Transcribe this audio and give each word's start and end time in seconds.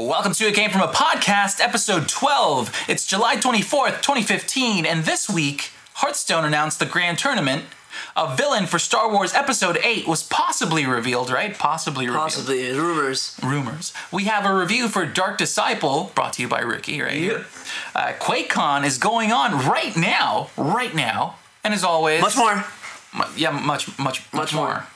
Welcome 0.00 0.32
to 0.32 0.46
It 0.48 0.54
Came 0.54 0.70
From 0.70 0.80
a 0.80 0.88
Podcast, 0.88 1.60
episode 1.60 2.08
12. 2.08 2.74
It's 2.88 3.04
July 3.06 3.36
24th, 3.36 4.00
2015, 4.00 4.86
and 4.86 5.04
this 5.04 5.28
week, 5.28 5.72
Hearthstone 5.94 6.46
announced 6.46 6.78
the 6.78 6.86
grand 6.86 7.18
tournament. 7.18 7.64
A 8.16 8.34
villain 8.34 8.64
for 8.64 8.78
Star 8.78 9.12
Wars 9.12 9.34
Episode 9.34 9.78
8 9.84 10.08
was 10.08 10.22
possibly 10.22 10.86
revealed, 10.86 11.28
right? 11.30 11.56
Possibly 11.56 12.06
revealed. 12.06 12.22
Possibly 12.22 12.72
rumors. 12.72 13.38
Rumors. 13.42 13.92
We 14.10 14.24
have 14.24 14.46
a 14.46 14.54
review 14.54 14.88
for 14.88 15.04
Dark 15.04 15.36
Disciple, 15.36 16.12
brought 16.14 16.32
to 16.34 16.42
you 16.42 16.48
by 16.48 16.60
Ricky, 16.60 17.02
right 17.02 17.12
here. 17.12 17.44
Uh, 17.94 18.12
QuakeCon 18.18 18.86
is 18.86 18.96
going 18.96 19.32
on 19.32 19.68
right 19.68 19.94
now, 19.96 20.48
right 20.56 20.94
now, 20.94 21.34
and 21.62 21.74
as 21.74 21.84
always, 21.84 22.22
Much 22.22 22.36
more. 22.38 22.64
mu- 23.14 23.24
yeah, 23.36 23.50
much, 23.50 23.86
much, 23.98 24.20
much, 24.32 24.32
Much 24.32 24.54
more. 24.54 24.66
more. 24.66 24.86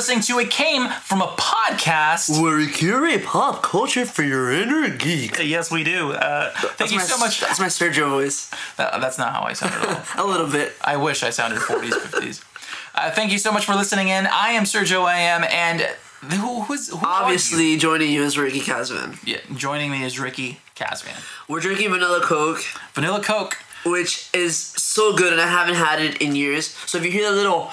Listening 0.00 0.22
to 0.22 0.38
It 0.38 0.50
Came 0.50 0.88
From 0.88 1.20
a 1.20 1.26
Podcast. 1.26 2.40
Where 2.42 2.56
we 2.56 2.68
curate 2.70 3.22
pop 3.22 3.62
culture 3.62 4.06
for 4.06 4.22
your 4.22 4.50
inner 4.50 4.88
geek. 4.88 5.38
Yes, 5.46 5.70
we 5.70 5.84
do. 5.84 6.12
Uh, 6.12 6.50
thank 6.54 6.76
That's 6.78 6.92
you 6.92 6.96
my- 7.00 7.04
so 7.04 7.18
much. 7.18 7.40
That's 7.42 7.60
my 7.60 7.66
Sergio 7.66 8.08
voice. 8.08 8.50
Uh, 8.78 8.98
that's 8.98 9.18
not 9.18 9.34
how 9.34 9.42
I 9.42 9.52
sound 9.52 9.74
at 9.74 9.86
all. 10.18 10.24
A 10.24 10.26
little 10.26 10.46
bit. 10.48 10.72
I 10.82 10.96
wish 10.96 11.22
I 11.22 11.28
sounded 11.28 11.58
40s, 11.58 11.90
50s. 11.90 12.42
Uh, 12.94 13.10
thank 13.10 13.30
you 13.30 13.36
so 13.36 13.52
much 13.52 13.66
for 13.66 13.74
listening 13.74 14.08
in. 14.08 14.26
I 14.26 14.52
am 14.52 14.62
Sergio 14.64 15.04
I 15.04 15.18
am, 15.18 15.44
and 15.44 15.82
who, 16.32 16.62
who's 16.62 16.88
who 16.88 16.96
are 16.96 17.00
you? 17.00 17.06
Obviously, 17.24 17.76
joining 17.76 18.10
you 18.10 18.22
is 18.22 18.38
Ricky 18.38 18.60
Casvan. 18.60 19.18
Yeah, 19.26 19.40
joining 19.54 19.90
me 19.90 20.02
is 20.02 20.18
Ricky 20.18 20.60
Casvan. 20.76 21.22
We're 21.46 21.60
drinking 21.60 21.90
vanilla 21.90 22.22
Coke, 22.22 22.62
Vanilla 22.94 23.22
Coke. 23.22 23.58
which 23.84 24.30
is 24.32 24.56
so 24.56 25.14
good, 25.14 25.30
and 25.34 25.42
I 25.42 25.46
haven't 25.46 25.74
had 25.74 26.00
it 26.00 26.22
in 26.22 26.34
years. 26.36 26.68
So 26.86 26.96
if 26.96 27.04
you 27.04 27.10
hear 27.10 27.28
a 27.28 27.32
little 27.34 27.70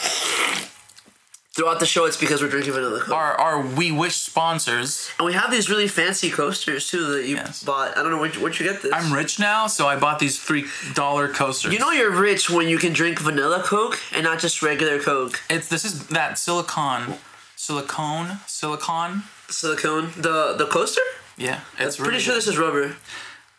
throughout 1.58 1.80
the 1.82 1.86
show, 1.86 2.06
it's 2.06 2.16
because 2.16 2.42
we're 2.42 2.48
drinking 2.50 2.72
vanilla 2.74 3.00
Coke. 3.02 3.14
Our, 3.14 3.34
our 3.34 3.62
We 3.62 3.92
Wish 3.92 4.16
sponsors. 4.16 5.10
And 5.20 5.26
we 5.26 5.34
have 5.34 5.52
these 5.52 5.70
really 5.70 5.88
fancy 5.88 6.30
coasters 6.30 6.88
too 6.90 7.04
that 7.14 7.26
you 7.26 7.36
Yes. 7.36 7.64
bought. 7.64 7.98
I 7.98 8.04
don't 8.04 8.12
know 8.12 8.20
where'd 8.20 8.36
you, 8.36 8.42
where'd 8.42 8.58
you 8.60 8.66
get 8.66 8.82
this. 8.84 8.94
I'm 8.94 9.12
rich 9.12 9.40
now, 9.40 9.68
so 9.68 9.88
I 9.88 9.98
bought 9.98 10.20
these 10.20 10.40
$3 10.40 11.34
coasters. 11.34 11.74
You 11.74 11.80
know 11.80 11.92
you're 11.92 12.12
rich 12.12 12.50
when 12.50 12.68
you 12.70 12.78
can 12.78 12.94
drink 12.94 13.20
vanilla 13.20 13.62
Coke 13.64 14.00
and 14.14 14.24
not 14.24 14.40
just 14.40 14.62
regular 14.62 15.00
Coke. 15.00 15.42
it's 15.50 15.68
this 15.68 15.84
is 15.84 16.08
that 16.08 16.38
silicone, 16.38 17.16
silicone, 17.56 18.38
silicone. 18.48 19.24
Silicone. 19.50 20.12
The 20.18 20.56
the 20.58 20.66
coaster? 20.68 21.02
Yeah, 21.38 21.62
it's 21.80 21.98
I'm 21.98 22.04
pretty 22.06 22.12
really 22.12 22.20
sure 22.20 22.34
good. 22.34 22.38
this 22.38 22.48
is 22.48 22.58
rubber. 22.58 22.96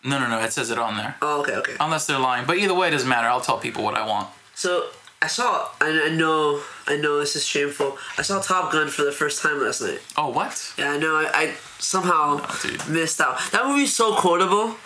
No, 0.05 0.19
no, 0.21 0.29
no. 0.29 0.39
It 0.41 0.53
says 0.53 0.71
it 0.71 0.79
on 0.79 0.97
there. 0.97 1.17
Oh, 1.23 1.41
okay, 1.41 1.55
okay. 1.57 1.75
Unless 1.81 2.07
they're 2.07 2.19
lying, 2.19 2.47
but 2.47 2.57
either 2.59 2.75
way, 2.75 2.89
it 2.89 2.91
doesn't 2.93 3.09
matter. 3.09 3.27
I'll 3.27 3.41
tell 3.41 3.59
people 3.59 3.83
what 3.83 3.95
I 3.95 4.07
want. 4.07 4.29
So 4.55 4.87
I 5.21 5.27
saw, 5.27 5.69
and 5.81 5.99
I 6.01 6.09
know, 6.11 6.63
I 6.87 6.97
know 6.97 7.19
this 7.19 7.35
is 7.35 7.45
shameful. 7.45 7.99
I 8.17 8.23
saw 8.23 8.41
Top 8.41 8.71
Gun 8.73 8.89
for 8.89 9.03
the 9.03 9.11
first 9.13 9.43
time 9.43 9.61
last 9.61 9.83
night. 9.83 10.01
Oh, 10.17 10.31
what? 10.31 10.73
Yeah, 10.79 10.93
I 10.93 10.97
know. 10.99 11.17
I, 11.17 11.31
I 11.35 11.55
somehow 11.81 12.41
Oh, 12.41 12.61
dude. 12.63 12.89
missed 12.89 13.21
out. 13.21 13.39
That 13.51 13.67
movie's 13.67 13.95
so 13.95 14.15
quotable. 14.15 14.77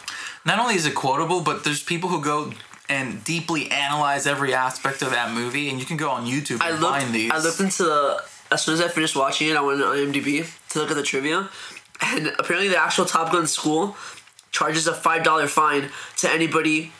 Not 0.46 0.58
only 0.58 0.74
is 0.74 0.86
it 0.86 0.94
quotable, 0.94 1.42
but 1.42 1.64
there's 1.64 1.82
people 1.82 2.08
who 2.08 2.22
go 2.22 2.52
and 2.88 3.22
deeply 3.24 3.70
analyze 3.70 4.26
every 4.26 4.54
aspect 4.54 5.02
of 5.02 5.10
that 5.10 5.32
movie, 5.34 5.68
and 5.68 5.78
you 5.78 5.84
can 5.84 5.98
go 5.98 6.10
on 6.10 6.24
YouTube 6.26 6.54
and 6.54 6.62
I 6.62 6.70
looked. 6.70 7.00
find 7.00 7.14
these. 7.14 7.30
I 7.30 7.38
looked 7.38 7.60
into 7.60 7.82
the. 7.84 8.22
As 8.50 8.62
soon 8.62 8.74
as 8.74 8.80
I 8.80 8.88
finished 8.88 9.16
watching 9.16 9.48
it, 9.48 9.56
I 9.56 9.60
went 9.62 9.80
on 9.82 9.96
IMDb 9.96 10.46
to 10.70 10.78
look 10.78 10.90
at 10.90 10.96
the 10.96 11.02
trivia, 11.02 11.48
and 12.02 12.26
apparently 12.38 12.68
the 12.68 12.76
actual 12.80 13.04
Top 13.04 13.32
Gun 13.32 13.46
school 13.46 13.96
charges 14.50 14.86
a 14.86 14.92
five 14.94 15.22
dollar 15.24 15.46
fine 15.46 15.90
to 16.18 16.30
anybody 16.30 16.92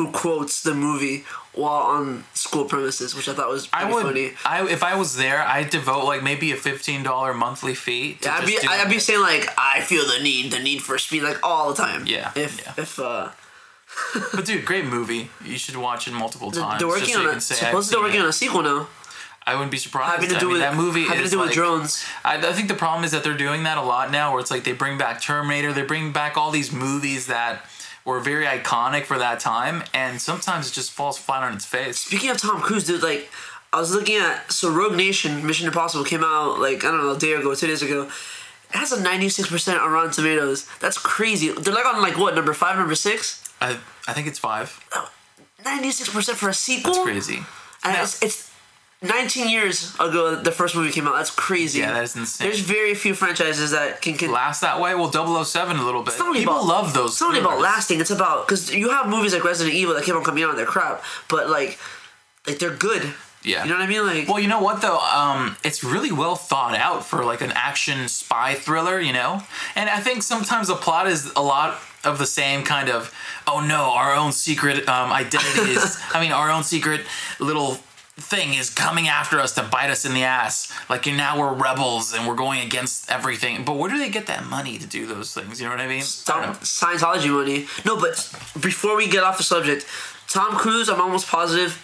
who 0.00 0.10
quotes 0.12 0.62
the 0.62 0.74
movie 0.74 1.24
while 1.52 1.82
on 1.82 2.24
school 2.32 2.64
premises, 2.64 3.14
which 3.14 3.28
I 3.28 3.34
thought 3.34 3.48
was 3.50 3.66
pretty 3.66 3.86
I 3.86 3.92
would, 3.92 4.02
funny. 4.06 4.32
I 4.44 4.66
if 4.68 4.82
I 4.82 4.94
was 4.96 5.16
there, 5.16 5.42
I'd 5.42 5.68
devote 5.70 6.04
like 6.04 6.22
maybe 6.22 6.52
a 6.52 6.56
fifteen 6.56 7.02
dollar 7.02 7.34
monthly 7.34 7.74
fee. 7.74 8.14
To 8.22 8.28
Yeah, 8.28 8.34
I'd 8.36 8.46
be, 8.46 8.58
I'd 8.66 8.88
be 8.90 8.98
saying 8.98 9.20
like 9.20 9.48
I 9.58 9.80
feel 9.82 10.06
the 10.06 10.22
need, 10.22 10.52
the 10.52 10.58
need 10.58 10.80
for 10.82 10.96
speed, 10.98 11.22
like 11.22 11.38
all 11.42 11.72
the 11.72 11.82
time. 11.82 12.06
Yeah, 12.06 12.30
If 12.34 12.60
yeah. 12.64 12.72
if 12.84 12.98
uh, 12.98 13.30
But 14.34 14.44
dude, 14.46 14.64
great 14.64 14.86
movie. 14.86 15.28
You 15.44 15.58
should 15.58 15.76
watch 15.76 16.06
it 16.08 16.12
multiple 16.14 16.50
times. 16.50 16.80
they're 16.80 16.88
just 16.88 17.00
working 17.00 17.14
so 17.14 17.20
you 17.20 17.26
on 17.26 17.30
can 17.32 17.38
a 17.38 17.40
supposedly 17.40 17.94
they're 17.96 18.04
working 18.06 18.20
it. 18.20 18.24
on 18.24 18.28
a 18.30 18.32
sequel 18.32 18.62
now, 18.62 18.88
I 19.46 19.54
wouldn't 19.54 19.72
be 19.72 19.78
surprised. 19.78 20.12
having 20.14 20.30
to 20.30 20.36
I 20.36 20.38
do 20.38 20.46
mean, 20.46 20.52
with 20.54 20.62
that 20.62 20.76
movie 20.76 21.04
having 21.04 21.24
is 21.24 21.30
to 21.30 21.36
do 21.36 21.40
with 21.42 21.52
drones. 21.52 22.04
I, 22.24 22.36
I 22.38 22.52
think 22.52 22.68
the 22.68 22.74
problem 22.74 23.04
is 23.04 23.10
that 23.10 23.22
they're 23.24 23.36
doing 23.36 23.64
that 23.64 23.76
a 23.78 23.82
lot 23.82 24.10
now, 24.10 24.32
where 24.32 24.40
it's 24.40 24.50
like 24.50 24.64
they 24.64 24.72
bring 24.72 24.96
back 24.96 25.20
Terminator, 25.20 25.72
they 25.72 25.82
bring 25.82 26.12
back 26.12 26.36
all 26.36 26.50
these 26.50 26.70
movies 26.72 27.26
that 27.26 27.64
were 28.04 28.20
very 28.20 28.46
iconic 28.46 29.04
for 29.04 29.18
that 29.18 29.40
time, 29.40 29.84
and 29.92 30.20
sometimes 30.20 30.68
it 30.68 30.72
just 30.72 30.90
falls 30.90 31.18
flat 31.18 31.42
on 31.42 31.54
its 31.54 31.64
face. 31.64 31.98
Speaking 31.98 32.30
of 32.30 32.38
Tom 32.38 32.60
Cruise, 32.60 32.84
dude, 32.84 33.02
like 33.02 33.30
I 33.72 33.78
was 33.78 33.94
looking 33.94 34.16
at 34.16 34.50
so 34.50 34.70
Rogue 34.70 34.96
Nation 34.96 35.46
Mission 35.46 35.66
Impossible 35.66 36.04
came 36.04 36.24
out 36.24 36.58
like 36.58 36.84
I 36.84 36.90
don't 36.90 36.98
know 36.98 37.12
a 37.12 37.18
day 37.18 37.34
ago, 37.34 37.54
two 37.54 37.66
days 37.66 37.82
ago. 37.82 38.04
It 38.72 38.76
has 38.76 38.92
a 38.92 39.02
ninety 39.02 39.28
six 39.28 39.48
percent 39.48 39.80
on 39.80 39.90
Rotten 39.90 40.12
Tomatoes. 40.12 40.68
That's 40.80 40.98
crazy. 40.98 41.50
They're 41.50 41.74
like 41.74 41.86
on 41.86 42.00
like 42.00 42.18
what 42.18 42.34
number 42.34 42.54
five, 42.54 42.78
number 42.78 42.94
six. 42.94 43.52
I 43.60 43.78
I 44.08 44.12
think 44.12 44.26
it's 44.26 44.38
five. 44.38 44.84
Oh, 44.92 45.10
ninety 45.64 45.90
six 45.90 46.08
percent 46.08 46.38
for 46.38 46.48
a 46.48 46.54
sequel. 46.54 46.92
That's 46.92 47.04
crazy. 47.04 47.44
And 47.82 47.96
it's, 47.96 48.22
it's 48.22 48.49
19 49.02 49.48
years 49.48 49.94
ago 49.94 50.36
the 50.36 50.52
first 50.52 50.76
movie 50.76 50.90
came 50.92 51.08
out. 51.08 51.14
That's 51.14 51.30
crazy. 51.30 51.80
Yeah, 51.80 51.92
that 51.92 52.04
is 52.04 52.16
insane. 52.16 52.46
There's 52.46 52.60
very 52.60 52.94
few 52.94 53.14
franchises 53.14 53.70
that 53.70 54.02
can. 54.02 54.14
can 54.16 54.30
Last 54.30 54.60
that 54.60 54.78
way, 54.80 54.94
well, 54.94 55.10
007 55.10 55.78
a 55.78 55.82
little 55.84 56.02
bit. 56.02 56.10
it's 56.10 56.18
not 56.18 56.34
People 56.34 56.54
about, 56.54 56.66
love 56.66 56.94
those. 56.94 57.12
It's 57.12 57.20
not 57.20 57.28
only 57.28 57.40
about 57.40 57.60
lasting. 57.60 58.00
It's 58.00 58.10
about 58.10 58.46
because 58.46 58.72
you 58.74 58.90
have 58.90 59.08
movies 59.08 59.32
like 59.32 59.42
Resident 59.44 59.74
Evil 59.74 59.94
that 59.94 60.04
keep 60.04 60.14
on 60.14 60.22
coming 60.22 60.44
out 60.44 60.50
and 60.50 60.58
they're 60.58 60.66
crap, 60.66 61.02
but 61.28 61.48
like, 61.48 61.78
like 62.46 62.58
they're 62.58 62.76
good. 62.76 63.14
Yeah. 63.42 63.64
You 63.64 63.70
know 63.70 63.76
what 63.76 63.84
I 63.84 63.86
mean? 63.86 64.06
Like, 64.06 64.28
Well, 64.28 64.38
you 64.38 64.48
know 64.48 64.60
what 64.60 64.82
though? 64.82 64.98
Um, 64.98 65.56
it's 65.64 65.82
really 65.82 66.12
well 66.12 66.36
thought 66.36 66.74
out 66.74 67.06
for 67.06 67.24
like 67.24 67.40
an 67.40 67.52
action 67.54 68.06
spy 68.08 68.54
thriller, 68.54 69.00
you 69.00 69.14
know. 69.14 69.42
And 69.74 69.88
I 69.88 70.00
think 70.00 70.22
sometimes 70.22 70.68
the 70.68 70.74
plot 70.74 71.06
is 71.08 71.32
a 71.34 71.40
lot 71.42 71.80
of 72.04 72.18
the 72.18 72.26
same 72.26 72.64
kind 72.64 72.90
of. 72.90 73.14
Oh 73.46 73.64
no, 73.66 73.92
our 73.92 74.14
own 74.14 74.32
secret 74.32 74.86
um, 74.88 75.10
identity 75.10 75.72
is. 75.72 75.98
I 76.12 76.20
mean, 76.20 76.32
our 76.32 76.50
own 76.50 76.64
secret 76.64 77.00
little 77.38 77.78
thing 78.20 78.54
is 78.54 78.70
coming 78.70 79.08
after 79.08 79.40
us 79.40 79.54
to 79.54 79.62
bite 79.62 79.90
us 79.90 80.04
in 80.04 80.14
the 80.14 80.22
ass. 80.22 80.72
Like 80.88 81.06
you 81.06 81.16
now 81.16 81.38
we're 81.38 81.52
rebels 81.52 82.14
and 82.14 82.26
we're 82.26 82.34
going 82.34 82.60
against 82.60 83.10
everything. 83.10 83.64
But 83.64 83.76
where 83.76 83.90
do 83.90 83.98
they 83.98 84.08
get 84.08 84.26
that 84.26 84.44
money 84.44 84.78
to 84.78 84.86
do 84.86 85.06
those 85.06 85.34
things? 85.34 85.60
You 85.60 85.66
know 85.66 85.72
what 85.72 85.80
I 85.80 85.88
mean? 85.88 86.02
I. 86.02 86.54
Scientology 86.60 87.30
money. 87.30 87.66
No, 87.84 87.98
but 88.00 88.14
before 88.60 88.96
we 88.96 89.08
get 89.08 89.22
off 89.22 89.38
the 89.38 89.44
subject, 89.44 89.86
Tom 90.28 90.52
Cruise, 90.52 90.88
I'm 90.88 91.00
almost 91.00 91.26
positive, 91.26 91.82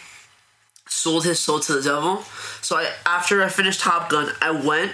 sold 0.87 1.25
his 1.25 1.41
soul 1.41 1.61
to 1.61 1.73
the 1.75 1.83
devil. 1.83 2.23
So 2.63 2.77
I, 2.77 2.93
after 3.05 3.43
I 3.43 3.49
finished 3.49 3.81
Top 3.81 4.09
Gun, 4.09 4.33
I 4.41 4.51
went 4.51 4.93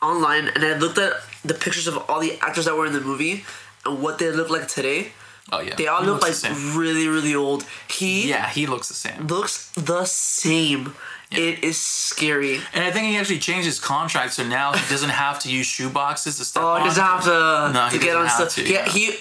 online 0.00 0.48
and 0.48 0.64
I 0.64 0.76
looked 0.76 0.98
at 0.98 1.12
the 1.44 1.54
pictures 1.54 1.86
of 1.86 1.98
all 2.08 2.20
the 2.20 2.38
actors 2.40 2.66
that 2.66 2.76
were 2.76 2.86
in 2.86 2.92
the 2.92 3.00
movie 3.00 3.44
and 3.84 4.02
what 4.02 4.18
they 4.18 4.30
look 4.30 4.50
like 4.50 4.68
today. 4.68 5.12
Oh 5.52 5.60
yeah, 5.60 5.74
They 5.76 5.86
all 5.86 6.00
He 6.02 6.06
look 6.06 6.20
like 6.22 6.30
looks 6.30 6.42
the 6.42 6.54
same. 6.54 6.76
really, 6.78 7.08
really 7.08 7.34
old. 7.34 7.64
He 7.88 8.28
Yeah, 8.28 8.48
he 8.48 8.66
looks 8.66 8.88
the 8.88 8.94
same. 8.94 9.26
looks 9.26 9.70
the 9.74 10.04
same. 10.04 10.94
It 11.30 11.62
is 11.62 11.78
scary. 11.80 12.56
And 12.72 12.84
I 12.84 12.90
think 12.90 13.06
he 13.08 13.16
actually 13.18 13.38
changed 13.38 13.66
his 13.66 13.78
contract, 13.80 14.32
so 14.34 14.44
now 14.44 14.72
he 14.72 14.88
doesn't 14.88 15.10
have 15.10 15.38
to 15.40 15.50
use 15.52 15.66
shoe 15.66 15.90
boxes 15.90 16.38
to 16.38 16.44
step 16.44 16.62
Oh, 16.62 16.76
he 16.76 16.84
doesn't 16.84 17.02
have 17.04 17.22
to, 17.24 17.70
No, 17.74 17.88
he 17.88 17.98
to 17.98 18.04
get 18.04 18.16
on 18.16 18.28
stuff. 18.30 18.54
to, 18.54 18.62
Yeah, 18.62 18.84
yeah. 18.86 18.88
he. 18.92 19.14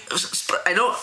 I 0.66 0.74
know 0.74 0.96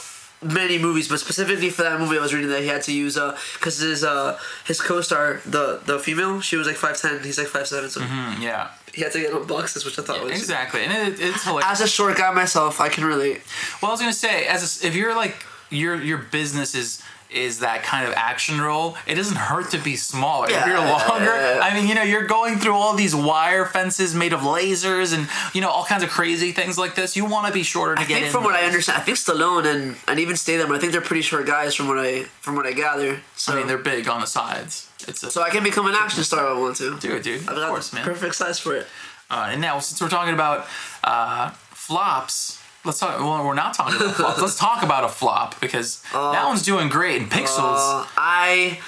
many 0.42 0.78
movies, 0.78 1.08
but 1.08 1.20
specifically 1.20 1.70
for 1.70 1.82
that 1.82 1.98
movie, 2.00 2.16
I 2.18 2.20
was 2.22 2.32
reading 2.34 2.50
that 2.50 2.62
he 2.62 2.68
had 2.68 2.82
to 2.82 2.92
use 2.92 3.16
uh 3.18 3.36
because 3.54 3.78
his 3.78 4.02
uh 4.04 4.38
his 4.66 4.80
co-star 4.80 5.40
the 5.46 5.80
the 5.84 5.98
female 5.98 6.40
she 6.40 6.56
was 6.56 6.66
like 6.66 6.76
five 6.76 6.98
ten, 7.00 7.22
he's 7.22 7.38
like 7.38 7.48
five 7.48 7.66
seven, 7.66 7.88
so 7.90 8.00
Mm, 8.00 8.40
yeah, 8.42 8.68
he 8.94 9.02
had 9.02 9.12
to 9.12 9.20
get 9.20 9.32
on 9.32 9.46
boxes, 9.46 9.84
which 9.84 9.98
I 9.98 10.02
thought 10.02 10.22
was 10.22 10.32
exactly, 10.32 10.84
and 10.84 10.92
it, 10.92 11.20
it's 11.20 11.44
hilarious. 11.44 11.70
As 11.70 11.80
a 11.80 11.88
short 11.88 12.16
guy 12.16 12.32
myself, 12.32 12.80
I 12.80 12.88
can 12.88 13.04
relate. 13.04 13.42
well, 13.82 13.90
I 13.90 13.92
was 13.92 14.00
gonna 14.00 14.12
say, 14.12 14.46
as 14.46 14.82
a, 14.82 14.86
if 14.86 14.94
you're 14.94 15.14
like 15.16 15.44
your 15.70 16.00
your 16.00 16.18
business 16.18 16.74
is 16.74 17.02
is 17.34 17.58
that 17.60 17.82
kind 17.82 18.06
of 18.06 18.14
action 18.14 18.60
role, 18.60 18.96
it 19.06 19.16
doesn't 19.16 19.36
hurt 19.36 19.70
to 19.72 19.78
be 19.78 19.96
smaller. 19.96 20.46
if 20.50 20.66
you're 20.66 20.78
longer, 20.78 21.32
I 21.32 21.72
mean, 21.74 21.88
you 21.88 21.94
know, 21.94 22.02
you're 22.02 22.26
going 22.26 22.58
through 22.58 22.74
all 22.74 22.94
these 22.94 23.14
wire 23.14 23.64
fences 23.66 24.14
made 24.14 24.32
of 24.32 24.40
lasers 24.40 25.12
and 25.16 25.28
you 25.52 25.60
know 25.60 25.68
all 25.70 25.84
kinds 25.84 26.02
of 26.02 26.10
crazy 26.10 26.52
things 26.52 26.78
like 26.78 26.94
this. 26.94 27.16
You 27.16 27.24
want 27.24 27.46
to 27.48 27.52
be 27.52 27.62
shorter 27.62 27.96
to 27.96 28.00
I 28.00 28.04
get 28.04 28.14
think 28.14 28.26
in. 28.26 28.32
from 28.32 28.44
what 28.44 28.54
I 28.54 28.64
understand, 28.64 28.98
I 28.98 29.02
think 29.02 29.18
Stallone 29.18 29.66
and 29.66 29.96
and 30.08 30.20
even 30.20 30.36
Statham, 30.36 30.72
I 30.72 30.78
think 30.78 30.92
they're 30.92 31.00
pretty 31.00 31.22
short 31.22 31.46
guys 31.46 31.74
from 31.74 31.88
what 31.88 31.98
I 31.98 32.22
from 32.40 32.54
what 32.56 32.66
I 32.66 32.72
gather. 32.72 33.20
So 33.36 33.52
I 33.52 33.56
mean, 33.56 33.66
they're 33.66 33.78
big 33.78 34.08
on 34.08 34.20
the 34.20 34.26
sides. 34.26 34.88
It's 35.06 35.22
a, 35.22 35.30
so 35.30 35.42
I 35.42 35.50
can 35.50 35.62
become 35.62 35.86
an 35.86 35.94
action 35.94 36.22
star 36.24 36.40
if 36.50 36.56
I 36.56 36.60
want 36.60 36.76
to. 36.76 36.98
do 36.98 37.14
it, 37.16 37.22
dude. 37.22 37.48
I've 37.48 37.58
Of 37.58 37.68
course, 37.68 37.92
man. 37.92 38.04
perfect 38.04 38.36
size 38.36 38.58
for 38.58 38.74
it. 38.74 38.86
Uh, 39.30 39.48
and 39.50 39.60
now, 39.60 39.78
since 39.80 40.00
we're 40.00 40.08
talking 40.08 40.34
about 40.34 40.66
uh, 41.02 41.50
flops, 41.50 42.60
let's 42.84 42.98
talk. 42.98 43.18
Well, 43.20 43.44
we're 43.44 43.54
not 43.54 43.74
talking 43.74 44.00
about 44.00 44.14
flops. 44.16 44.40
Let's 44.40 44.58
talk 44.58 44.82
about 44.82 45.04
a 45.04 45.08
flop 45.08 45.60
because 45.60 46.02
that 46.12 46.44
one's 46.46 46.62
doing 46.62 46.88
great 46.88 47.20
in 47.22 47.28
Pixels. 47.28 47.58
Uh, 47.58 48.06
I 48.16 48.78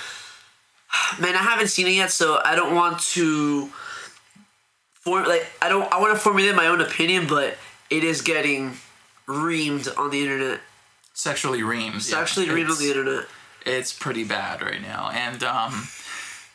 man, 1.20 1.34
I 1.34 1.42
haven't 1.42 1.68
seen 1.68 1.86
it 1.86 1.94
yet, 1.94 2.10
so 2.10 2.40
I 2.44 2.54
don't 2.54 2.74
want 2.74 3.00
to 3.14 3.66
form 4.94 5.24
like 5.26 5.46
I 5.62 5.68
don't 5.68 5.90
I 5.92 6.00
want 6.00 6.14
to 6.14 6.18
formulate 6.20 6.54
my 6.54 6.66
own 6.66 6.80
opinion, 6.80 7.26
but 7.26 7.56
it 7.90 8.04
is 8.04 8.22
getting 8.22 8.76
reamed 9.26 9.88
on 9.98 10.10
the 10.10 10.22
internet. 10.22 10.60
sexually 11.14 11.60
reamed. 11.60 12.00
Sexually 12.02 12.46
yeah. 12.46 12.54
reamed 12.54 12.70
on 12.70 12.78
the 12.78 12.88
internet. 12.88 13.24
it's 13.64 13.92
pretty 13.92 14.22
bad 14.22 14.62
right 14.62 14.80
now 14.80 15.10
and 15.12 15.42
um 15.42 15.88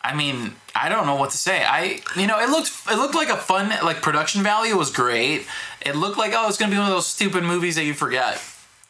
i 0.03 0.13
mean 0.15 0.53
i 0.75 0.89
don't 0.89 1.05
know 1.05 1.15
what 1.15 1.29
to 1.31 1.37
say 1.37 1.63
i 1.63 1.99
you 2.15 2.27
know 2.27 2.39
it 2.39 2.49
looked 2.49 2.71
it 2.89 2.95
looked 2.97 3.15
like 3.15 3.29
a 3.29 3.37
fun 3.37 3.69
like 3.83 4.01
production 4.01 4.41
value 4.43 4.75
was 4.77 4.91
great 4.91 5.45
it 5.85 5.95
looked 5.95 6.17
like 6.17 6.33
oh 6.35 6.47
it's 6.47 6.57
gonna 6.57 6.71
be 6.71 6.77
one 6.77 6.87
of 6.87 6.93
those 6.93 7.07
stupid 7.07 7.43
movies 7.43 7.75
that 7.75 7.83
you 7.85 7.93
forget 7.93 8.41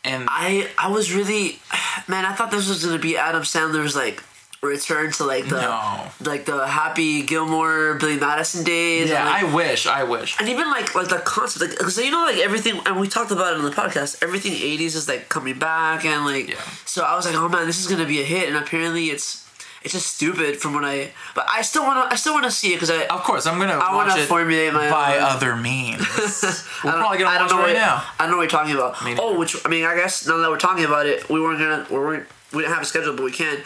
and 0.03 0.27
I 0.31 0.67
I 0.79 0.87
was 0.89 1.13
really 1.13 1.59
man, 2.07 2.25
I 2.25 2.33
thought 2.33 2.49
this 2.49 2.67
was 2.67 2.83
gonna 2.83 2.97
be 2.97 3.17
Adam 3.17 3.43
Sandler's 3.43 3.95
like 3.95 4.23
return 4.63 5.11
to 5.11 5.23
like 5.25 5.47
the 5.47 5.59
No. 5.61 6.07
like 6.21 6.45
the 6.45 6.65
Happy 6.67 7.23
Gilmore 7.23 7.95
Billy 7.95 8.17
Madison 8.19 8.63
days. 8.63 9.09
yeah 9.09 9.25
like, 9.25 9.43
i 9.43 9.53
wish 9.55 9.87
i 9.87 10.03
wish 10.03 10.39
and 10.39 10.47
even 10.49 10.69
like 10.69 10.93
like 10.95 11.07
the 11.09 11.17
concept, 11.19 11.61
like 11.69 11.77
because 11.77 11.97
you 11.97 12.11
know 12.11 12.23
like 12.25 12.37
everything, 12.37 12.79
and 12.85 12.99
we 12.99 13.07
talked 13.07 13.31
about 13.31 13.53
it 13.53 13.57
on 13.59 13.65
the 13.65 13.71
podcast. 13.71 14.21
Everything 14.23 14.53
'80s 14.53 14.95
is 14.95 15.07
like 15.07 15.29
coming 15.29 15.57
back, 15.59 16.05
and 16.05 16.25
like 16.25 16.49
Yeah. 16.49 16.55
so 16.85 17.03
I 17.03 17.15
was 17.15 17.25
like, 17.25 17.35
oh 17.35 17.49
man, 17.49 17.65
this 17.67 17.79
is 17.79 17.87
gonna 17.87 18.05
be 18.05 18.21
a 18.21 18.23
hit, 18.25 18.47
and 18.49 18.57
apparently 18.57 19.05
it's 19.09 19.47
it's 19.83 19.93
just 19.93 20.15
stupid 20.15 20.57
from 20.57 20.73
what 20.73 20.83
I. 20.85 21.11
But 21.35 21.45
I 21.49 21.61
still 21.63 21.83
wanna 21.83 22.07
I 22.09 22.15
still 22.15 22.33
wanna 22.33 22.51
see 22.51 22.73
it 22.73 22.75
because 22.75 22.91
I 22.91 23.05
of 23.07 23.21
course 23.23 23.45
i'm 23.47 23.57
gonna 23.59 23.73
I 23.73 23.93
watch 23.95 24.09
wanna 24.09 24.21
it 24.21 24.25
formulate 24.27 24.73
my 24.73 24.89
by 24.89 25.17
own- 25.17 25.23
other 25.23 25.55
means 25.55 25.99
we're 26.83 26.89
I 26.89 26.93
don't- 26.93 26.99
probably 27.01 27.17
gonna 27.17 27.29
I 27.29 27.37
don't 27.37 27.47
watch 27.47 27.51
it 27.51 27.55
know 27.55 27.61
right 27.63 27.73
what, 27.73 27.73
now 27.73 28.03
I 28.19 28.23
don't 28.23 28.31
know 28.31 28.37
what 28.37 28.43
you're 28.43 28.49
talking 28.59 28.73
about. 28.75 28.95
Oh, 29.19 29.37
which 29.39 29.55
I 29.65 29.69
mean, 29.69 29.85
I 29.85 29.95
guess 29.95 30.27
now 30.27 30.37
that 30.37 30.49
we're 30.49 30.57
talking 30.57 30.85
about 30.85 31.05
it, 31.07 31.29
we 31.29 31.41
weren't 31.41 31.59
gonna 31.59 31.85
we 31.89 31.97
weren't 31.97 32.27
we 32.53 32.61
didn't 32.61 32.73
have 32.73 32.83
a 32.83 32.85
schedule, 32.85 33.15
but 33.15 33.23
we 33.23 33.31
can. 33.31 33.57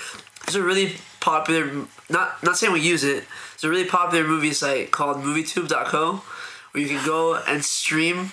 There's 0.45 0.55
a 0.55 0.63
really 0.63 0.97
popular 1.19 1.69
not 2.09 2.41
not 2.43 2.57
saying 2.57 2.71
we 2.71 2.81
use 2.81 3.03
it. 3.03 3.23
It's 3.55 3.63
a 3.63 3.69
really 3.69 3.85
popular 3.85 4.23
movie 4.27 4.53
site 4.53 4.91
called 4.91 5.17
MovieTube.co 5.23 6.21
where 6.71 6.83
you 6.83 6.89
can 6.89 7.05
go 7.05 7.35
and 7.47 7.63
stream 7.63 8.31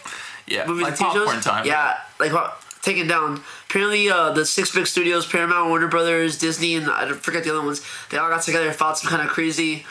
yeah 0.49 0.67
movies 0.67 0.83
like 0.83 0.93
and 1.01 1.01
TV 1.01 1.13
shows. 1.13 1.25
popcorn 1.27 1.41
time 1.41 1.67
Yeah, 1.67 1.97
like 2.21 2.33
what 2.33 2.61
taken 2.83 3.07
down. 3.07 3.41
Apparently, 3.73 4.11
uh, 4.11 4.33
the 4.33 4.45
six 4.45 4.71
big 4.75 4.87
studios, 4.87 5.25
Paramount, 5.27 5.71
Warner 5.71 5.89
Brothers, 5.89 6.37
Disney, 6.37 6.75
and 6.77 6.91
I 6.91 7.11
forget 7.15 7.43
the 7.43 7.49
other 7.57 7.65
ones. 7.65 7.81
They 8.11 8.19
all 8.19 8.29
got 8.29 8.43
together 8.43 8.67
and 8.67 8.77
filed 8.77 8.99
some 8.99 9.09
kind 9.11 9.23
of 9.23 9.29
crazy 9.33 9.87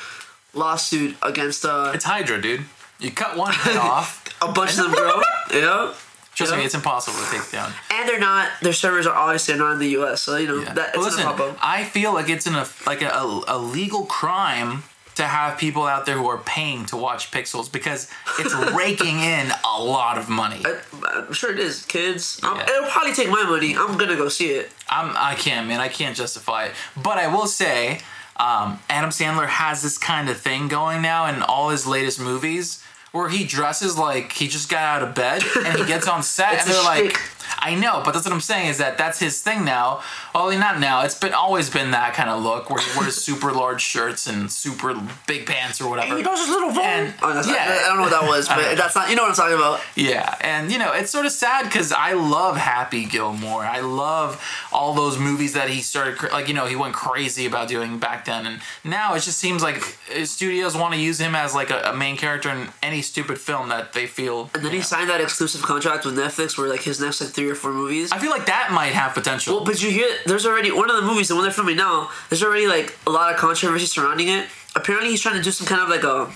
lawsuit 0.54 1.16
against 1.24 1.66
uh, 1.66 1.92
it's 1.96 2.04
hydra 2.04 2.40
dude 2.42 2.62
you 3.00 3.10
cut 3.10 3.38
one 3.38 3.54
head 3.54 3.78
off 3.78 4.24
a 4.42 4.52
bunch 4.52 4.72
of 4.72 4.78
them 4.84 4.92
grow. 4.92 5.22
Yeah. 5.52 5.94
trust 6.36 6.52
Yeah. 6.52 6.60
me 6.60 6.66
it's 6.66 6.76
impossible 6.76 7.18
to 7.26 7.32
take 7.32 7.50
down 7.52 7.74
And 7.92 8.08
they're 8.08 8.20
not. 8.20 8.50
Their 8.62 8.74
servers 8.74 9.08
are 9.08 9.16
obviously 9.16 9.56
not 9.58 9.74
in 9.74 9.80
the 9.80 9.90
U.S. 10.00 10.22
So 10.22 10.38
you 10.38 10.48
know 10.48 10.60
Yeah. 10.62 10.74
that 10.74 10.90
it's 10.90 10.98
listen, 11.04 11.24
gonna 11.24 11.36
pop 11.38 11.52
up. 11.54 11.58
I 11.62 11.84
feel 11.86 12.14
like 12.14 12.30
it's 12.30 12.46
in 12.46 12.54
a 12.54 12.68
like 12.86 13.02
a, 13.02 13.08
a, 13.10 13.44
a 13.48 13.58
legal 13.58 14.06
crime 14.06 14.84
to 15.22 15.28
have 15.28 15.58
people 15.58 15.84
out 15.84 16.06
there 16.06 16.18
who 16.18 16.28
are 16.28 16.40
paying 16.40 16.86
to 16.88 16.98
watch 16.98 17.32
Pixels 17.32 17.72
because 17.72 18.10
it's 18.40 18.54
raking 18.76 19.20
in 19.20 19.52
a 19.64 19.84
lot 19.84 20.18
of 20.18 20.30
money. 20.30 20.62
I, 20.66 20.80
I'm 21.28 21.34
sure 21.34 21.52
it 21.52 21.60
is, 21.60 21.86
kids. 21.86 22.40
Yeah. 22.44 22.62
It'll 22.64 22.90
probably 22.90 23.14
take 23.14 23.30
my 23.30 23.44
money. 23.44 23.76
I'm 23.76 23.98
gonna 23.98 24.16
go 24.16 24.30
see 24.30 24.50
it. 24.50 24.72
I'm 24.90 25.16
I 25.16 25.36
can't 25.36 25.68
man, 25.68 25.80
I 25.80 25.88
can't 25.88 26.16
justify 26.16 26.66
it. 26.66 26.72
But 27.02 27.18
I 27.18 27.34
will 27.34 27.48
say, 27.48 28.02
um, 28.38 28.80
Adam 28.90 29.12
Sandler 29.12 29.48
has 29.48 29.82
this 29.82 29.98
kind 29.98 30.30
of 30.30 30.38
thing 30.38 30.68
going 30.68 31.02
now 31.02 31.28
in 31.28 31.44
all 31.44 31.70
his 31.70 31.86
latest 31.86 32.20
movies 32.20 32.84
where 33.12 33.30
he 33.30 33.44
dresses 33.44 33.98
like 33.98 34.32
he 34.32 34.48
just 34.48 34.70
got 34.70 34.84
out 34.84 35.08
of 35.08 35.14
bed 35.14 35.44
and 35.66 35.78
he 35.78 35.86
gets 35.86 36.08
on 36.08 36.24
set 36.24 36.54
and 36.62 36.70
they're 36.70 36.84
like. 36.84 37.20
I 37.62 37.76
know, 37.76 38.02
but 38.04 38.14
that's 38.14 38.26
what 38.26 38.34
I'm 38.34 38.42
saying 38.42 38.70
is 38.70 38.78
that 38.80 38.98
that's 38.98 39.20
his 39.20 39.42
thing 39.42 39.64
now. 39.64 40.02
Well, 40.34 40.52
not 40.58 40.80
now. 40.80 41.02
It's 41.04 41.18
been 41.18 41.34
always 41.34 41.70
been 41.70 41.92
that 41.92 42.14
kind 42.14 42.30
of 42.30 42.42
look 42.42 42.70
where 42.70 42.82
he 42.82 43.00
wears 43.00 43.16
super 43.24 43.52
large 43.52 43.82
shirts 43.82 44.28
and 44.28 44.52
super 44.52 44.96
big 45.28 45.46
pants 45.46 45.80
or 45.80 45.90
whatever. 45.90 46.18
He 46.18 46.24
does 46.24 46.40
his 46.40 46.50
little 46.50 46.72
phone. 46.72 46.84
And- 46.84 47.14
oh, 47.22 47.34
that's 47.34 47.48
yeah. 47.48 47.80
I 47.84 47.88
don't 47.88 47.98
know 47.98 48.04
what 48.04 48.12
that 48.12 48.28
was, 48.28 48.48
but 48.56 48.76
that's 48.76 48.96
not. 48.96 49.10
You 49.10 49.16
know 49.16 49.24
what 49.24 49.30
I'm 49.30 49.36
talking 49.36 49.56
about. 49.58 49.82
Yeah, 49.96 50.36
and 50.42 50.72
you 50.72 50.80
know 50.80 50.92
it's 50.94 51.12
sort 51.12 51.26
of 51.26 51.32
sad 51.32 51.66
because 51.66 51.92
I 51.92 52.14
love 52.14 52.58
Happy 52.58 53.06
Gilmore. 53.06 53.64
I 53.64 53.82
love 53.82 54.44
all 54.72 54.94
those 54.94 55.20
movies 55.20 55.54
that 55.54 55.70
he 55.70 55.82
started 55.82 56.32
like 56.32 56.48
you 56.48 56.54
know 56.54 56.66
he 56.66 56.76
went 56.76 56.94
crazy 56.94 57.46
about 57.46 57.68
doing 57.68 58.00
back 58.00 58.26
then, 58.26 58.46
and 58.46 58.62
now 58.84 59.14
it 59.14 59.22
just 59.22 59.38
seems 59.38 59.62
like 59.62 59.78
uh, 60.16 60.26
studios 60.26 60.76
want 60.76 60.94
to 60.94 61.00
use 61.00 61.20
him 61.20 61.36
as 61.36 61.54
like 61.54 61.70
a, 61.70 61.82
a 61.92 61.94
main 61.96 62.18
character 62.18 62.50
in 62.50 62.70
any 62.82 63.02
stupid 63.02 63.38
film 63.38 63.70
that 63.70 63.94
they 63.94 64.08
feel. 64.08 64.50
And 64.56 64.64
then 64.66 64.72
he 64.72 64.82
signed 64.82 65.10
that 65.10 65.22
exclusive 65.22 65.62
contract 65.62 66.06
with 66.06 66.18
Netflix, 66.18 66.58
where 66.58 66.68
like 66.68 66.82
his 66.82 67.00
next 67.00 67.22
like 67.22 67.30
three 67.32 67.51
or 67.52 67.56
four 67.56 67.74
movies. 67.74 68.12
I 68.12 68.20
feel 68.20 68.32
like 68.32 68.46
that 68.48 68.72
might 68.72 68.94
have 68.94 69.14
potential. 69.14 69.58
Well, 69.58 69.66
but 69.66 69.82
you 69.82 69.90
hear 69.90 70.08
there's 70.26 70.46
already 70.46 70.72
one 70.72 70.90
of 70.90 70.96
the 70.96 71.04
movies, 71.04 71.28
the 71.28 71.36
one 71.36 71.44
they're 71.44 71.54
filming 71.54 71.78
now. 71.78 72.10
There's 72.30 72.44
already 72.44 72.68
like 72.68 72.98
a 73.06 73.10
lot 73.10 73.34
of 73.34 73.40
controversy 73.40 73.86
surrounding 73.86 74.28
it. 74.30 74.48
Apparently, 74.76 75.10
he's 75.10 75.22
trying 75.22 75.36
to 75.36 75.44
do 75.44 75.52
some 75.52 75.68
kind 75.68 75.82
of 75.82 75.90
like 75.90 76.04
a 76.04 76.32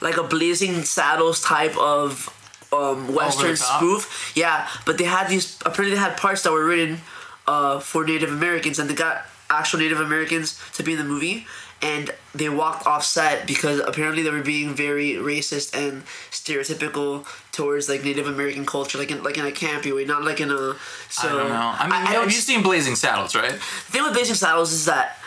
like 0.00 0.16
a 0.16 0.22
Blazing 0.22 0.84
Saddles 0.84 1.42
type 1.42 1.76
of 1.76 2.34
um, 2.72 3.14
western 3.14 3.56
spoof. 3.56 4.32
Yeah, 4.34 4.68
but 4.86 4.98
they 4.98 5.04
had 5.04 5.28
these. 5.28 5.56
Apparently, 5.60 5.90
they 5.90 6.00
had 6.00 6.16
parts 6.16 6.42
that 6.42 6.52
were 6.52 6.64
written 6.64 6.98
uh, 7.46 7.80
for 7.80 8.04
Native 8.04 8.30
Americans, 8.30 8.78
and 8.78 8.88
they 8.88 8.94
got 8.94 9.26
actual 9.50 9.80
Native 9.80 10.00
Americans 10.00 10.60
to 10.74 10.82
be 10.82 10.92
in 10.92 10.98
the 10.98 11.04
movie. 11.04 11.46
And 11.80 12.10
they 12.34 12.48
walked 12.48 12.86
off 12.86 13.04
set 13.04 13.46
because 13.46 13.78
apparently 13.78 14.22
they 14.22 14.30
were 14.30 14.42
being 14.42 14.74
very 14.74 15.12
racist 15.12 15.76
and 15.76 16.04
stereotypical 16.30 17.24
towards 17.52 17.88
like 17.88 18.02
Native 18.02 18.26
American 18.26 18.66
culture, 18.66 18.98
like 18.98 19.10
in 19.10 19.22
like 19.22 19.38
in 19.38 19.46
a 19.46 19.50
campy 19.50 19.94
way, 19.94 20.04
not 20.04 20.24
like 20.24 20.40
in 20.40 20.50
a. 20.50 20.74
So 21.08 21.28
I 21.28 21.32
don't 21.32 21.48
know. 21.48 21.74
I 21.78 21.84
mean, 21.84 21.92
I, 21.92 21.96
have 22.06 22.14
don't 22.14 22.26
you 22.26 22.40
seen 22.40 22.62
Blazing 22.62 22.96
Saddles, 22.96 23.34
right? 23.36 23.52
the 23.52 23.58
thing 23.58 24.02
with 24.02 24.12
Blazing 24.12 24.34
Saddles 24.34 24.72
is 24.72 24.86
that 24.86 25.18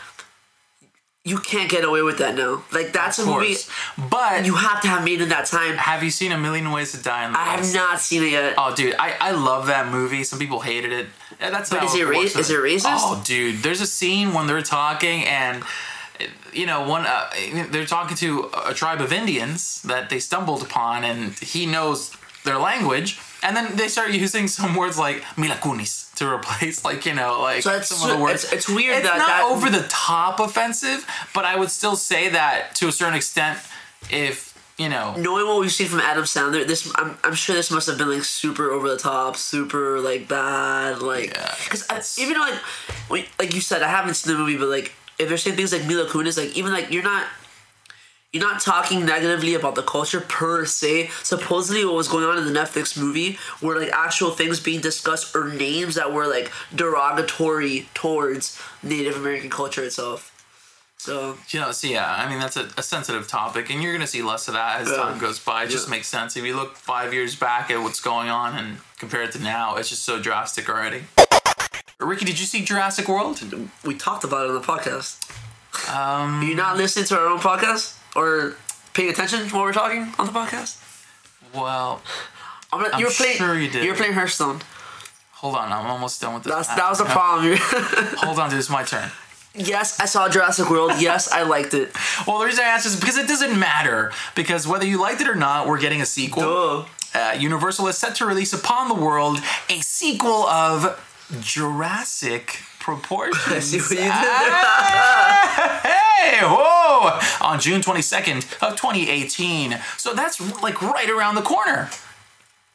you 1.23 1.37
can't 1.37 1.69
get 1.69 1.83
away 1.83 2.01
with 2.01 2.17
that 2.17 2.35
now. 2.35 2.63
Like 2.71 2.91
that's 2.91 3.19
a 3.19 3.25
movie 3.25 3.55
but 4.09 4.45
you 4.45 4.55
have 4.55 4.81
to 4.81 4.87
have 4.87 5.03
made 5.03 5.21
in 5.21 5.29
that 5.29 5.45
time. 5.45 5.75
have 5.75 6.03
you 6.03 6.09
seen 6.09 6.31
A 6.31 6.37
Million 6.37 6.71
Ways 6.71 6.93
to 6.93 7.03
Die 7.03 7.25
in 7.25 7.31
the 7.31 7.39
I 7.39 7.55
have 7.55 7.73
not 7.73 7.99
seen 7.99 8.23
it 8.23 8.31
yet. 8.31 8.55
Oh, 8.57 8.73
dude, 8.75 8.95
I, 8.97 9.15
I 9.19 9.31
love 9.31 9.67
that 9.67 9.91
movie. 9.91 10.23
Some 10.23 10.39
people 10.39 10.61
hated 10.61 10.91
it. 10.91 11.07
Yeah, 11.39 11.51
That's 11.51 11.69
But 11.69 11.83
is 11.83 11.95
it 11.95 12.07
ra- 12.07 12.19
is 12.19 12.49
it 12.49 12.59
racist? 12.59 12.83
Oh, 12.85 13.21
dude, 13.23 13.61
there's 13.61 13.81
a 13.81 13.87
scene 13.87 14.33
when 14.33 14.47
they're 14.47 14.61
talking 14.63 15.25
and 15.25 15.63
you 16.53 16.65
know 16.65 16.87
one 16.87 17.05
uh, 17.05 17.29
they're 17.71 17.85
talking 17.85 18.17
to 18.17 18.49
a 18.67 18.73
tribe 18.73 19.01
of 19.01 19.11
Indians 19.13 19.81
that 19.83 20.09
they 20.09 20.19
stumbled 20.19 20.61
upon, 20.63 21.03
and 21.03 21.33
he 21.39 21.65
knows 21.65 22.11
their 22.43 22.57
language, 22.57 23.19
and 23.43 23.55
then 23.55 23.75
they 23.75 23.87
start 23.87 24.11
using 24.25 24.47
some 24.47 24.75
words 24.75 24.97
like 24.97 25.23
Mila 25.37 25.55
Kunis 25.55 26.13
to 26.15 26.27
replace 26.27 26.83
like 26.89 27.05
you 27.05 27.13
know 27.13 27.41
like 27.41 27.63
So 27.63 27.79
some 27.81 28.09
of 28.09 28.17
the 28.17 28.21
words. 28.23 28.43
it's- 28.45 28.53
it's 28.67 28.69
weird 28.69 28.97
It's 28.97 29.07
that 29.07 29.17
not 29.17 29.27
that- 29.27 29.43
over 29.51 29.69
the 29.69 29.85
top 29.89 30.39
offensive, 30.39 31.05
but 31.33 31.45
I 31.45 31.55
would 31.59 31.71
still 31.71 31.95
say 31.95 32.29
that 32.29 32.75
to 32.75 32.87
a 32.87 32.91
certain 32.91 33.15
extent, 33.15 33.59
if 34.09 34.49
you 34.77 34.89
know. 34.89 35.13
Knowing 35.15 35.45
what 35.45 35.59
we've 35.61 35.71
seen 35.71 35.87
from 35.87 35.99
Adam 35.99 36.23
Sandler, 36.23 36.65
this 36.65 36.91
I'm, 36.95 37.15
I'm 37.23 37.35
sure 37.35 37.55
this 37.55 37.69
must 37.69 37.87
have 37.87 37.97
been 37.99 38.09
like 38.09 38.23
super 38.23 38.71
over 38.71 38.89
the 38.89 38.97
top, 38.97 39.35
super 39.37 39.99
like 39.99 40.27
bad, 40.27 41.01
like 41.03 41.29
because 41.63 41.83
it's- 41.83 42.17
even 42.17 42.39
like 42.39 42.55
like 43.39 43.53
you 43.53 43.61
said, 43.61 43.83
I 43.83 43.87
haven't 43.89 44.15
seen 44.15 44.33
the 44.33 44.39
movie, 44.39 44.57
but 44.57 44.69
like 44.69 44.93
if 45.21 45.29
they're 45.29 45.37
saying 45.37 45.55
things 45.55 45.71
like 45.73 45.85
Mila 45.85 46.05
Kunis, 46.07 46.37
like 46.37 46.55
even 46.57 46.73
like 46.73 46.91
you're 46.91 47.03
not. 47.03 47.27
You're 48.33 48.47
not 48.47 48.61
talking 48.61 49.05
negatively 49.05 49.55
about 49.55 49.75
the 49.75 49.81
culture 49.81 50.21
per 50.21 50.63
se. 50.65 51.09
Supposedly, 51.21 51.83
what 51.83 51.95
was 51.95 52.07
going 52.07 52.23
on 52.23 52.37
in 52.37 52.45
the 52.45 52.57
Netflix 52.57 52.97
movie 52.97 53.37
were 53.61 53.77
like 53.77 53.91
actual 53.91 54.31
things 54.31 54.61
being 54.61 54.79
discussed 54.79 55.35
or 55.35 55.49
names 55.49 55.95
that 55.95 56.13
were 56.13 56.25
like 56.27 56.49
derogatory 56.73 57.89
towards 57.93 58.57
Native 58.83 59.17
American 59.17 59.49
culture 59.49 59.83
itself. 59.83 60.29
So 60.97 61.37
You 61.49 61.59
know, 61.59 61.73
so 61.73 61.87
yeah, 61.87 62.09
I 62.09 62.29
mean 62.29 62.39
that's 62.39 62.55
a, 62.55 62.69
a 62.77 62.83
sensitive 62.83 63.27
topic, 63.27 63.69
and 63.69 63.83
you're 63.83 63.91
gonna 63.91 64.07
see 64.07 64.21
less 64.21 64.47
of 64.47 64.53
that 64.53 64.79
as 64.79 64.87
Yeah. 64.87 64.95
time 64.95 65.19
goes 65.19 65.37
by. 65.39 65.63
It 65.65 65.69
just 65.69 65.89
makes 65.89 66.07
sense. 66.07 66.37
If 66.37 66.45
you 66.45 66.55
look 66.55 66.77
five 66.77 67.13
years 67.13 67.35
back 67.35 67.69
at 67.69 67.81
what's 67.83 67.99
going 67.99 68.29
on 68.29 68.55
and 68.57 68.77
compare 68.97 69.23
it 69.23 69.33
to 69.33 69.39
now, 69.39 69.75
it's 69.75 69.89
just 69.89 70.05
so 70.05 70.21
drastic 70.21 70.69
already. 70.69 71.03
Ricky, 72.01 72.25
did 72.25 72.39
you 72.39 72.45
see 72.45 72.63
Jurassic 72.63 73.07
World? 73.07 73.41
we 73.85 73.95
talked 73.95 74.23
about 74.23 74.45
it 74.45 74.49
on 74.49 74.55
the 74.55 74.61
podcast. 74.61 75.19
Um, 75.89 76.41
Are 76.41 76.43
you 76.43 76.55
not 76.55 76.77
listening 76.77 77.05
to 77.05 77.17
our 77.19 77.27
own 77.27 77.39
podcast 77.39 77.97
or 78.15 78.55
paying 78.93 79.09
attention 79.09 79.47
while 79.49 79.63
we're 79.63 79.73
talking 79.73 80.11
on 80.19 80.25
the 80.25 80.31
podcast? 80.33 80.77
well, 81.53 82.01
I'm, 82.73 82.81
not, 82.81 82.93
I'm 82.93 82.99
you 82.99 83.05
were 83.07 83.11
playing. 83.11 83.37
sure 83.37 83.57
you 83.59 83.69
did. 83.69 83.83
You 83.83 83.91
were 83.91 83.97
playing 83.97 84.13
Hearthstone. 84.13 84.61
hold 85.33 85.55
on, 85.55 85.71
I'm 85.71 85.87
almost 85.87 86.21
done 86.21 86.33
with 86.33 86.43
this. 86.43 86.53
That's 86.53 86.67
that 86.75 86.89
was 86.89 86.99
a 87.01 87.05
problem. 87.05 87.55
Hold 88.23 88.39
on, 88.39 88.49
dude, 88.49 88.59
it's 88.59 88.69
my 88.69 88.83
turn. 88.83 89.09
yes, 89.53 89.99
I 89.99 90.05
saw 90.05 90.29
Jurassic 90.29 90.69
World. 90.69 90.93
Yes, 90.99 91.31
I 91.31 91.43
liked 91.43 91.73
it. 91.73 91.91
Well, 92.25 92.39
the 92.39 92.45
reason 92.45 92.63
I 92.63 92.67
asked 92.69 92.85
is 92.85 92.97
because 92.99 93.17
it 93.17 93.27
doesn't 93.27 93.57
matter. 93.59 94.11
Because 94.35 94.67
whether 94.67 94.85
you 94.85 94.99
liked 95.01 95.19
it 95.21 95.27
or 95.27 95.35
not, 95.35 95.67
we're 95.67 95.79
getting 95.79 96.01
a 96.01 96.05
sequel. 96.05 96.43
Duh. 96.43 96.85
uh, 97.19 97.33
Universal 97.37 97.87
is 97.87 97.97
set 97.97 98.15
to 98.15 98.25
release 98.25 98.53
upon 98.53 98.87
the 98.87 98.93
world 98.95 99.39
a 99.69 99.79
sequel 99.81 100.45
of 100.47 100.97
Jurassic 101.39 102.59
Proportions. 102.79 103.43
I 103.47 103.59
see 103.59 103.77
what 103.79 103.89
you 103.91 103.95
did 103.97 104.07
Ah, 104.11 105.81
Hey, 106.21 106.39
whoa! 106.41 107.19
On 107.47 107.59
June 107.59 107.81
22nd 107.81 108.37
of 108.61 108.75
2018. 108.75 109.79
So 109.97 110.13
that's 110.13 110.39
like 110.61 110.81
right 110.81 111.09
around 111.09 111.35
the 111.35 111.41
corner. 111.41 111.89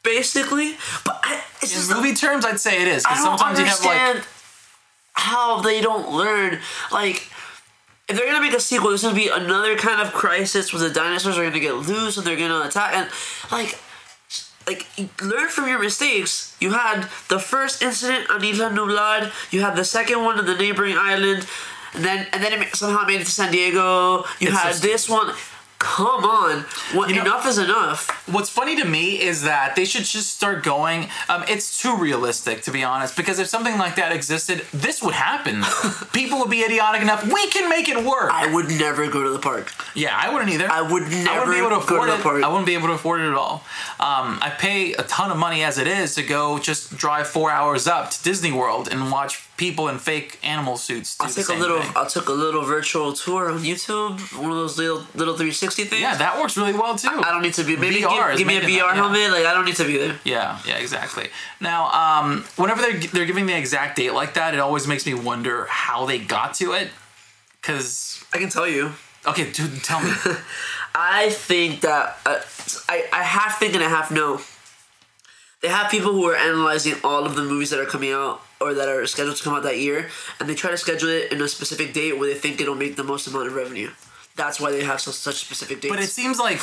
Basically, 0.03 0.75
but 1.05 1.19
I, 1.23 1.41
it's 1.61 1.73
In 1.73 1.79
just 1.79 1.91
movie 1.91 2.13
terms, 2.13 2.45
I'd 2.45 2.59
say 2.59 2.81
it 2.81 2.87
is. 2.87 3.03
Because 3.03 3.23
don't 3.23 3.37
sometimes 3.37 3.59
you 3.59 3.65
have 3.65 3.77
understand 3.77 4.17
like. 4.19 4.27
how 5.13 5.61
they 5.61 5.81
don't 5.81 6.11
learn. 6.11 6.59
Like, 6.91 7.29
if 8.07 8.15
they're 8.15 8.25
gonna 8.25 8.39
make 8.39 8.53
a 8.53 8.59
sequel, 8.61 8.89
there's 8.89 9.01
gonna 9.03 9.15
be 9.15 9.27
another 9.27 9.75
kind 9.75 10.01
of 10.01 10.13
crisis 10.13 10.71
where 10.73 10.81
the 10.81 10.89
dinosaurs 10.93 11.37
are 11.37 11.43
gonna 11.43 11.59
get 11.59 11.73
loose 11.75 12.15
and 12.17 12.25
they're 12.25 12.37
gonna 12.37 12.65
attack. 12.65 12.93
And 12.93 13.09
like, 13.51 13.77
like 14.67 14.85
learn 15.21 15.49
from 15.49 15.67
your 15.67 15.79
mistakes. 15.79 16.55
You 16.59 16.71
had 16.73 17.07
the 17.29 17.39
first 17.39 17.81
incident 17.81 18.29
on 18.29 18.43
Isla 18.43 18.69
Nublar. 18.69 19.31
You 19.51 19.61
had 19.61 19.75
the 19.75 19.85
second 19.85 20.23
one 20.23 20.37
on 20.37 20.45
the 20.45 20.55
neighboring 20.55 20.97
island, 20.97 21.47
and 21.93 22.03
then 22.03 22.27
and 22.33 22.43
then 22.43 22.61
it 22.61 22.75
somehow 22.75 23.05
made 23.05 23.21
it 23.21 23.25
to 23.25 23.31
San 23.31 23.51
Diego. 23.51 24.25
You 24.39 24.49
It's 24.49 24.57
had 24.57 24.69
just- 24.69 24.81
this 24.83 25.09
one. 25.09 25.33
Come 25.79 26.25
on, 26.25 26.61
what, 26.93 27.07
You 27.09 27.15
know- 27.17 27.21
enough 27.21 27.45
is 27.47 27.59
enough. 27.59 28.09
What's 28.27 28.49
funny 28.49 28.75
to 28.77 28.85
me 28.85 29.21
is 29.21 29.43
that 29.43 29.75
they 29.75 29.85
should 29.85 30.05
just 30.05 30.33
start 30.35 30.63
going. 30.63 31.07
Um, 31.29 31.43
it's 31.47 31.79
too 31.79 31.95
realistic, 31.95 32.63
to 32.63 32.71
be 32.71 32.83
honest, 32.83 33.15
because 33.15 33.37
if 33.37 33.47
something 33.47 33.77
like 33.77 33.95
that 33.97 34.11
existed, 34.11 34.65
this 34.73 35.03
would 35.03 35.13
happen. 35.13 35.63
People 36.13 36.39
would 36.39 36.49
be 36.49 36.63
idiotic 36.63 37.01
enough. 37.03 37.31
We 37.31 37.47
can 37.47 37.69
make 37.69 37.89
it 37.89 38.03
work. 38.03 38.31
I 38.33 38.51
would 38.51 38.69
never 38.69 39.07
go 39.07 39.21
to 39.23 39.29
the 39.29 39.39
park. 39.39 39.71
yeah, 39.93 40.17
I 40.19 40.33
wouldn't 40.33 40.49
either. 40.51 40.69
I 40.69 40.81
would 40.81 41.03
I 41.03 41.23
never 41.23 41.45
wouldn't 41.45 41.51
be 41.51 41.57
able 41.59 41.69
to 41.69 41.75
go 41.75 41.79
to 41.79 41.93
afford 41.93 42.09
the 42.09 42.15
it. 42.15 42.21
park. 42.23 42.43
I 42.43 42.47
wouldn't 42.47 42.65
be 42.65 42.73
able 42.73 42.87
to 42.87 42.93
afford 42.93 43.21
it 43.21 43.27
at 43.27 43.35
all. 43.35 43.63
Um, 43.99 44.39
I 44.41 44.53
pay 44.57 44.93
a 44.93 45.03
ton 45.03 45.29
of 45.31 45.37
money 45.37 45.63
as 45.63 45.77
it 45.77 45.87
is 45.87 46.15
to 46.15 46.23
go 46.23 46.57
just 46.59 46.97
drive 46.97 47.27
four 47.27 47.51
hours 47.51 47.85
up 47.87 48.09
to 48.11 48.23
Disney 48.23 48.51
World 48.51 48.87
and 48.91 49.11
watch 49.11 49.46
people 49.57 49.89
in 49.89 49.97
fake 49.97 50.39
animal 50.43 50.77
suits 50.77 51.17
I 51.19 51.29
took 51.29 51.49
a 51.49 51.53
little. 51.53 51.81
thing. 51.81 51.91
I'll 51.95 52.05
take 52.05 52.27
a 52.27 52.31
little 52.31 52.63
virtual 52.63 53.11
tour 53.11 53.51
on 53.51 53.59
YouTube. 53.59 54.19
One 54.39 54.51
of 54.51 54.57
those 54.57 54.77
little 54.77 55.05
little 55.15 55.33
360 55.33 55.85
things. 55.85 56.01
Yeah, 56.01 56.15
that 56.15 56.39
works 56.39 56.55
really 56.55 56.73
well 56.73 56.95
too. 56.95 57.09
I 57.09 57.31
don't 57.31 57.41
need 57.41 57.55
to 57.55 57.63
be. 57.63 57.75
Maybe 57.75 58.01
VR 58.01 58.29
give, 58.29 58.39
give 58.39 58.47
me 58.47 58.57
a 58.57 58.61
VR 58.61 58.63
that, 58.63 58.69
yeah. 58.69 58.93
helmet. 58.95 59.31
Like 59.31 59.45
I 59.45 59.53
don't 59.53 59.65
need 59.65 59.75
to 59.75 59.85
be 59.85 59.97
there. 59.97 60.19
Yeah, 60.23 60.59
yeah, 60.65 60.77
exactly. 60.77 61.27
Now, 61.59 61.89
um, 61.89 62.45
whenever 62.55 62.81
they're 62.81 62.99
they're 62.99 63.25
giving 63.25 63.47
the 63.47 63.57
exact 63.57 63.97
date 63.97 64.13
like 64.13 64.35
that, 64.35 64.53
it 64.53 64.59
always 64.59 64.87
makes 64.87 65.05
me 65.05 65.13
wonder 65.13 65.65
how 65.65 66.05
they 66.05 66.19
got 66.19 66.53
to 66.55 66.73
it. 66.73 66.89
Cause 67.61 68.23
I 68.33 68.37
can 68.37 68.49
tell 68.49 68.67
you. 68.67 68.93
okay, 69.25 69.51
dude, 69.51 69.83
tell 69.83 70.01
me. 70.01 70.11
I 70.95 71.29
think 71.31 71.81
that 71.81 72.17
uh, 72.25 72.39
I 72.87 73.05
I 73.11 73.23
half 73.23 73.59
think 73.59 73.73
and 73.73 73.83
I 73.83 73.89
half 73.89 74.11
know. 74.11 74.39
They 75.59 75.69
have 75.69 75.89
people 75.89 76.11
who 76.11 76.23
are 76.25 76.35
analyzing 76.35 76.93
all 77.03 77.25
of 77.25 77.35
the 77.35 77.41
movies 77.41 77.71
that 77.71 77.79
are 77.79 77.85
coming 77.87 78.11
out 78.11 78.41
or 78.59 78.73
that 78.73 78.87
are 78.87 79.05
scheduled 79.07 79.37
to 79.37 79.43
come 79.43 79.53
out 79.53 79.63
that 79.63 79.79
year, 79.79 80.09
and 80.39 80.49
they 80.49 80.55
try 80.55 80.71
to 80.71 80.77
schedule 80.77 81.09
it 81.09 81.31
in 81.31 81.41
a 81.41 81.47
specific 81.47 81.93
date 81.93 82.17
where 82.17 82.31
they 82.31 82.39
think 82.39 82.59
it'll 82.59 82.75
make 82.75 82.95
the 82.95 83.03
most 83.03 83.27
amount 83.27 83.47
of 83.47 83.55
revenue. 83.55 83.89
That's 84.35 84.59
why 84.59 84.71
they 84.71 84.83
have 84.83 85.01
so, 85.01 85.11
such 85.11 85.35
specific 85.35 85.81
dates. 85.81 85.93
but 85.93 86.03
it 86.03 86.09
seems 86.09 86.39
like, 86.39 86.59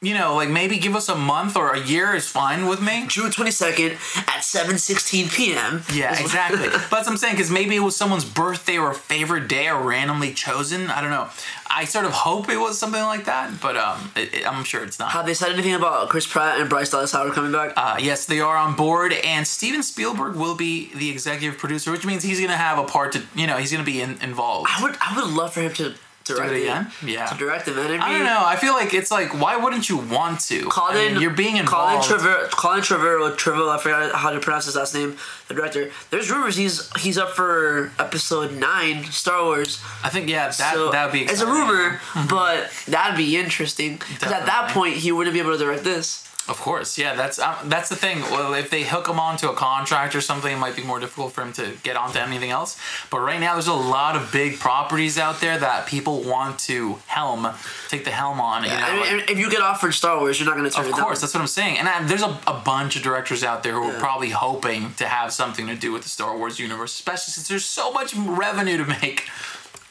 you 0.00 0.14
know, 0.14 0.36
like 0.36 0.48
maybe 0.48 0.78
give 0.78 0.94
us 0.94 1.08
a 1.08 1.14
month 1.16 1.56
or 1.56 1.72
a 1.72 1.80
year 1.80 2.14
is 2.14 2.28
fine 2.28 2.66
with 2.66 2.80
me. 2.80 3.06
June 3.08 3.30
twenty 3.32 3.50
second 3.50 3.98
at 4.28 4.40
seven 4.44 4.78
sixteen 4.78 5.28
p.m. 5.28 5.82
Yeah, 5.92 6.18
exactly. 6.18 6.68
but 6.70 6.72
that's 6.72 6.90
what 6.90 7.08
I'm 7.08 7.16
saying 7.16 7.34
because 7.34 7.50
maybe 7.50 7.74
it 7.74 7.80
was 7.80 7.96
someone's 7.96 8.24
birthday 8.24 8.78
or 8.78 8.94
favorite 8.94 9.48
day 9.48 9.68
or 9.68 9.82
randomly 9.82 10.32
chosen. 10.32 10.88
I 10.88 11.00
don't 11.00 11.10
know. 11.10 11.28
I 11.70 11.84
sort 11.84 12.04
of 12.06 12.12
hope 12.12 12.48
it 12.48 12.56
was 12.58 12.78
something 12.78 13.02
like 13.02 13.24
that, 13.26 13.60
but 13.60 13.76
um, 13.76 14.10
it, 14.16 14.32
it- 14.34 14.46
I'm 14.50 14.62
sure 14.64 14.84
it's 14.84 14.98
not. 14.98 15.10
Have 15.12 15.26
they 15.26 15.34
said 15.34 15.50
anything 15.52 15.74
about 15.74 16.08
Chris 16.08 16.26
Pratt 16.26 16.60
and 16.60 16.68
Bryce 16.70 16.90
Dallas 16.90 17.12
Howard 17.12 17.32
coming 17.32 17.52
back? 17.52 17.72
Uh, 17.76 17.96
yes, 18.00 18.24
they 18.24 18.40
are 18.40 18.56
on 18.56 18.76
board, 18.76 19.12
and 19.12 19.46
Steven 19.46 19.82
Spielberg 19.82 20.36
will 20.36 20.54
be 20.54 20.90
the 20.94 21.10
executive 21.10 21.58
producer, 21.58 21.90
which 21.90 22.06
means 22.06 22.22
he's 22.22 22.38
going 22.38 22.50
to 22.50 22.56
have 22.56 22.78
a 22.78 22.84
part 22.84 23.12
to, 23.12 23.22
you 23.34 23.46
know, 23.46 23.56
he's 23.58 23.70
going 23.72 23.84
to 23.84 23.90
be 23.90 24.00
in, 24.00 24.12
involved. 24.22 24.68
I 24.70 24.82
would 24.82 24.96
I 25.00 25.16
would 25.20 25.34
love 25.34 25.52
for 25.52 25.60
him 25.60 25.72
to 25.74 25.94
direct 26.34 26.52
it 26.52 26.56
it 26.56 26.62
again? 26.62 26.90
Yeah. 27.04 27.26
To 27.26 27.36
direct 27.36 27.66
man. 27.66 27.78
It'd 27.78 28.00
I 28.00 28.12
don't 28.12 28.24
know. 28.24 28.42
I 28.44 28.56
feel 28.56 28.72
like 28.74 28.94
it's 28.94 29.10
like, 29.10 29.40
why 29.40 29.56
wouldn't 29.56 29.88
you 29.88 29.98
want 29.98 30.40
to? 30.42 30.64
Colin, 30.64 30.96
I 30.96 31.08
mean, 31.12 31.20
you're 31.20 31.30
being 31.30 31.64
Colin 31.64 31.94
involved. 31.96 32.08
Trevorrow, 32.08 32.50
Colin 32.50 32.80
Trevorrow, 32.80 33.36
Trevorrow, 33.36 33.68
I 33.74 33.78
forgot 33.78 34.12
how 34.14 34.30
to 34.30 34.40
pronounce 34.40 34.66
his 34.66 34.76
last 34.76 34.94
name. 34.94 35.16
The 35.48 35.54
director. 35.54 35.90
There's 36.10 36.30
rumors 36.30 36.56
he's 36.56 36.94
he's 36.96 37.16
up 37.16 37.30
for 37.30 37.92
episode 37.98 38.52
nine, 38.52 39.04
Star 39.04 39.42
Wars. 39.44 39.82
I 40.04 40.10
think 40.10 40.28
yeah, 40.28 40.46
that 40.46 40.54
so 40.54 40.90
that 40.90 41.06
would 41.06 41.12
be. 41.12 41.22
it's 41.22 41.40
a 41.40 41.46
rumor, 41.46 42.00
but 42.28 42.70
that'd 42.86 43.16
be 43.16 43.36
interesting. 43.36 43.96
Because 43.96 44.32
at 44.32 44.46
that 44.46 44.70
point, 44.72 44.94
he 44.94 45.10
wouldn't 45.12 45.32
be 45.34 45.40
able 45.40 45.52
to 45.52 45.58
direct 45.58 45.84
this. 45.84 46.27
Of 46.48 46.58
course, 46.58 46.96
yeah. 46.96 47.14
That's 47.14 47.38
um, 47.38 47.56
that's 47.68 47.88
the 47.90 47.96
thing. 47.96 48.20
Well, 48.22 48.54
if 48.54 48.70
they 48.70 48.82
hook 48.82 49.06
him 49.06 49.20
onto 49.20 49.48
a 49.48 49.54
contract 49.54 50.14
or 50.14 50.22
something, 50.22 50.50
it 50.50 50.58
might 50.58 50.74
be 50.74 50.82
more 50.82 50.98
difficult 50.98 51.32
for 51.32 51.42
him 51.42 51.52
to 51.54 51.76
get 51.82 51.94
onto 51.96 52.18
anything 52.18 52.50
else. 52.50 52.78
But 53.10 53.20
right 53.20 53.38
now, 53.38 53.52
there's 53.52 53.66
a 53.66 53.74
lot 53.74 54.16
of 54.16 54.32
big 54.32 54.58
properties 54.58 55.18
out 55.18 55.40
there 55.40 55.58
that 55.58 55.86
people 55.86 56.22
want 56.22 56.58
to 56.60 56.96
helm, 57.06 57.48
take 57.88 58.04
the 58.04 58.10
helm 58.10 58.40
on. 58.40 58.64
You 58.64 58.70
know, 58.70 58.76
mean, 58.76 59.18
like- 59.18 59.30
if 59.30 59.38
you 59.38 59.50
get 59.50 59.60
offered 59.60 59.92
Star 59.92 60.18
Wars, 60.18 60.40
you're 60.40 60.46
not 60.48 60.56
going 60.56 60.68
to 60.68 60.74
turn 60.74 60.86
Of 60.86 60.92
it 60.92 60.96
down. 60.96 61.04
course, 61.04 61.20
that's 61.20 61.34
what 61.34 61.40
I'm 61.40 61.46
saying. 61.46 61.78
And 61.78 61.86
I, 61.88 62.02
there's 62.04 62.22
a, 62.22 62.38
a 62.46 62.60
bunch 62.64 62.96
of 62.96 63.02
directors 63.02 63.44
out 63.44 63.62
there 63.62 63.74
who 63.74 63.84
are 63.90 63.98
probably 63.98 64.30
hoping 64.30 64.94
to 64.94 65.06
have 65.06 65.32
something 65.34 65.66
to 65.66 65.74
do 65.76 65.92
with 65.92 66.02
the 66.04 66.08
Star 66.08 66.36
Wars 66.36 66.58
universe, 66.58 66.94
especially 66.94 67.32
since 67.32 67.46
there's 67.48 67.66
so 67.66 67.92
much 67.92 68.14
revenue 68.16 68.78
to 68.78 68.86
make. 68.86 69.28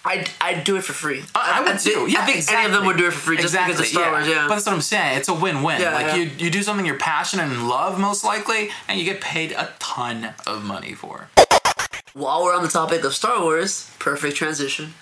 I'd, 0.08 0.30
I'd 0.40 0.64
do 0.64 0.78
it 0.78 0.84
for 0.84 0.94
free. 0.94 1.24
I, 1.36 1.60
I 1.60 1.62
would 1.62 1.80
think- 1.80 1.96
too. 1.96 2.12
Yeah, 2.12 2.22
I 2.22 2.26
think 2.26 2.38
exactly. 2.38 2.64
any 2.64 2.66
of 2.68 2.72
them 2.72 2.86
would 2.88 2.98
do 2.98 3.08
it 3.08 3.14
for 3.14 3.20
free 3.20 3.36
just 3.36 3.48
exactly, 3.48 3.74
because 3.74 3.88
of 3.88 3.92
Star 3.92 4.06
yeah. 4.06 4.12
Wars. 4.12 4.28
Yeah. 4.28 4.48
But 4.48 4.56
that's 4.56 4.66
what 4.66 4.76
I'm 4.76 4.82
saying. 4.82 5.18
It's 5.18 5.28
a 5.28 5.34
win-win. 5.34 5.82
Yeah, 5.82 5.94
like 5.94 6.08
yeah. 6.08 6.16
you, 6.16 6.32
you 6.38 6.50
do 6.50 6.64
something 6.64 6.86
you're 6.86 6.98
passionate 6.98 7.44
and 7.52 7.68
love, 7.68 8.00
most 8.00 8.24
likely, 8.24 8.70
and 8.88 8.98
you 9.00 9.06
get 9.06 9.22
paid 9.22 9.52
a 9.52 9.74
ton 9.80 10.34
of 10.46 10.64
money 10.64 10.94
for. 10.94 11.30
While 12.14 12.44
we're 12.44 12.56
on 12.56 12.64
the 12.64 12.70
topic 12.70 13.04
of 13.04 13.14
Star 13.14 13.42
Wars, 13.42 13.92
perfect 14.00 14.36
transition. 14.38 14.96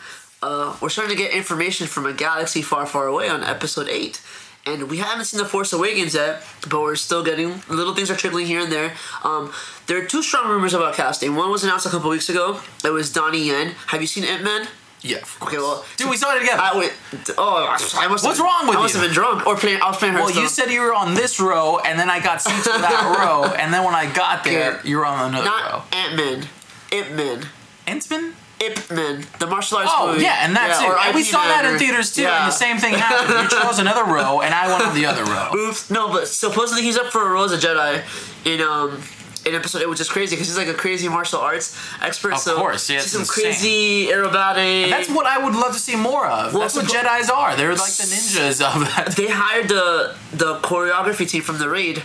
Uh, 0.43 0.75
we're 0.81 0.89
starting 0.89 1.15
to 1.15 1.21
get 1.21 1.33
information 1.33 1.87
from 1.87 2.05
a 2.05 2.13
galaxy 2.13 2.61
far, 2.61 2.85
far 2.85 3.07
away 3.07 3.29
on 3.29 3.43
Episode 3.43 3.87
Eight, 3.87 4.21
and 4.65 4.89
we 4.89 4.97
haven't 4.97 5.25
seen 5.25 5.37
the 5.37 5.45
Force 5.45 5.71
Awakens 5.73 6.13
yet, 6.13 6.43
but 6.69 6.81
we're 6.81 6.95
still 6.95 7.23
getting 7.23 7.61
little 7.69 7.95
things 7.95 8.11
are 8.11 8.15
trickling 8.15 8.47
here 8.47 8.61
and 8.61 8.71
there. 8.71 8.93
Um, 9.23 9.53
there 9.87 9.97
are 10.01 10.05
two 10.05 10.21
strong 10.21 10.49
rumors 10.49 10.73
about 10.73 10.95
casting. 10.95 11.35
One 11.35 11.51
was 11.51 11.63
announced 11.63 11.85
a 11.85 11.89
couple 11.89 12.09
weeks 12.09 12.29
ago. 12.29 12.59
It 12.83 12.89
was 12.89 13.13
Donnie 13.13 13.47
Yen. 13.47 13.75
Have 13.87 14.01
you 14.01 14.07
seen 14.07 14.23
Ant 14.23 14.43
Man? 14.43 14.67
Yeah. 15.01 15.17
Okay, 15.43 15.57
well, 15.57 15.85
dude, 15.97 16.09
we 16.09 16.17
saw 16.17 16.35
it 16.35 16.39
together. 16.39 16.61
I 16.61 16.75
went. 16.75 16.93
Oh, 17.37 17.67
I 17.97 18.07
must. 18.07 18.23
What's 18.25 18.37
have, 18.37 18.39
wrong 18.39 18.67
with 18.67 18.77
I 18.77 18.81
must 18.81 18.95
you? 18.95 19.01
have 19.01 19.09
been 19.09 19.13
drunk 19.13 19.45
or 19.45 19.55
playing. 19.55 19.79
I 19.81 19.89
was 19.89 19.97
playing 19.97 20.15
well, 20.15 20.31
you 20.31 20.47
said 20.47 20.71
you 20.71 20.81
were 20.81 20.93
on 20.95 21.13
this 21.13 21.39
row, 21.39 21.77
and 21.79 21.99
then 21.99 22.09
I 22.09 22.19
got 22.19 22.41
seats 22.41 22.65
for 22.67 22.79
that 22.79 23.15
row, 23.19 23.53
and 23.53 23.71
then 23.71 23.83
when 23.83 23.93
I 23.93 24.11
got 24.11 24.43
there, 24.43 24.81
you 24.83 24.97
were 24.97 25.05
on 25.05 25.29
another 25.29 25.47
row. 25.47 25.83
not 25.83 25.93
Ant 25.93 26.15
Man, 26.15 26.47
Ip 26.91 27.11
Man. 27.11 27.45
Intsman? 27.87 28.33
Ip 28.61 28.89
Man, 28.89 29.25
the 29.37 29.45
martial 29.45 29.77
arts 29.77 29.91
Oh 29.93 30.13
movie. 30.13 30.23
yeah, 30.23 30.39
and 30.45 30.55
that 30.55 30.79
too. 30.79 30.87
or 30.89 30.97
And 30.97 31.13
we 31.13 31.23
saw 31.23 31.43
that 31.43 31.63
Man, 31.63 31.71
in 31.71 31.75
or- 31.75 31.79
theaters 31.79 32.15
too, 32.15 32.23
yeah. 32.23 32.39
and 32.43 32.47
the 32.47 32.55
same 32.55 32.77
thing 32.77 32.95
happened. 32.95 33.51
You 33.51 33.59
chose 33.61 33.77
another 33.79 34.05
row, 34.05 34.41
and 34.41 34.55
I 34.55 34.67
went 34.69 34.81
on 34.87 34.95
the 34.95 35.05
other 35.05 35.23
row. 35.25 35.51
Oops. 35.53 35.91
No, 35.91 36.07
but 36.09 36.27
supposedly 36.27 36.81
he's 36.81 36.97
up 36.97 37.11
for 37.11 37.27
a 37.27 37.29
role 37.29 37.43
as 37.43 37.51
a 37.51 37.57
Jedi 37.57 38.01
in 38.45 38.61
um 38.61 39.03
in 39.45 39.53
episode 39.55 39.81
eight, 39.81 39.89
which 39.89 39.99
is 39.99 40.09
crazy 40.09 40.35
because 40.35 40.47
he's 40.47 40.57
like 40.57 40.67
a 40.67 40.73
crazy 40.73 41.07
martial 41.07 41.39
arts 41.39 41.77
expert. 42.01 42.33
Of 42.33 42.39
so 42.39 42.55
course, 42.57 42.89
yeah, 42.89 42.99
see 42.99 43.03
it's 43.03 43.11
some 43.11 43.21
insane. 43.21 43.43
crazy 43.45 44.07
aerobatic. 44.07 44.89
That's 44.89 45.09
what 45.09 45.25
I 45.25 45.37
would 45.43 45.53
love 45.55 45.73
to 45.73 45.79
see 45.79 45.95
more 45.95 46.27
of. 46.27 46.53
Well, 46.53 46.61
That's 46.63 46.75
what 46.75 46.85
suppo- 46.85 47.03
Jedi's 47.03 47.29
are. 47.29 47.55
They're 47.55 47.69
like 47.71 47.93
the 47.93 48.03
ninjas 48.03 48.61
of 48.61 48.81
that. 48.95 49.13
they 49.15 49.27
hired 49.27 49.67
the 49.69 50.15
the 50.33 50.55
choreography 50.59 51.27
team 51.29 51.41
from 51.43 51.57
the 51.59 51.69
raid 51.69 52.01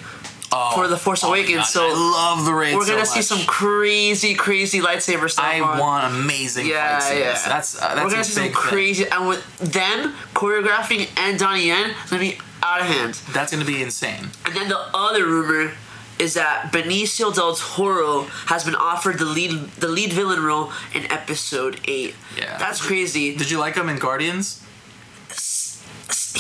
Oh, 0.53 0.73
for 0.75 0.89
the 0.89 0.97
Force 0.97 1.23
oh 1.23 1.29
Awakens. 1.29 1.69
So 1.69 1.87
I 1.87 1.93
love 1.93 2.45
the 2.45 2.53
raid. 2.53 2.75
we're 2.75 2.85
gonna 2.85 3.07
so 3.07 3.15
see 3.15 3.23
some 3.23 3.47
crazy, 3.47 4.35
crazy 4.35 4.81
lightsaber 4.81 5.31
stuff. 5.31 5.45
I 5.45 5.61
on. 5.61 5.79
want 5.79 6.13
amazing 6.13 6.67
Yeah, 6.67 6.99
fight 6.99 7.03
scenes. 7.09 7.21
yeah. 7.21 7.43
That's 7.49 7.77
uh, 7.81 7.95
that's 7.95 8.05
we're 8.05 8.11
gonna 8.11 8.25
see 8.25 8.33
some 8.33 8.43
big 8.43 8.53
thing. 8.53 8.61
crazy, 8.61 9.07
and 9.09 9.29
with 9.29 9.59
them 9.59 10.13
choreographing 10.35 11.09
and 11.17 11.39
Donnie 11.39 11.69
Yen, 11.69 11.91
it's 12.03 12.11
gonna 12.11 12.21
be 12.23 12.37
out 12.65 12.81
of 12.81 12.89
hand. 12.89 13.15
That's 13.33 13.53
gonna 13.53 13.65
be 13.65 13.81
insane. 13.81 14.31
And 14.45 14.57
then 14.57 14.69
the 14.69 14.81
other 14.93 15.25
rumor 15.25 15.73
is 16.21 16.35
that 16.35 16.71
Benicio 16.73 17.35
del 17.35 17.55
Toro 17.55 18.23
has 18.47 18.65
been 18.65 18.75
offered 18.75 19.19
the 19.19 19.25
lead 19.25 19.53
the 19.81 19.89
lead 19.89 20.13
villain 20.13 20.43
role 20.43 20.71
in 20.95 21.11
episode 21.11 21.81
eight. 21.87 22.15
Yeah. 22.37 22.59
That's 22.59 22.81
crazy. 22.85 23.35
Did 23.35 23.51
you 23.51 23.59
like 23.59 23.75
him 23.75 23.89
in 23.89 23.99
Guardians? 23.99 24.63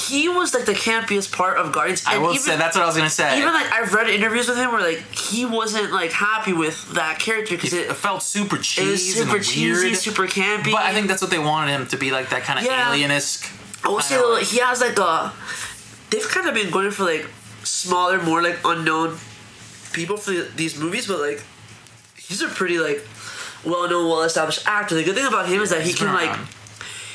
He 0.08 0.28
was 0.28 0.54
like 0.54 0.66
the 0.66 0.72
campiest 0.74 1.32
part 1.32 1.56
of 1.56 1.72
Guardians. 1.72 2.04
I 2.06 2.18
will 2.18 2.30
even, 2.30 2.40
say 2.40 2.56
that's 2.56 2.76
what 2.76 2.82
I 2.84 2.86
was 2.86 2.96
gonna 2.96 3.10
say. 3.10 3.38
even 3.38 3.52
like 3.52 3.70
I've 3.72 3.92
read 3.92 4.08
interviews 4.08 4.48
with 4.48 4.56
him 4.56 4.70
where 4.72 4.82
like 4.82 5.02
he 5.16 5.44
wasn't 5.44 5.92
like 5.92 6.12
happy 6.12 6.52
with 6.52 6.92
that 6.94 7.18
character 7.18 7.54
because 7.56 7.72
it 7.72 7.90
it, 7.90 7.94
felt 7.96 8.22
super 8.22 8.56
it 8.56 8.62
cheesy, 8.62 8.90
was 8.92 9.14
super 9.14 9.36
and 9.36 9.44
cheesy, 9.44 9.86
weird. 9.86 9.96
super 9.96 10.26
campy. 10.26 10.70
But 10.72 10.82
I 10.82 10.92
think 10.92 11.08
that's 11.08 11.22
what 11.22 11.30
they 11.30 11.38
wanted 11.38 11.72
him 11.72 11.86
to 11.88 11.96
be 11.96 12.10
like 12.10 12.28
that 12.30 12.42
kind 12.42 12.58
of 12.58 12.64
Yeah. 12.64 12.90
alien-esque. 12.92 13.50
I 13.84 13.88
will 13.88 14.00
say 14.00 14.44
he 14.44 14.58
has 14.58 14.80
like 14.80 14.98
a. 14.98 15.32
They've 16.10 16.28
kind 16.28 16.46
of 16.48 16.54
been 16.54 16.70
going 16.70 16.90
for 16.90 17.04
like 17.04 17.26
smaller, 17.64 18.20
more 18.22 18.42
like 18.42 18.58
unknown 18.64 19.16
people 19.92 20.16
for 20.16 20.30
the, 20.30 20.48
these 20.56 20.78
movies, 20.78 21.06
but 21.06 21.20
like 21.20 21.42
he's 22.16 22.42
a 22.42 22.48
pretty 22.48 22.78
like 22.78 23.04
well-known, 23.64 24.08
well-established 24.08 24.66
actor. 24.66 24.94
The 24.94 25.04
good 25.04 25.14
thing 25.14 25.26
about 25.26 25.48
him 25.48 25.60
is 25.60 25.70
that 25.70 25.82
he 25.82 25.92
can 25.92 26.12
like 26.12 26.30
around. 26.30 26.48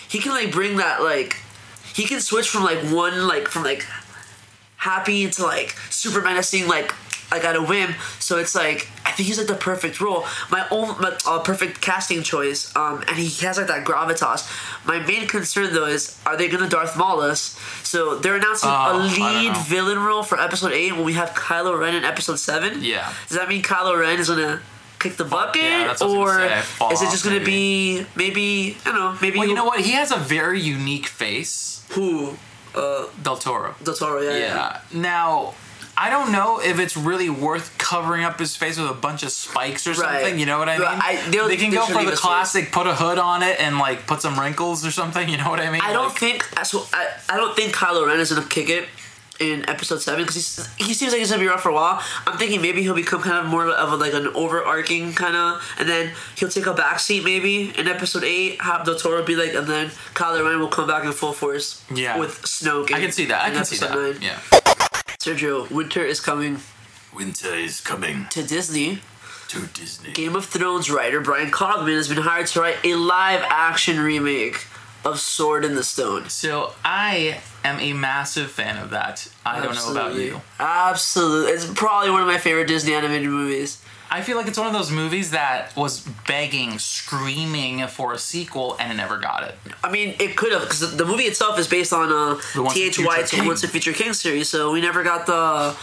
he 0.10 0.20
can 0.20 0.32
like 0.32 0.51
bring 0.51 0.77
that 0.77 1.01
like 1.01 1.36
he 1.94 2.05
can 2.05 2.20
switch 2.20 2.50
from 2.50 2.63
like 2.63 2.79
one 2.91 3.27
like 3.27 3.48
from 3.48 3.63
like 3.63 3.86
happy 4.77 5.29
to 5.29 5.44
like 5.44 5.72
super 5.89 6.22
menacing 6.22 6.67
like 6.67 6.94
like 7.32 7.44
at 7.44 7.55
a 7.55 7.62
whim. 7.62 7.96
So 8.20 8.38
it's 8.38 8.55
like 8.55 8.88
think 9.15 9.27
he's 9.27 9.38
like 9.38 9.48
the 9.48 9.55
perfect 9.55 10.00
role. 10.01 10.25
My 10.51 10.65
own, 10.72 10.89
my, 11.01 11.17
uh, 11.25 11.39
perfect 11.39 11.81
casting 11.81 12.24
choice. 12.24 12.75
Um, 12.75 13.03
and 13.07 13.17
he 13.17 13.29
has 13.45 13.57
like 13.57 13.67
that 13.67 13.86
gravitas. 13.86 14.48
My 14.86 15.00
main 15.00 15.27
concern 15.27 15.74
though 15.74 15.86
is, 15.88 16.19
are 16.25 16.38
they 16.38 16.48
gonna 16.48 16.69
Darth 16.69 16.98
Maul 16.98 17.22
us? 17.22 17.57
So 17.84 18.15
they're 18.17 18.36
announcing 18.36 18.69
Oh, 18.72 18.91
a 18.91 18.98
lead 18.98 19.57
villain 19.57 20.00
role 20.00 20.24
for 20.24 20.39
episode 20.39 20.74
eight 20.74 20.93
when 20.93 21.03
we 21.05 21.13
have 21.13 21.29
Kylo 21.29 21.79
Ren 21.79 21.95
in 21.95 22.03
episode 22.03 22.38
seven. 22.39 22.84
Yeah. 22.84 23.12
Does 23.27 23.38
that 23.38 23.48
mean 23.50 23.62
Kylo 23.63 24.00
Ren 24.00 24.19
is 24.19 24.29
gonna 24.29 24.62
kick 25.00 25.17
the 25.17 25.25
bucket, 25.25 25.62
yeah, 25.62 25.88
that's 25.88 26.01
what 26.01 26.10
I 26.10 26.17
was 26.17 26.81
or 26.81 26.93
is 26.93 27.01
it 27.01 27.12
just 27.12 27.24
gonna 27.24 27.39
be 27.43 28.05
maybe 28.15 28.75
I 28.86 28.91
don't 28.91 28.95
know 29.00 29.17
maybe 29.22 29.38
Well, 29.39 29.48
you 29.48 29.53
know 29.53 29.65
what? 29.65 29.81
He 29.81 29.91
has 29.91 30.12
a 30.12 30.17
very 30.17 30.60
unique 30.60 31.05
face, 31.07 31.86
who 31.91 32.38
uh 32.74 33.05
Del 33.22 33.38
Toro. 33.38 33.75
Del 33.84 33.93
Toro 33.95 34.22
yeah, 34.22 34.38
Yeah. 34.38 34.81
Now, 34.93 35.53
I 35.98 36.10
don't 36.10 36.32
know 36.32 36.60
if 36.60 36.78
it's 36.80 36.98
really 36.98 37.30
worth 37.30 37.78
covering 37.78 38.24
up 38.24 38.38
his 38.40 38.56
face 38.56 38.78
with 38.78 38.90
a 38.90 38.94
bunch 38.94 39.24
of 39.24 39.32
spikes 39.32 39.88
or 39.88 39.92
Right. 39.92 40.22
something. 40.22 40.40
You 40.40 40.46
know 40.46 40.60
what 40.60 40.68
I 40.70 40.78
mean? 40.78 40.88
I- 40.88 41.16
they 41.30 41.56
can 41.58 41.70
they 41.72 41.78
go 41.78 41.86
for 41.86 42.04
the 42.04 42.12
classic, 42.16 42.72
put 42.72 42.86
a 42.88 42.94
hood 42.96 43.18
on 43.18 43.44
it 43.44 43.60
and 43.60 43.78
like 43.80 44.06
put 44.08 44.22
some 44.22 44.40
wrinkles 44.40 44.86
or 44.86 44.92
something. 44.92 45.30
You 45.36 45.38
know 45.38 45.50
what 45.50 45.60
I 45.60 45.72
mean? 45.72 45.82
I 45.84 45.92
don't 45.94 46.10
Like, 46.10 46.18
think 46.18 46.44
so. 46.64 46.86
I, 46.94 47.08
I 47.30 47.38
don't 47.38 47.56
think 47.56 47.74
Kylo 47.74 48.06
Ren 48.08 48.20
is 48.20 48.32
gonna 48.32 48.46
kick 48.48 48.70
it 48.70 48.88
in 49.38 49.68
episode 49.70 50.02
seven 50.02 50.22
because 50.24 50.70
he 50.78 50.94
seems 50.94 51.12
like 51.12 51.20
he's 51.20 51.30
gonna 51.30 51.42
be 51.42 51.48
around 51.48 51.60
for 51.60 51.68
a 51.70 51.74
while. 51.74 52.02
I'm 52.25 52.38
thinking 52.38 52.62
maybe 52.62 52.82
he'll 52.84 52.94
become 52.96 53.22
kind 53.22 53.38
of 53.38 53.46
more 53.48 53.68
of 53.70 53.92
a, 53.92 53.96
like 53.98 54.14
an 54.14 54.28
overarching 54.28 55.14
kind 55.14 55.36
of, 55.36 55.62
and 55.78 55.90
then 55.90 56.12
he'll 56.38 56.48
take 56.50 56.68
a 56.68 56.74
backseat 56.74 57.24
maybe 57.25 57.74
in 57.78 57.88
episode 57.90 58.24
eight. 58.24 58.62
Have 58.62 58.86
Del 58.86 58.96
Toro 58.96 59.24
be 59.24 59.36
like, 59.36 59.54
and 59.54 59.68
then 59.68 59.90
Kylo 60.14 60.46
Ren 60.48 60.60
will 60.60 60.70
come 60.70 60.88
back 60.88 61.04
in 61.04 61.12
full 61.12 61.34
force. 61.34 61.82
Yeah. 61.94 62.18
with 62.18 62.42
Snoke. 62.44 62.94
I 62.94 63.00
can 63.02 63.12
see 63.12 63.25
that. 63.25 63.42
I 63.44 63.52
can 63.52 63.66
see 63.66 63.78
that. 63.78 63.92
nine. 63.92 64.18
Yeah. 64.22 64.40
Sergio, 65.25 65.67
winter 65.72 66.05
is 66.05 66.20
coming 66.20 66.60
Winter 67.12 67.55
is 67.55 67.82
coming 67.82 68.27
to 68.29 68.44
Disney. 68.44 69.00
to 69.48 69.65
Disney. 69.74 70.12
Game 70.12 70.36
of 70.36 70.46
Thrones 70.46 70.91
writer 70.91 71.20
Bryan 71.20 71.50
Cogman 71.50 71.96
has 71.96 72.08
been 72.08 72.20
hired 72.20 72.46
to 72.46 72.62
write 72.62 72.77
a 72.84 72.94
live 72.94 73.41
action 73.48 74.00
remake 74.00 74.67
of 75.03 75.20
Sword 75.20 75.65
in 75.65 75.74
the 75.74 75.84
Stone. 75.84 76.29
So 76.29 76.74
I 76.86 77.41
am 77.63 77.79
a 77.79 77.94
massive 77.94 78.51
fan 78.51 78.77
of 78.77 78.91
that. 78.91 79.27
I 79.44 79.63
don't 79.63 79.74
know 79.74 79.91
about 79.91 80.13
you. 80.13 80.41
Absolutely. 80.60 81.53
It's 81.53 81.65
probably 81.74 82.12
one 82.12 82.22
of 82.22 82.27
my 82.27 82.38
favorite 82.38 82.67
Disney 82.67 82.94
animated 82.94 83.27
movies. 83.27 83.84
I 84.09 84.21
feel 84.21 84.38
like 84.38 84.47
it's 84.47 84.57
one 84.57 84.67
of 84.67 84.74
those 84.74 84.91
movies 84.91 85.31
that 85.31 85.75
was 85.75 86.01
begging, 86.27 86.79
screaming 86.79 87.85
for 87.88 88.13
a 88.13 88.17
sequel, 88.17 88.77
and 88.79 88.91
it 88.91 88.95
never 88.95 89.17
got 89.17 89.43
it. 89.43 89.55
I 89.83 89.91
mean, 89.91 90.15
it 90.19 90.38
could 90.38 90.51
have, 90.51 90.62
because 90.62 90.95
the 90.95 91.05
movie 91.05 91.24
itself 91.24 91.57
is 91.59 91.67
based 91.67 91.91
on 91.91 92.12
uh, 92.12 92.39
The 92.53 92.63
Once 92.63 92.75
and 92.75 92.93
T.H. 92.93 92.95
Future 92.95 93.38
King. 93.38 93.45
Once 93.47 93.63
and 93.63 93.71
Future 93.71 93.93
King 93.93 94.13
series, 94.13 94.50
so 94.50 94.71
we 94.71 94.81
never 94.81 95.03
got 95.03 95.25
the 95.25 95.75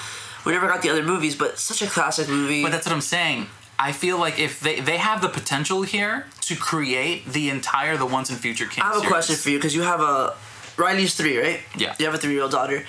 we 0.45 0.53
never 0.53 0.67
got 0.67 0.83
the 0.83 0.91
other 0.91 1.03
movies, 1.05 1.37
but 1.37 1.59
such 1.59 1.83
a 1.83 1.87
classic 1.87 2.29
movie. 2.29 2.63
But 2.63 2.73
that's 2.73 2.87
what 2.87 2.95
I'm 2.95 3.01
saying. 3.01 3.47
I 3.79 3.93
feel 3.93 4.19
like 4.19 4.39
if 4.39 4.61
they 4.61 4.81
they 4.81 4.99
have 4.99 5.21
the 5.23 5.29
potential 5.29 5.83
here 5.83 6.27
to 6.43 6.57
create 6.57 7.27
the 7.27 7.49
entire 7.51 7.97
the 7.97 8.07
Once 8.07 8.31
and 8.31 8.39
Future 8.39 8.67
King. 8.67 8.85
I 8.85 8.89
have 8.89 8.97
a 8.97 8.99
series. 9.01 9.13
question 9.13 9.37
for 9.37 9.51
you, 9.51 9.59
because 9.59 9.75
you 9.75 9.83
have 9.83 10.01
a 10.01 10.35
Riley's 10.77 11.15
three, 11.15 11.39
right? 11.39 11.61
Yeah. 11.77 11.95
You 11.99 12.07
have 12.07 12.15
a 12.15 12.19
three 12.19 12.33
year 12.33 12.43
old 12.43 12.53
daughter. 12.53 12.85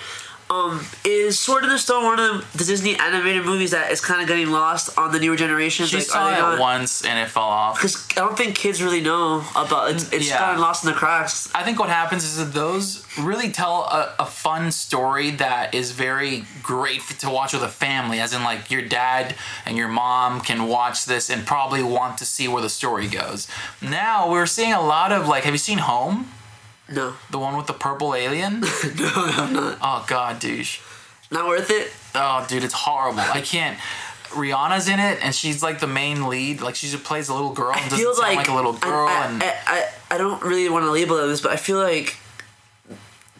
Um, 0.54 0.86
is 1.04 1.36
Sword 1.36 1.64
in 1.64 1.70
the 1.70 1.78
Stone 1.78 2.04
one 2.04 2.20
of 2.20 2.52
the 2.52 2.62
Disney 2.64 2.94
animated 2.96 3.44
movies 3.44 3.72
that 3.72 3.90
is 3.90 4.00
kind 4.00 4.22
of 4.22 4.28
getting 4.28 4.52
lost 4.52 4.96
on 4.96 5.10
the 5.10 5.18
newer 5.18 5.34
generations? 5.34 5.88
She 5.88 5.96
like, 5.96 6.04
saw 6.06 6.54
it 6.54 6.60
once 6.60 7.04
and 7.04 7.18
it 7.18 7.28
fell 7.28 7.42
off. 7.42 7.74
Because 7.74 8.06
I 8.12 8.20
don't 8.20 8.38
think 8.38 8.54
kids 8.54 8.80
really 8.80 9.00
know 9.00 9.44
about 9.56 9.90
it's. 9.90 10.12
It's 10.12 10.28
Yeah. 10.28 10.38
gotten 10.38 10.60
lost 10.60 10.84
in 10.84 10.90
the 10.90 10.96
cracks. 10.96 11.50
I 11.56 11.64
think 11.64 11.80
what 11.80 11.88
happens 11.88 12.22
is 12.22 12.36
that 12.36 12.52
those 12.52 13.04
really 13.18 13.50
tell 13.50 13.82
a, 13.84 14.14
a 14.20 14.26
fun 14.26 14.70
story 14.70 15.30
that 15.32 15.74
is 15.74 15.90
very 15.90 16.44
great 16.62 17.00
to 17.18 17.28
watch 17.30 17.52
with 17.52 17.62
a 17.64 17.68
family. 17.68 18.20
As 18.20 18.32
in, 18.32 18.44
like 18.44 18.70
your 18.70 18.82
dad 18.82 19.34
and 19.66 19.76
your 19.76 19.88
mom 19.88 20.40
can 20.40 20.68
watch 20.68 21.04
this 21.04 21.30
and 21.30 21.44
probably 21.44 21.82
want 21.82 22.16
to 22.18 22.24
see 22.24 22.46
where 22.46 22.62
the 22.62 22.70
story 22.70 23.08
goes. 23.08 23.48
Now 23.82 24.30
we're 24.30 24.46
seeing 24.46 24.72
a 24.72 24.80
lot 24.80 25.10
of 25.10 25.26
like, 25.26 25.42
have 25.42 25.54
you 25.54 25.58
seen 25.58 25.78
Home? 25.78 26.30
No, 26.92 27.14
The 27.30 27.38
one 27.38 27.56
with 27.56 27.66
the 27.66 27.72
purple 27.72 28.14
alien? 28.14 28.60
no, 28.60 29.10
I'm 29.14 29.52
not. 29.52 29.78
Oh 29.80 30.04
god, 30.06 30.38
douche. 30.38 30.80
Not 31.30 31.48
worth 31.48 31.70
it. 31.70 31.90
Oh, 32.14 32.44
dude, 32.48 32.62
it's 32.62 32.74
horrible. 32.74 33.20
I 33.20 33.40
can't. 33.40 33.78
Rihanna's 34.28 34.88
in 34.88 34.98
it, 35.00 35.18
and 35.22 35.34
she's 35.34 35.62
like 35.62 35.80
the 35.80 35.86
main 35.86 36.28
lead. 36.28 36.60
Like 36.60 36.74
she 36.74 36.88
just 36.88 37.04
plays 37.04 37.28
a 37.28 37.34
little 37.34 37.52
girl 37.52 37.72
and 37.72 37.82
doesn't 37.84 37.98
feels 37.98 38.18
sound 38.18 38.36
like, 38.36 38.46
like, 38.46 38.48
a 38.48 38.54
little 38.54 38.72
girl. 38.74 39.08
I, 39.08 39.26
and 39.26 39.42
I, 39.42 39.56
I, 39.66 39.88
I 40.14 40.18
don't 40.18 40.42
really 40.42 40.68
want 40.68 40.84
to 40.84 40.90
label 40.90 41.16
it 41.18 41.26
this, 41.28 41.40
but 41.40 41.52
I 41.52 41.56
feel 41.56 41.78
like 41.78 42.16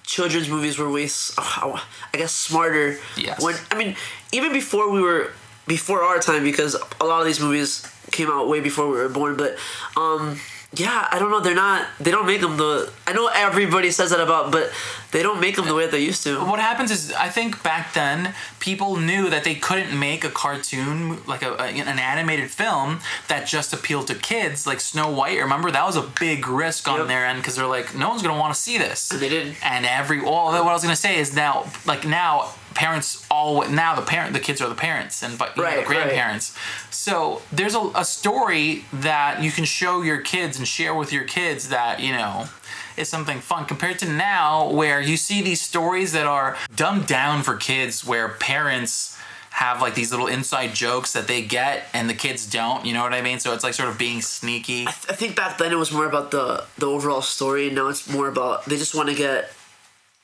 children's 0.04 0.48
movies 0.48 0.78
were 0.78 0.90
way, 0.90 1.08
oh, 1.38 1.86
I 2.12 2.16
guess, 2.16 2.32
smarter. 2.32 2.98
Yes. 3.16 3.42
When 3.42 3.54
I 3.70 3.76
mean, 3.76 3.96
even 4.32 4.52
before 4.52 4.90
we 4.90 5.00
were, 5.02 5.30
before 5.66 6.02
our 6.02 6.18
time, 6.18 6.42
because 6.42 6.76
a 7.00 7.04
lot 7.04 7.20
of 7.20 7.26
these 7.26 7.40
movies 7.40 7.86
came 8.10 8.30
out 8.30 8.48
way 8.48 8.60
before 8.60 8.86
we 8.88 8.96
were 8.96 9.08
born. 9.08 9.36
But 9.36 9.56
um, 9.96 10.38
yeah, 10.76 11.08
I 11.10 11.18
don't 11.18 11.30
know. 11.30 11.40
They're 11.40 11.54
not. 11.54 11.86
They 12.00 12.10
don't 12.10 12.26
make 12.26 12.40
them 12.40 12.56
the. 12.56 12.90
I 13.06 13.12
know 13.12 13.28
everybody 13.32 13.90
says 13.90 14.10
that 14.10 14.20
about, 14.20 14.50
but 14.52 14.70
they 15.12 15.22
don't 15.22 15.40
make 15.40 15.56
them 15.56 15.66
the 15.66 15.74
way 15.74 15.84
that 15.84 15.92
they 15.92 16.00
used 16.04 16.22
to. 16.24 16.38
what 16.40 16.58
happens 16.60 16.90
is, 16.90 17.12
I 17.12 17.28
think 17.28 17.62
back 17.62 17.92
then 17.94 18.34
people 18.60 18.96
knew 18.96 19.30
that 19.30 19.44
they 19.44 19.54
couldn't 19.54 19.98
make 19.98 20.24
a 20.24 20.30
cartoon 20.30 21.24
like 21.26 21.42
a, 21.42 21.52
a- 21.54 21.66
an 21.68 21.98
animated 21.98 22.50
film 22.50 23.00
that 23.28 23.46
just 23.46 23.72
appealed 23.72 24.06
to 24.08 24.14
kids, 24.14 24.66
like 24.66 24.80
Snow 24.80 25.10
White. 25.10 25.38
Remember 25.38 25.70
that 25.70 25.84
was 25.86 25.96
a 25.96 26.02
big 26.02 26.48
risk 26.48 26.88
on 26.88 26.98
Yep. 26.98 27.08
their 27.08 27.26
end 27.26 27.40
because 27.40 27.56
they're 27.56 27.66
like, 27.66 27.94
no 27.94 28.08
one's 28.08 28.22
gonna 28.22 28.38
want 28.38 28.54
to 28.54 28.60
see 28.60 28.78
this. 28.78 29.10
And 29.10 29.20
they 29.20 29.28
didn't. 29.28 29.56
And 29.64 29.84
every 29.86 30.20
well, 30.20 30.46
what 30.46 30.54
I 30.66 30.72
was 30.72 30.82
gonna 30.82 30.96
say 30.96 31.18
is 31.18 31.34
now, 31.34 31.70
like 31.86 32.06
now, 32.06 32.52
parents 32.74 33.26
all 33.30 33.66
now 33.68 33.94
the 33.94 34.02
parent 34.02 34.32
the 34.32 34.40
kids 34.40 34.60
are 34.60 34.68
the 34.68 34.74
parents 34.74 35.22
and 35.22 35.38
but 35.38 35.56
you 35.56 35.62
know, 35.62 35.68
Right, 35.68 35.74
the 35.76 35.80
right. 35.82 35.86
grandparents. 35.88 36.56
So 36.90 37.42
there's 37.52 37.74
a, 37.74 37.90
a 37.94 38.04
story 38.04 38.84
that 38.92 39.42
you 39.42 39.50
can 39.50 39.64
show 39.64 40.02
your 40.02 40.18
kids 40.20 40.58
and 40.58 40.66
share 40.66 40.94
with 40.94 41.12
your 41.12 41.24
kids 41.24 41.68
that 41.68 42.00
you 42.00 42.12
know 42.12 42.46
is 42.96 43.08
something 43.08 43.40
fun 43.40 43.64
compared 43.66 43.98
to 43.98 44.08
now 44.08 44.70
where 44.70 45.00
you 45.00 45.16
see 45.16 45.42
these 45.42 45.60
stories 45.60 46.12
that 46.12 46.26
are 46.26 46.56
dumbed 46.76 47.06
down 47.06 47.42
for 47.42 47.56
kids 47.56 48.04
where 48.06 48.28
parents 48.28 49.18
have 49.50 49.80
like 49.80 49.94
these 49.94 50.10
little 50.10 50.26
inside 50.26 50.74
jokes 50.74 51.12
that 51.12 51.28
they 51.28 51.40
get 51.40 51.84
and 51.94 52.10
the 52.10 52.14
kids 52.14 52.44
don't 52.44 52.84
you 52.84 52.92
know 52.92 53.02
what 53.02 53.12
i 53.14 53.20
mean 53.22 53.38
so 53.38 53.52
it's 53.54 53.62
like 53.62 53.72
sort 53.72 53.88
of 53.88 53.96
being 53.96 54.20
sneaky 54.20 54.84
I 54.86 54.90
think 54.90 55.36
back 55.36 55.58
then 55.58 55.70
it 55.72 55.76
was 55.76 55.92
more 55.92 56.06
about 56.06 56.32
the 56.32 56.64
the 56.78 56.86
overall 56.86 57.22
story, 57.22 57.66
and 57.68 57.76
now 57.76 57.86
it's 57.88 58.08
more 58.08 58.26
about 58.28 58.64
they 58.64 58.76
just 58.76 58.94
want 58.96 59.08
to 59.10 59.14
get 59.14 59.50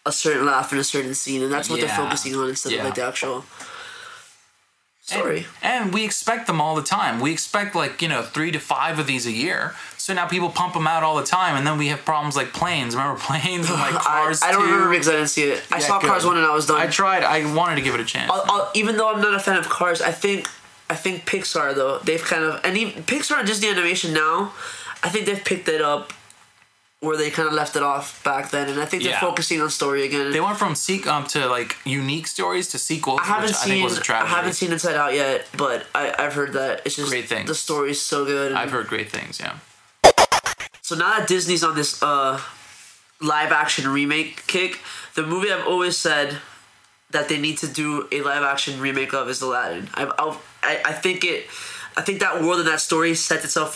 a 0.07 0.13
certain 0.13 0.47
laugh 0.47 0.73
in 0.73 0.79
a 0.79 0.85
certain 0.85 1.15
scene, 1.15 1.43
and 1.43 1.53
that's 1.53 1.69
what 1.69 1.81
they're 1.81 1.89
focusing 1.89 2.35
on 2.35 2.49
instead 2.49 2.73
Yeah. 2.73 2.79
of 2.81 2.85
like 2.87 2.95
the 2.95 3.03
actual 3.05 3.45
story. 5.03 5.47
And, 5.63 5.85
and 5.85 5.95
we 5.95 6.05
expect 6.05 6.47
them 6.47 6.61
all 6.61 6.75
the 6.75 6.83
time. 6.83 7.21
We 7.21 7.33
expect 7.33 7.75
like, 7.75 8.01
you 8.01 8.09
know, 8.09 8.23
three 8.23 8.51
to 8.53 8.59
five 8.59 8.99
of 8.99 9.07
these 9.07 9.27
a 9.27 9.33
year. 9.33 9.75
So 9.97 10.15
now 10.15 10.27
people 10.27 10.49
pump 10.51 10.75
them 10.75 10.87
out 10.87 11.03
all 11.03 11.17
the 11.17 11.27
time, 11.27 11.57
and 11.57 11.67
then 11.67 11.79
we 11.79 11.89
have 11.89 12.05
problems 12.05 12.37
like 12.37 12.53
planes. 12.53 12.95
Remember 12.97 13.19
planes 13.23 13.69
and 13.69 13.79
like 13.79 13.95
I, 13.97 13.99
Cars 13.99 14.43
I 14.43 14.53
don't 14.53 14.63
2? 14.63 14.67
remember 14.73 14.91
because 14.91 15.09
I 15.09 15.13
didn't 15.13 15.29
see 15.29 15.45
it. 15.45 15.63
I 15.71 15.79
Yeah, 15.79 15.87
saw 15.87 16.01
Cars 16.01 16.23
good. 16.23 16.29
one 16.29 16.37
and 16.39 16.47
I 16.47 16.55
was 16.55 16.67
done. 16.67 16.81
I 16.81 16.87
tried. 16.87 17.23
I 17.23 17.53
wanted 17.55 17.77
to 17.77 17.83
give 17.83 17.95
it 17.95 18.01
a 18.01 18.05
chance. 18.05 18.31
I'll, 18.33 18.45
I'll, 18.47 18.71
even 18.75 18.97
though 18.97 19.13
I'm 19.13 19.21
not 19.21 19.35
a 19.35 19.41
fan 19.41 19.57
of 19.59 19.69
Cars, 19.69 20.01
I 20.01 20.13
think 20.13 20.49
I 20.89 20.95
think 20.95 21.25
Pixar 21.27 21.75
though 21.75 21.99
they've 21.99 22.23
kind 22.23 22.43
of 22.45 22.61
and 22.65 22.77
even 22.77 23.03
Pixar 23.05 23.39
and 23.39 23.47
Disney 23.47 23.69
Animation 23.69 24.13
now, 24.15 24.53
I 25.03 25.09
think 25.09 25.27
they've 25.27 25.45
picked 25.45 25.69
it 25.69 25.81
up 25.83 26.13
where 27.01 27.17
they 27.17 27.31
kind 27.31 27.49
of 27.49 27.55
left 27.55 27.77
it 27.77 27.83
off 27.83 28.23
back 28.25 28.51
then, 28.51 28.69
and 28.69 28.79
I 28.79 28.85
think 28.85 29.03
they're 29.03 29.13
Yeah. 29.13 29.21
focusing 29.21 29.61
on 29.63 29.71
story 29.71 30.05
again. 30.05 30.31
they 30.33 30.41
went 30.41 30.59
from 30.59 30.75
seek 30.75 31.07
um 31.07 31.27
to 31.29 31.47
like 31.47 31.77
unique 31.85 32.27
stories 32.27 32.69
to 32.69 32.79
sequels, 32.79 33.21
I 33.23 33.25
haven't 33.25 33.45
which 33.51 33.57
I 33.57 33.65
think 33.65 33.91
seen 33.91 34.15
I 34.15 34.27
haven't 34.27 34.53
seen 34.53 34.71
Inside 34.73 34.97
Out 34.97 35.15
yet, 35.15 35.47
but 35.57 35.87
I, 35.95 36.15
I've 36.19 36.35
heard 36.35 36.53
that 36.53 36.83
it's 36.85 36.97
just 36.97 37.09
Great 37.09 37.27
things. 37.29 37.49
the 37.49 37.55
story's 37.55 38.01
so 38.03 38.25
good. 38.27 38.53
I've 38.53 38.71
heard 38.71 38.87
great 38.87 39.11
things. 39.11 39.41
Yeah. 39.41 39.55
So 40.83 40.95
now 40.97 41.19
that 41.19 41.27
Disney's 41.29 41.63
on 41.65 41.75
this 41.75 42.03
uh, 42.03 42.39
live 43.21 43.53
action 43.53 43.89
remake 43.89 44.47
kick, 44.47 44.81
the 45.15 45.23
movie 45.23 45.51
I've 45.53 45.67
always 45.67 45.97
said 45.97 46.39
that 47.11 47.29
they 47.29 47.39
need 47.39 47.57
to 47.59 47.67
do 47.67 48.09
a 48.13 48.21
live 48.23 48.43
action 48.43 48.79
remake 48.81 49.15
of 49.15 49.29
is 49.29 49.41
Aladdin. 49.41 49.89
I, 49.95 50.03
I'll- 50.19 50.41
I 50.63 50.83
I 50.85 50.93
think 50.93 51.25
it, 51.25 51.47
I 51.97 52.03
think 52.03 52.21
that 52.21 52.43
world 52.43 52.59
and 52.59 52.69
that 52.69 52.81
story 52.83 53.15
sets 53.15 53.45
itself 53.47 53.71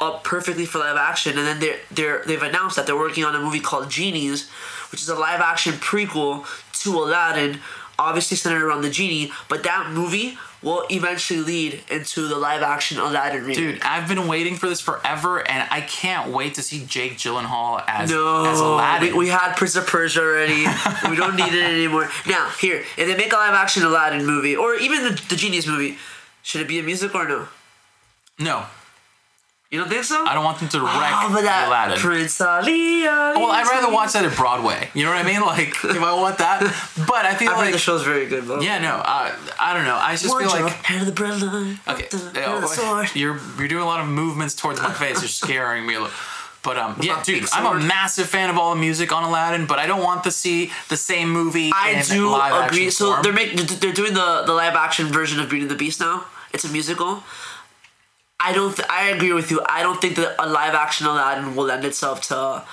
up 0.00 0.24
perfectly 0.24 0.66
for 0.66 0.78
live 0.78 0.96
action. 0.96 1.38
And 1.38 1.46
then 1.46 1.60
they're 1.60 1.78
they're 1.90 2.22
they've 2.26 2.42
announced 2.42 2.76
that 2.76 2.86
they're 2.86 2.96
working 2.96 3.24
on 3.24 3.34
a 3.34 3.40
movie 3.40 3.60
called 3.60 3.90
Genies, 3.90 4.48
which 4.90 5.00
is 5.00 5.08
a 5.08 5.14
live 5.14 5.40
action 5.40 5.74
prequel 5.74 6.46
to 6.82 6.98
Aladdin, 6.98 7.60
obviously 7.98 8.36
centered 8.36 8.62
around 8.64 8.82
the 8.82 8.90
genie. 8.90 9.32
But 9.48 9.62
that 9.64 9.90
movie 9.92 10.38
will 10.62 10.84
eventually 10.90 11.40
lead 11.40 11.82
into 11.90 12.28
the 12.28 12.36
live 12.36 12.62
action 12.62 12.98
Aladdin 12.98 13.42
remake. 13.42 13.56
Dude, 13.56 13.82
I've 13.82 14.08
been 14.08 14.28
waiting 14.28 14.56
for 14.56 14.68
this 14.68 14.80
forever, 14.80 15.46
and 15.46 15.66
I 15.70 15.80
can't 15.80 16.30
wait 16.30 16.54
to 16.54 16.62
see 16.62 16.84
Jake 16.84 17.16
Gyllenhaal 17.16 17.82
as 17.86 18.10
No, 18.10 18.44
as 18.44 18.60
Aladdin. 18.60 19.12
We, 19.12 19.20
we 19.20 19.28
had 19.28 19.54
Prince 19.54 19.76
of 19.76 19.86
Persia 19.86 20.20
already. 20.20 20.66
we 21.08 21.16
don't 21.16 21.36
need 21.36 21.54
it 21.54 21.64
anymore. 21.64 22.10
Now, 22.26 22.50
here, 22.60 22.84
if 22.98 23.08
they 23.08 23.16
make 23.16 23.32
a 23.32 23.36
live 23.36 23.54
action 23.54 23.84
Aladdin 23.84 24.26
movie, 24.26 24.54
or 24.54 24.74
even 24.74 25.02
the, 25.04 25.22
the 25.28 25.36
Genius 25.36 25.66
movie, 25.66 25.96
should 26.42 26.60
it 26.60 26.68
be 26.68 26.78
a 26.78 26.82
music 26.82 27.14
or 27.14 27.26
no? 27.26 27.46
no, 28.38 28.66
You 29.70 29.78
don't 29.78 29.88
think 29.88 30.02
so? 30.02 30.24
I 30.26 30.34
don't 30.34 30.42
want 30.42 30.58
them 30.58 30.68
to 30.70 30.80
wreck 30.80 30.90
Oh, 30.90 31.30
but 31.32 31.42
that 31.42 31.68
Aladdin. 31.68 31.98
Prince 31.98 32.40
Ali. 32.40 33.06
Ali 33.06 33.36
well, 33.36 33.52
I'd 33.52 33.68
rather 33.70 33.92
watch 33.92 34.14
that 34.14 34.24
at 34.24 34.36
Broadway. 34.36 34.90
You 34.94 35.04
know 35.04 35.10
what 35.12 35.24
I 35.24 35.28
mean? 35.28 35.40
Like, 35.42 35.68
if 35.84 36.02
I 36.02 36.12
want 36.20 36.38
that. 36.38 36.60
But 37.06 37.24
I 37.24 37.36
feel 37.36 37.50
I 37.50 37.56
like, 37.56 37.72
the 37.72 37.78
show's 37.78 38.02
very 38.02 38.26
good, 38.26 38.44
though. 38.46 38.60
yeah, 38.60 38.78
no, 38.78 38.96
uh, 38.96 39.32
I 39.60 39.74
don't 39.74 39.84
know. 39.84 39.94
I 39.94 40.16
just 40.16 40.24
feel 40.24 40.48
like, 40.48 40.72
head 40.72 41.00
of 41.00 41.06
the 41.06 41.22
breadline. 41.22 41.78
okay, 41.86 42.08
the, 42.10 42.18
the 42.32 42.66
sword. 42.66 43.14
you're 43.14 43.38
you're 43.58 43.68
doing 43.68 43.82
a 43.82 43.86
lot 43.86 44.00
of 44.00 44.08
movements 44.08 44.56
towards 44.56 44.82
my 44.82 44.92
face. 44.92 45.20
You're 45.20 45.28
scaring 45.46 45.86
me 45.86 45.94
a 45.94 46.00
little. 46.00 46.16
But 46.62 46.76
um, 46.76 46.96
yeah, 47.00 47.22
dude, 47.22 47.46
I'm 47.52 47.76
a 47.76 47.80
massive 47.80 48.26
fan 48.26 48.50
of 48.50 48.58
all 48.58 48.74
the 48.74 48.80
music 48.80 49.12
on 49.12 49.22
Aladdin, 49.22 49.66
but 49.66 49.78
I 49.78 49.86
don't 49.86 50.02
want 50.02 50.24
to 50.24 50.32
see 50.32 50.72
the 50.88 50.96
same 50.96 51.30
movie. 51.30 51.70
I 51.72 52.02
do 52.06 52.34
agree. 52.34 52.90
So 52.90 53.12
form. 53.12 53.22
they're 53.22 53.32
making 53.32 53.64
they're 53.78 53.92
doing 53.92 54.14
the 54.14 54.42
the 54.44 54.52
live 54.52 54.74
action 54.74 55.06
version 55.06 55.38
of 55.38 55.48
Beauty 55.48 55.62
and 55.62 55.70
the 55.70 55.76
Beast 55.76 56.00
now. 56.00 56.26
It's 56.52 56.64
a 56.64 56.68
musical. 56.68 57.22
I 58.42 58.52
don't. 58.52 58.74
Th- 58.74 58.88
I 58.88 59.08
agree 59.10 59.32
with 59.32 59.50
you. 59.50 59.60
I 59.68 59.82
don't 59.82 60.00
think 60.00 60.16
that 60.16 60.34
a 60.38 60.48
live 60.48 60.74
action 60.74 61.06
Aladdin 61.06 61.54
will 61.56 61.64
lend 61.66 61.84
itself 61.84 62.22
to 62.28 62.64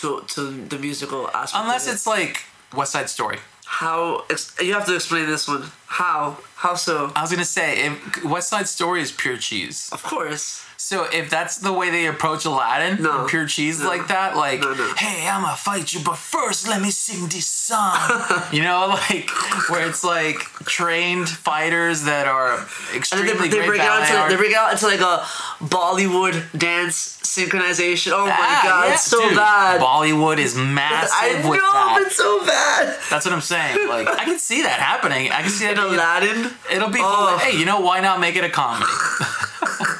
to 0.00 0.22
to 0.28 0.40
the 0.68 0.78
musical 0.78 1.28
aspect. 1.34 1.62
unless 1.64 1.86
it. 1.86 1.92
it's 1.92 2.06
like 2.06 2.44
West 2.74 2.92
Side 2.92 3.08
Story. 3.10 3.38
how 3.64 4.24
ex- 4.30 4.54
you 4.60 4.72
have 4.74 4.86
to 4.86 4.94
explain 4.94 5.26
this 5.26 5.48
one. 5.48 5.64
How 5.86 6.38
how 6.56 6.74
so? 6.74 7.12
I 7.16 7.22
was 7.22 7.30
gonna 7.30 7.44
say, 7.44 7.86
if 7.86 8.24
West 8.24 8.48
Side 8.50 8.68
Story 8.68 9.00
is 9.02 9.10
pure 9.12 9.36
cheese. 9.36 9.88
Of 9.92 10.02
course. 10.02 10.65
So 10.78 11.04
if 11.12 11.30
that's 11.30 11.56
the 11.58 11.72
way 11.72 11.90
they 11.90 12.06
approach 12.06 12.44
Aladdin, 12.44 13.02
No. 13.02 13.24
pure 13.26 13.46
cheese 13.46 13.80
No. 13.80 13.88
like 13.88 14.08
that, 14.08 14.36
like, 14.36 14.60
No, 14.60 14.74
hey, 14.96 15.26
I'ma 15.28 15.54
fight 15.54 15.92
you, 15.92 16.00
but 16.00 16.16
first 16.16 16.68
let 16.68 16.80
me 16.82 16.90
sing 16.90 17.26
this 17.28 17.46
song. 17.46 17.96
you 18.52 18.62
know, 18.62 18.86
like 18.86 19.28
where 19.68 19.88
it's 19.88 20.04
like 20.04 20.36
trained 20.64 21.28
fighters 21.28 22.02
that 22.04 22.26
are 22.28 22.58
And 22.58 22.96
extremely 22.96 23.32
they, 23.32 23.48
they 23.48 23.56
great 23.56 23.66
break 23.66 23.80
out 23.80 24.02
into 24.02 24.28
they 24.28 24.36
break 24.36 24.54
out 24.54 24.72
into 24.72 24.86
like 24.86 25.00
a 25.00 25.24
Bollywood 25.64 26.44
dance 26.56 27.18
synchronization. 27.24 28.12
Oh 28.12 28.26
my 28.26 28.32
Ah, 28.38 28.60
god, 28.64 28.86
yeah, 28.88 28.94
it's 28.94 29.02
so 29.04 29.20
dude, 29.28 29.36
bad. 29.36 29.80
Bollywood 29.80 30.38
is 30.38 30.54
massive 30.80 31.10
I 31.12 31.42
know, 31.42 31.50
with 31.50 31.60
that. 31.60 32.02
it's 32.06 32.16
so 32.16 32.46
bad. 32.46 32.96
That's 33.10 33.24
what 33.26 33.34
I'm 33.34 33.40
saying. 33.40 33.88
Like 33.88 34.08
I 34.08 34.24
can 34.24 34.38
see 34.38 34.62
that 34.62 34.78
happening. 34.80 35.32
I 35.32 35.40
can 35.42 35.50
see 35.50 35.64
that. 35.66 35.72
In 35.78 35.78
Aladdin, 35.84 36.50
It'll 36.72 36.90
be. 36.90 37.00
Oh. 37.02 37.38
Hey, 37.42 37.58
you 37.58 37.64
know 37.64 37.80
why 37.80 38.00
not 38.00 38.20
make 38.20 38.36
it 38.36 38.44
a 38.44 38.50
comedy? 38.50 38.90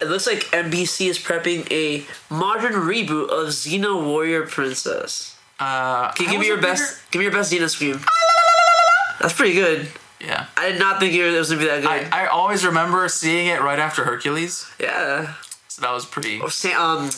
it 0.00 0.06
looks 0.08 0.26
like 0.26 0.44
NBC 0.52 1.08
is 1.08 1.18
prepping 1.18 1.70
a 1.70 2.04
modern 2.32 2.72
reboot 2.74 3.28
of 3.28 3.48
Xena 3.48 4.02
Warrior 4.04 4.46
Princess. 4.46 5.36
Uh, 5.58 6.10
Can 6.12 6.26
you 6.26 6.30
give 6.32 6.40
me 6.40 6.46
your 6.46 6.58
it 6.58 6.62
best? 6.62 7.00
Give 7.10 7.20
me 7.20 7.24
your 7.24 7.32
best 7.32 7.52
Xena 7.52 7.68
scream. 7.68 8.00
That's 9.20 9.34
pretty 9.34 9.54
good. 9.54 9.88
Yeah. 10.20 10.46
I 10.56 10.70
did 10.70 10.78
not 10.78 11.00
think 11.00 11.14
it 11.14 11.30
was 11.30 11.48
gonna 11.50 11.60
be 11.60 11.66
that 11.66 11.82
good. 11.82 11.90
I, 12.12 12.24
I 12.24 12.26
always 12.28 12.64
remember 12.64 13.08
seeing 13.08 13.46
it 13.48 13.60
right 13.60 13.78
after 13.78 14.04
Hercules, 14.04 14.66
yeah. 14.78 15.34
so 15.68 15.82
that 15.82 15.92
was 15.92 16.04
pretty. 16.06 16.40
Sa- 16.48 16.78
Um, 16.98 17.10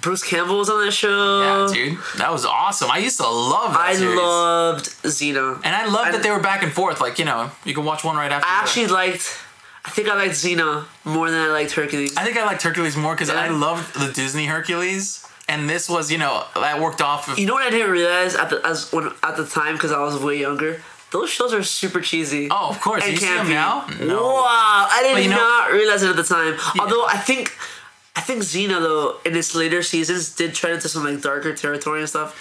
Bruce 0.00 0.22
Campbell 0.22 0.58
was 0.58 0.68
on 0.68 0.84
that 0.84 0.92
show. 0.92 1.68
Yeah, 1.68 1.72
dude, 1.72 1.98
that 2.16 2.30
was 2.32 2.44
awesome. 2.44 2.90
I 2.90 2.98
used 2.98 3.16
to 3.18 3.28
love 3.28 3.72
that 3.72 3.80
I 3.80 3.94
series. 3.94 4.16
loved 4.18 4.84
Xena. 5.02 5.60
and 5.64 5.74
I 5.74 5.86
loved 5.86 6.08
I- 6.08 6.12
that 6.12 6.22
they 6.22 6.30
were 6.30 6.40
back 6.40 6.62
and 6.62 6.72
forth. 6.72 7.00
Like 7.00 7.18
you 7.18 7.24
know, 7.24 7.50
you 7.64 7.74
can 7.74 7.84
watch 7.84 8.04
one 8.04 8.16
right 8.16 8.30
after. 8.30 8.46
I 8.46 8.50
the- 8.50 8.62
actually 8.62 8.86
liked. 8.88 9.40
I 9.84 9.90
think 9.90 10.08
I 10.08 10.14
liked 10.16 10.34
Xena 10.34 10.84
more 11.04 11.30
than 11.30 11.40
I 11.40 11.48
liked 11.48 11.72
Hercules. 11.72 12.16
I 12.16 12.24
think 12.24 12.36
I 12.36 12.44
liked 12.46 12.62
Hercules 12.62 12.96
more 12.96 13.14
because 13.14 13.30
I 13.30 13.48
loved 13.48 13.94
the 13.94 14.12
Disney 14.12 14.46
Hercules, 14.46 15.26
and 15.48 15.68
this 15.68 15.88
was 15.88 16.10
you 16.10 16.18
know 16.18 16.44
that 16.54 16.80
worked 16.80 17.02
off 17.02 17.28
of. 17.28 17.38
You 17.38 17.46
know 17.46 17.54
what 17.54 17.62
I 17.66 17.70
didn't 17.70 17.90
realize 17.90 18.34
at 18.34 18.48
the 18.50 18.60
as 18.66 18.90
when 18.92 19.10
at 19.22 19.36
the 19.36 19.44
time 19.46 19.74
because 19.74 19.92
I 19.92 20.00
was 20.00 20.16
way 20.18 20.38
younger. 20.40 20.80
Those 21.10 21.30
shows 21.30 21.52
are 21.54 21.62
super 21.62 22.00
cheesy. 22.00 22.48
Oh, 22.50 22.70
of 22.70 22.80
course. 22.80 23.04
and 23.04 23.12
You 23.12 23.18
see 23.18 23.26
them 23.26 23.46
campy. 23.46 23.50
now? 23.50 23.86
No. 24.04 24.24
Wow, 24.34 24.88
I 24.90 25.02
did 25.14 25.22
you 25.24 25.30
know- 25.30 25.36
not 25.36 25.70
realize 25.70 26.02
it 26.02 26.10
at 26.10 26.16
the 26.16 26.24
time. 26.24 26.56
Although 26.80 27.06
I 27.06 27.18
think, 27.18 27.56
I 28.16 28.20
think 28.20 28.42
Xena 28.42 28.80
though 28.80 29.18
in 29.24 29.36
its 29.36 29.54
later 29.54 29.82
seasons 29.84 30.34
did 30.34 30.54
tread 30.54 30.72
into 30.72 30.88
some 30.88 31.04
like 31.04 31.20
darker 31.20 31.54
territory 31.54 32.00
and 32.00 32.08
stuff. 32.08 32.34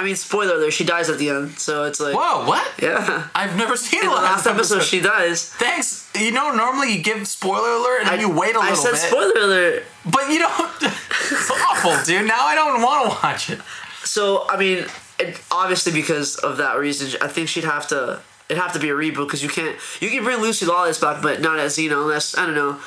I 0.00 0.02
mean, 0.02 0.16
spoiler 0.16 0.54
alert, 0.54 0.72
she 0.72 0.84
dies 0.84 1.10
at 1.10 1.18
the 1.18 1.28
end, 1.28 1.58
so 1.58 1.84
it's 1.84 2.00
like, 2.00 2.14
Whoa, 2.14 2.46
what? 2.46 2.66
yeah. 2.80 3.28
I've 3.34 3.54
never 3.54 3.76
seen 3.76 4.00
In 4.00 4.08
the 4.08 4.14
last 4.14 4.46
episode, 4.46 4.82
she 4.82 4.98
dies. 4.98 5.50
Thanks. 5.50 6.10
You 6.18 6.32
know, 6.32 6.54
normally 6.54 6.94
you 6.94 7.02
give 7.02 7.28
spoiler 7.28 7.68
alert 7.68 8.00
and 8.00 8.08
I, 8.08 8.14
you 8.18 8.30
wait 8.30 8.56
a 8.56 8.60
little 8.60 8.62
bit. 8.62 8.70
I 8.70 8.74
said 8.74 8.92
bit. 8.92 9.00
spoiler 9.00 9.44
alert. 9.44 9.84
But 10.06 10.30
you 10.30 10.38
don't. 10.38 10.74
it's 10.82 11.50
awful, 11.50 12.02
dude. 12.06 12.26
Now 12.26 12.46
I 12.46 12.54
don't 12.54 12.80
want 12.80 13.10
to 13.10 13.18
watch 13.22 13.50
it. 13.50 13.60
So 14.02 14.46
I 14.48 14.56
mean, 14.56 14.86
it, 15.18 15.38
obviously 15.50 15.92
because 15.92 16.36
of 16.36 16.56
that 16.56 16.78
reason, 16.78 17.20
I 17.20 17.28
think 17.28 17.48
she'd 17.48 17.64
have 17.64 17.86
to. 17.88 18.22
It'd 18.48 18.60
have 18.60 18.72
to 18.72 18.78
be 18.78 18.88
a 18.88 18.94
reboot 18.94 19.26
because 19.26 19.42
you 19.42 19.50
can't. 19.50 19.76
You 20.00 20.08
can 20.08 20.24
bring 20.24 20.40
Lucy 20.40 20.64
Lawless 20.64 20.98
back, 20.98 21.20
but 21.20 21.42
not 21.42 21.58
as 21.58 21.76
Xena 21.76 21.92
unless 21.92 22.38
I 22.38 22.46
don't 22.46 22.54
know. 22.54 22.80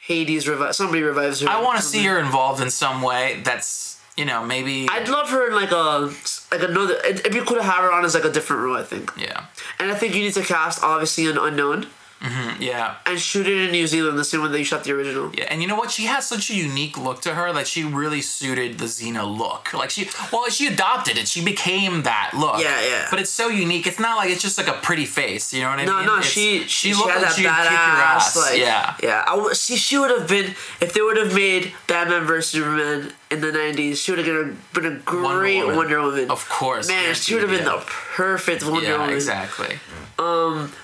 Hades 0.00 0.48
revive 0.48 0.74
somebody 0.74 1.02
revives 1.02 1.42
her. 1.42 1.48
I 1.50 1.60
want 1.60 1.76
to 1.76 1.84
see 1.84 2.02
her 2.04 2.18
involved 2.18 2.62
in 2.62 2.70
some 2.70 3.02
way. 3.02 3.42
That's 3.44 3.87
you 4.18 4.24
know 4.24 4.44
maybe. 4.44 4.88
I'd 4.90 5.08
love 5.08 5.30
her 5.30 5.46
in 5.48 5.54
like 5.54 5.70
a 5.70 6.12
like 6.52 6.62
another. 6.70 6.94
It, 7.04 7.20
it'd 7.20 7.32
be 7.32 7.40
cool 7.40 7.56
to 7.56 7.62
have 7.62 7.82
her 7.84 7.92
on 7.92 8.04
as 8.04 8.14
like 8.14 8.24
a 8.24 8.32
different 8.32 8.62
role. 8.62 8.76
I 8.76 8.82
think, 8.82 9.12
yeah, 9.16 9.46
and 9.78 9.90
I 9.90 9.94
think 9.94 10.14
you 10.14 10.22
need 10.22 10.34
to 10.34 10.42
cast 10.42 10.82
obviously 10.82 11.26
an 11.26 11.38
unknown 11.38 11.86
mm-hmm, 12.20 12.60
yeah, 12.62 12.96
and 13.06 13.18
shoot 13.18 13.46
it 13.46 13.56
in 13.66 13.70
New 13.70 13.86
Zealand 13.86 14.18
the 14.18 14.24
same 14.24 14.42
way 14.42 14.48
that 14.48 14.58
you 14.58 14.64
shot 14.64 14.82
the 14.84 14.92
original. 14.92 15.30
yeah. 15.34 15.46
And 15.50 15.62
you 15.62 15.68
know 15.68 15.76
what? 15.76 15.90
She 15.90 16.06
has 16.06 16.26
such 16.26 16.50
a 16.50 16.54
unique 16.54 16.98
look 16.98 17.20
to 17.22 17.34
her. 17.34 17.52
that 17.52 17.66
she 17.66 17.84
really 17.84 18.20
suited 18.20 18.78
the 18.78 18.86
Xena 18.86 19.24
look. 19.42 19.72
Like 19.72 19.90
she, 19.90 20.08
well, 20.32 20.48
she 20.50 20.66
adopted 20.66 21.16
it. 21.16 21.26
She 21.28 21.44
became 21.44 22.02
that 22.02 22.32
look. 22.36 22.60
Yeah, 22.60 22.80
yeah. 22.82 23.06
But 23.10 23.20
it's 23.20 23.30
so 23.30 23.48
unique. 23.48 23.86
It's 23.86 24.00
not 24.00 24.16
like 24.16 24.30
it's 24.30 24.42
just 24.42 24.58
like 24.58 24.68
a 24.68 24.78
pretty 24.88 25.06
face. 25.06 25.52
You 25.54 25.62
know 25.62 25.70
what 25.70 25.78
I 25.78 25.84
No, 25.84 25.96
mean? 25.98 26.06
no, 26.06 26.16
no. 26.16 26.22
she 26.22 26.60
she 26.66 26.88
she 26.88 26.94
looked 26.94 27.08
like 27.08 27.20
that 27.20 27.32
she'd 27.36 27.42
kick 27.42 27.44
your 27.44 28.02
ass. 28.12 28.36
like 28.36 28.58
yeah. 28.58 28.96
yeah. 29.02 29.24
I 29.26 29.34
w- 29.36 29.54
see, 29.54 29.76
she 29.76 29.96
would 29.98 30.10
have 30.10 30.26
been 30.28 30.54
if 30.80 30.92
they 30.94 31.00
would 31.00 31.16
have 31.16 31.32
made 31.34 31.72
Batman 31.86 32.24
vs 32.26 32.50
Superman 32.50 33.12
in 33.30 33.40
the 33.40 33.48
'90s. 33.48 33.96
She 33.96 34.12
would 34.12 34.18
have 34.24 34.56
been 34.74 34.86
a, 34.86 34.98
great 35.00 35.60
Woman. 35.60 35.76
Wonder 35.76 36.00
Woman. 36.00 36.30
Of 36.30 36.48
course. 36.48 36.88
Man, 36.88 37.14
she 37.14 37.34
would 37.34 37.42
have 37.42 37.50
been 37.50 37.66
yeah. 37.66 37.76
the 37.76 37.84
perfect 37.86 38.64
Wonder 38.64 38.88
Yeah, 38.88 38.98
Woman. 38.98 39.14
exactly. 39.14 39.78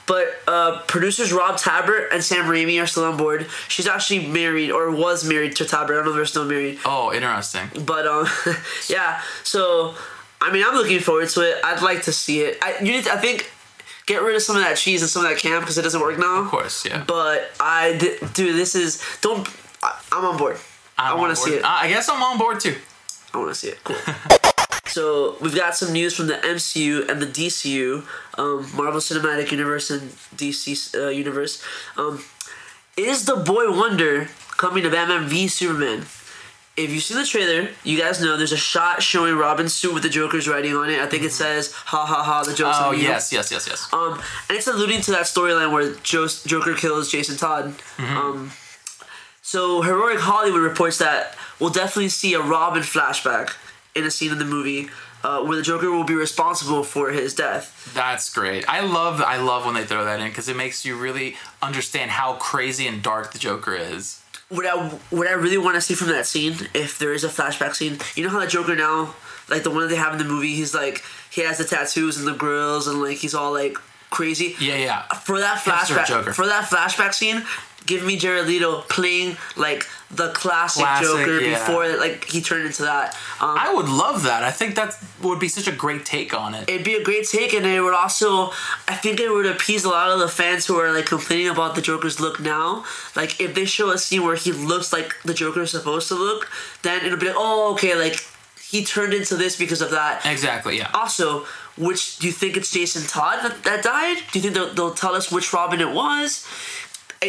But 0.07 0.35
uh, 0.47 0.83
producers 0.87 1.33
Rob 1.33 1.57
Tapert 1.57 2.13
and 2.13 2.23
Sam 2.23 2.45
Raimi 2.45 2.83
are 2.83 2.87
still 2.87 3.05
on 3.05 3.17
board. 3.17 3.47
She's 3.69 3.87
actually 3.87 4.27
married 4.27 4.71
or 4.71 4.91
was 4.91 5.25
married 5.25 5.57
to 5.57 5.65
Tapert. 5.65 5.85
I 5.85 5.87
don't 5.87 6.05
know 6.05 6.11
if 6.11 6.17
they're 6.17 6.27
still 6.27 6.45
married. 6.45 6.79
Oh, 6.85 7.13
interesting. 7.13 7.69
But 7.85 8.07
um, 8.07 8.27
yeah. 8.89 9.21
So 9.43 9.95
I 10.41 10.53
mean, 10.53 10.63
I'm 10.67 10.75
looking 10.75 11.01
forward 11.01 11.29
to 11.31 11.41
it. 11.41 11.59
I'd 11.65 11.83
like 11.83 12.03
to 12.03 12.13
see 12.13 12.41
it. 12.41 12.59
I 12.63 12.77
you 12.81 12.93
need. 12.93 13.05
To, 13.05 13.13
I 13.13 13.17
think 13.17 13.51
get 14.07 14.23
rid 14.23 14.37
of 14.37 14.43
some 14.43 14.57
of 14.57 14.63
that 14.63 14.77
cheese 14.77 15.03
and 15.03 15.11
some 15.11 15.25
of 15.25 15.31
that 15.31 15.39
camp 15.39 15.63
because 15.63 15.79
it 15.79 15.83
doesn't 15.83 16.01
work 16.01 16.19
now. 16.19 16.43
Of 16.43 16.49
course, 16.49 16.85
yeah. 16.85 17.05
But 17.07 17.51
I 17.59 17.97
dude, 18.35 18.55
this 18.55 18.75
is 18.75 19.03
don't. 19.21 19.49
I, 19.83 20.01
I'm 20.13 20.25
on 20.25 20.37
board. 20.37 20.59
I 20.99 21.13
I'm 21.13 21.19
want 21.19 21.31
to 21.31 21.37
see 21.37 21.55
it. 21.55 21.65
I 21.65 21.85
I 21.85 21.89
guess 21.89 22.09
I'm 22.09 22.23
on 22.23 22.39
board 22.39 22.61
too. 22.61 22.77
I 23.33 23.39
want 23.39 23.51
to 23.51 23.55
see 23.55 23.69
it. 23.69 23.83
Cool. 23.83 23.97
so 24.87 25.37
we've 25.41 25.55
got 25.55 25.77
some 25.77 25.93
news 25.93 26.15
from 26.15 26.29
the 26.29 26.35
MCU 26.35 27.09
and 27.09 27.21
the 27.21 27.27
DCU, 27.27 28.05
um, 28.39 28.67
Marvel 28.77 29.01
Cinematic 29.01 29.51
Universe 29.51 29.91
and 29.91 30.11
DC 30.37 30.95
uh, 30.95 31.09
Universe. 31.09 31.63
Um, 31.97 32.23
is 32.97 33.25
the 33.25 33.37
Boy 33.37 33.71
Wonder 33.71 34.29
coming 34.57 34.85
to 34.85 34.91
Batman 34.91 35.29
v 35.29 35.49
Superman? 35.49 36.07
If 36.77 36.91
you 36.91 36.99
see 36.99 37.15
the 37.15 37.25
trailer, 37.25 37.69
you 37.85 37.99
guys 37.99 38.21
know 38.21 38.37
there's 38.37 38.53
a 38.53 38.57
shot 38.57 39.01
showing 39.01 39.37
Robin's 39.37 39.73
suit 39.73 39.95
with 39.95 40.03
the 40.03 40.09
Joker's 40.09 40.49
writing 40.49 40.75
on 40.75 40.91
it. 40.91 40.99
I 40.99 41.07
think 41.07 41.23
it 41.23 41.31
says 41.31 41.73
"Ha 41.73 42.05
ha 42.05 42.23
ha." 42.23 42.43
The 42.43 42.53
joke's 42.53 42.79
Oh 42.81 42.91
yes, 42.91 43.33
yes, 43.33 43.53
yes, 43.53 43.69
yes. 43.69 43.89
Um, 43.93 44.21
and 44.49 44.59
it's 44.59 44.67
alluding 44.67 45.01
to 45.03 45.13
that 45.13 45.23
storyline 45.23 45.73
where 45.73 45.95
Jo- 46.03 46.27
Joker 46.27 46.75
kills 46.75 47.13
Jason 47.13 47.37
Todd. 47.37 47.67
Mm-hmm. 47.97 48.17
Um, 48.17 48.51
so 49.45 49.83
Heroic 49.83 50.21
Hollywood 50.21 50.63
reports 50.63 50.97
that 50.99 51.37
we'll 51.61 51.69
definitely 51.69 52.09
see 52.09 52.33
a 52.33 52.41
Robin 52.41 52.83
flashback 52.83 53.55
in 53.95 54.05
a 54.05 54.11
scene 54.11 54.33
in 54.33 54.39
the 54.39 54.45
movie 54.47 54.89
uh, 55.23 55.45
where 55.45 55.55
the 55.55 55.63
Joker 55.63 55.91
will 55.91 56.05
be 56.05 56.15
responsible 56.15 56.83
for 56.83 57.11
his 57.11 57.35
death. 57.35 57.93
That's 57.95 58.33
great. 58.33 58.67
I 58.67 58.81
love 58.81 59.21
I 59.21 59.37
love 59.37 59.67
when 59.67 59.75
they 59.75 59.85
throw 59.85 60.03
that 60.07 60.19
in 60.19 60.29
because 60.29 60.49
it 60.49 60.57
makes 60.57 60.87
you 60.87 60.97
really 60.97 61.37
understand 61.61 62.11
how 62.11 62.35
crazy 62.37 62.87
and 62.87 63.03
dark 63.03 63.33
the 63.33 63.39
Joker 63.39 63.75
is. 63.75 64.23
What 64.49 64.65
I 64.65 64.89
what 65.11 65.27
I 65.27 65.33
really 65.33 65.59
want 65.59 65.75
to 65.75 65.83
see 65.83 65.95
from 65.95 66.09
that 66.09 66.25
scene, 66.25 66.55
if 66.73 66.99
there 66.99 67.13
is 67.13 67.23
a 67.23 67.29
flashback 67.29 67.75
scene, 67.75 67.99
you 68.17 68.25
know 68.25 68.31
how 68.31 68.41
the 68.41 68.47
Joker 68.47 68.75
now, 68.75 69.15
like 69.51 69.63
the 69.63 69.71
one 69.71 69.81
that 69.83 69.89
they 69.89 69.97
have 69.97 70.13
in 70.13 70.19
the 70.19 70.25
movie, 70.25 70.55
he's 70.55 70.75
like 70.75 71.05
he 71.31 71.43
has 71.43 71.59
the 71.59 71.65
tattoos 71.65 72.17
and 72.17 72.27
the 72.27 72.33
grills 72.33 72.87
and 72.87 73.03
like 73.03 73.19
he's 73.19 73.35
all 73.35 73.53
like 73.53 73.77
crazy. 74.09 74.57
Yeah, 74.59 74.77
yeah. 74.77 75.03
for 75.03 75.39
that 75.39 75.59
flashback 75.59 76.07
Joker. 76.07 76.33
for 76.33 76.47
that 76.47 76.65
flashback 76.65 77.13
scene 77.13 77.45
give 77.87 78.05
me 78.05 78.17
Jared 78.17 78.47
Leto 78.47 78.81
playing 78.83 79.37
like 79.57 79.87
the 80.11 80.31
classic, 80.31 80.83
Classic, 80.83 81.07
Joker 81.07 81.41
yeah. 81.41 81.59
before 81.59 81.89
like 81.97 82.25
he 82.25 82.41
turned 82.41 82.67
into 82.67 82.83
that 82.83 83.15
um, 83.41 83.57
I 83.59 83.73
would 83.75 83.89
love 83.89 84.23
that. 84.25 84.43
I 84.45 84.51
think 84.53 84.77
that 84.77 84.97
would 85.23 85.41
be 85.41 85.49
such 85.49 85.67
a 85.67 85.73
great 85.73 86.05
take 86.05 86.33
on 86.33 86.55
it. 86.55 86.69
it'd 86.69 86.85
be 86.85 86.95
a 86.95 87.03
great 87.03 87.27
take 87.27 87.53
and 87.53 87.67
it 87.67 87.81
would 87.81 87.95
also 87.95 88.51
I 88.89 88.95
think 88.95 89.19
it 89.21 89.31
would 89.31 89.47
appease 89.47 89.85
a 89.85 89.89
lot 89.89 90.11
of 90.11 90.21
the 90.21 90.29
fans 90.29 90.67
who 90.67 90.77
are 90.79 90.93
like 90.93 91.07
complaining 91.07 91.49
about 91.49 91.75
the 91.75 91.83
Joker's 91.83 92.21
look 92.21 92.39
now 92.41 92.85
like 93.17 93.41
if 93.41 93.55
they 93.55 93.65
show 93.65 93.91
a 93.91 93.99
scene 93.99 94.23
where 94.23 94.37
he 94.37 94.53
looks 94.53 94.93
like 94.93 95.15
the 95.25 95.35
Joker 95.35 95.63
is 95.63 95.73
supposed 95.73 96.09
to 96.09 96.15
look 96.15 96.51
then 96.83 97.05
it'll 97.05 97.19
be 97.19 97.27
like 97.27 97.37
oh 97.39 97.73
okay 97.73 97.95
like 97.97 98.25
he 98.63 98.85
turned 98.85 99.15
into 99.15 99.37
this 99.37 99.57
because 99.57 99.81
of 99.81 99.91
that 99.91 100.25
Exactly. 100.27 100.79
Yeah. 100.79 100.91
also 100.95 101.45
which 101.77 102.19
do 102.19 102.29
you 102.29 102.33
think 102.33 102.57
it's 102.57 102.71
Jason 102.71 103.03
Todd 103.09 103.41
that, 103.43 103.65
that 103.65 103.83
died 103.83 104.19
do 104.31 104.39
you 104.39 104.43
think 104.43 104.55
they'll, 104.55 104.73
they'll 104.75 104.95
tell 104.95 105.15
us 105.15 105.33
which 105.33 105.53
Robin 105.53 105.81
it 105.81 105.91
was 105.91 106.47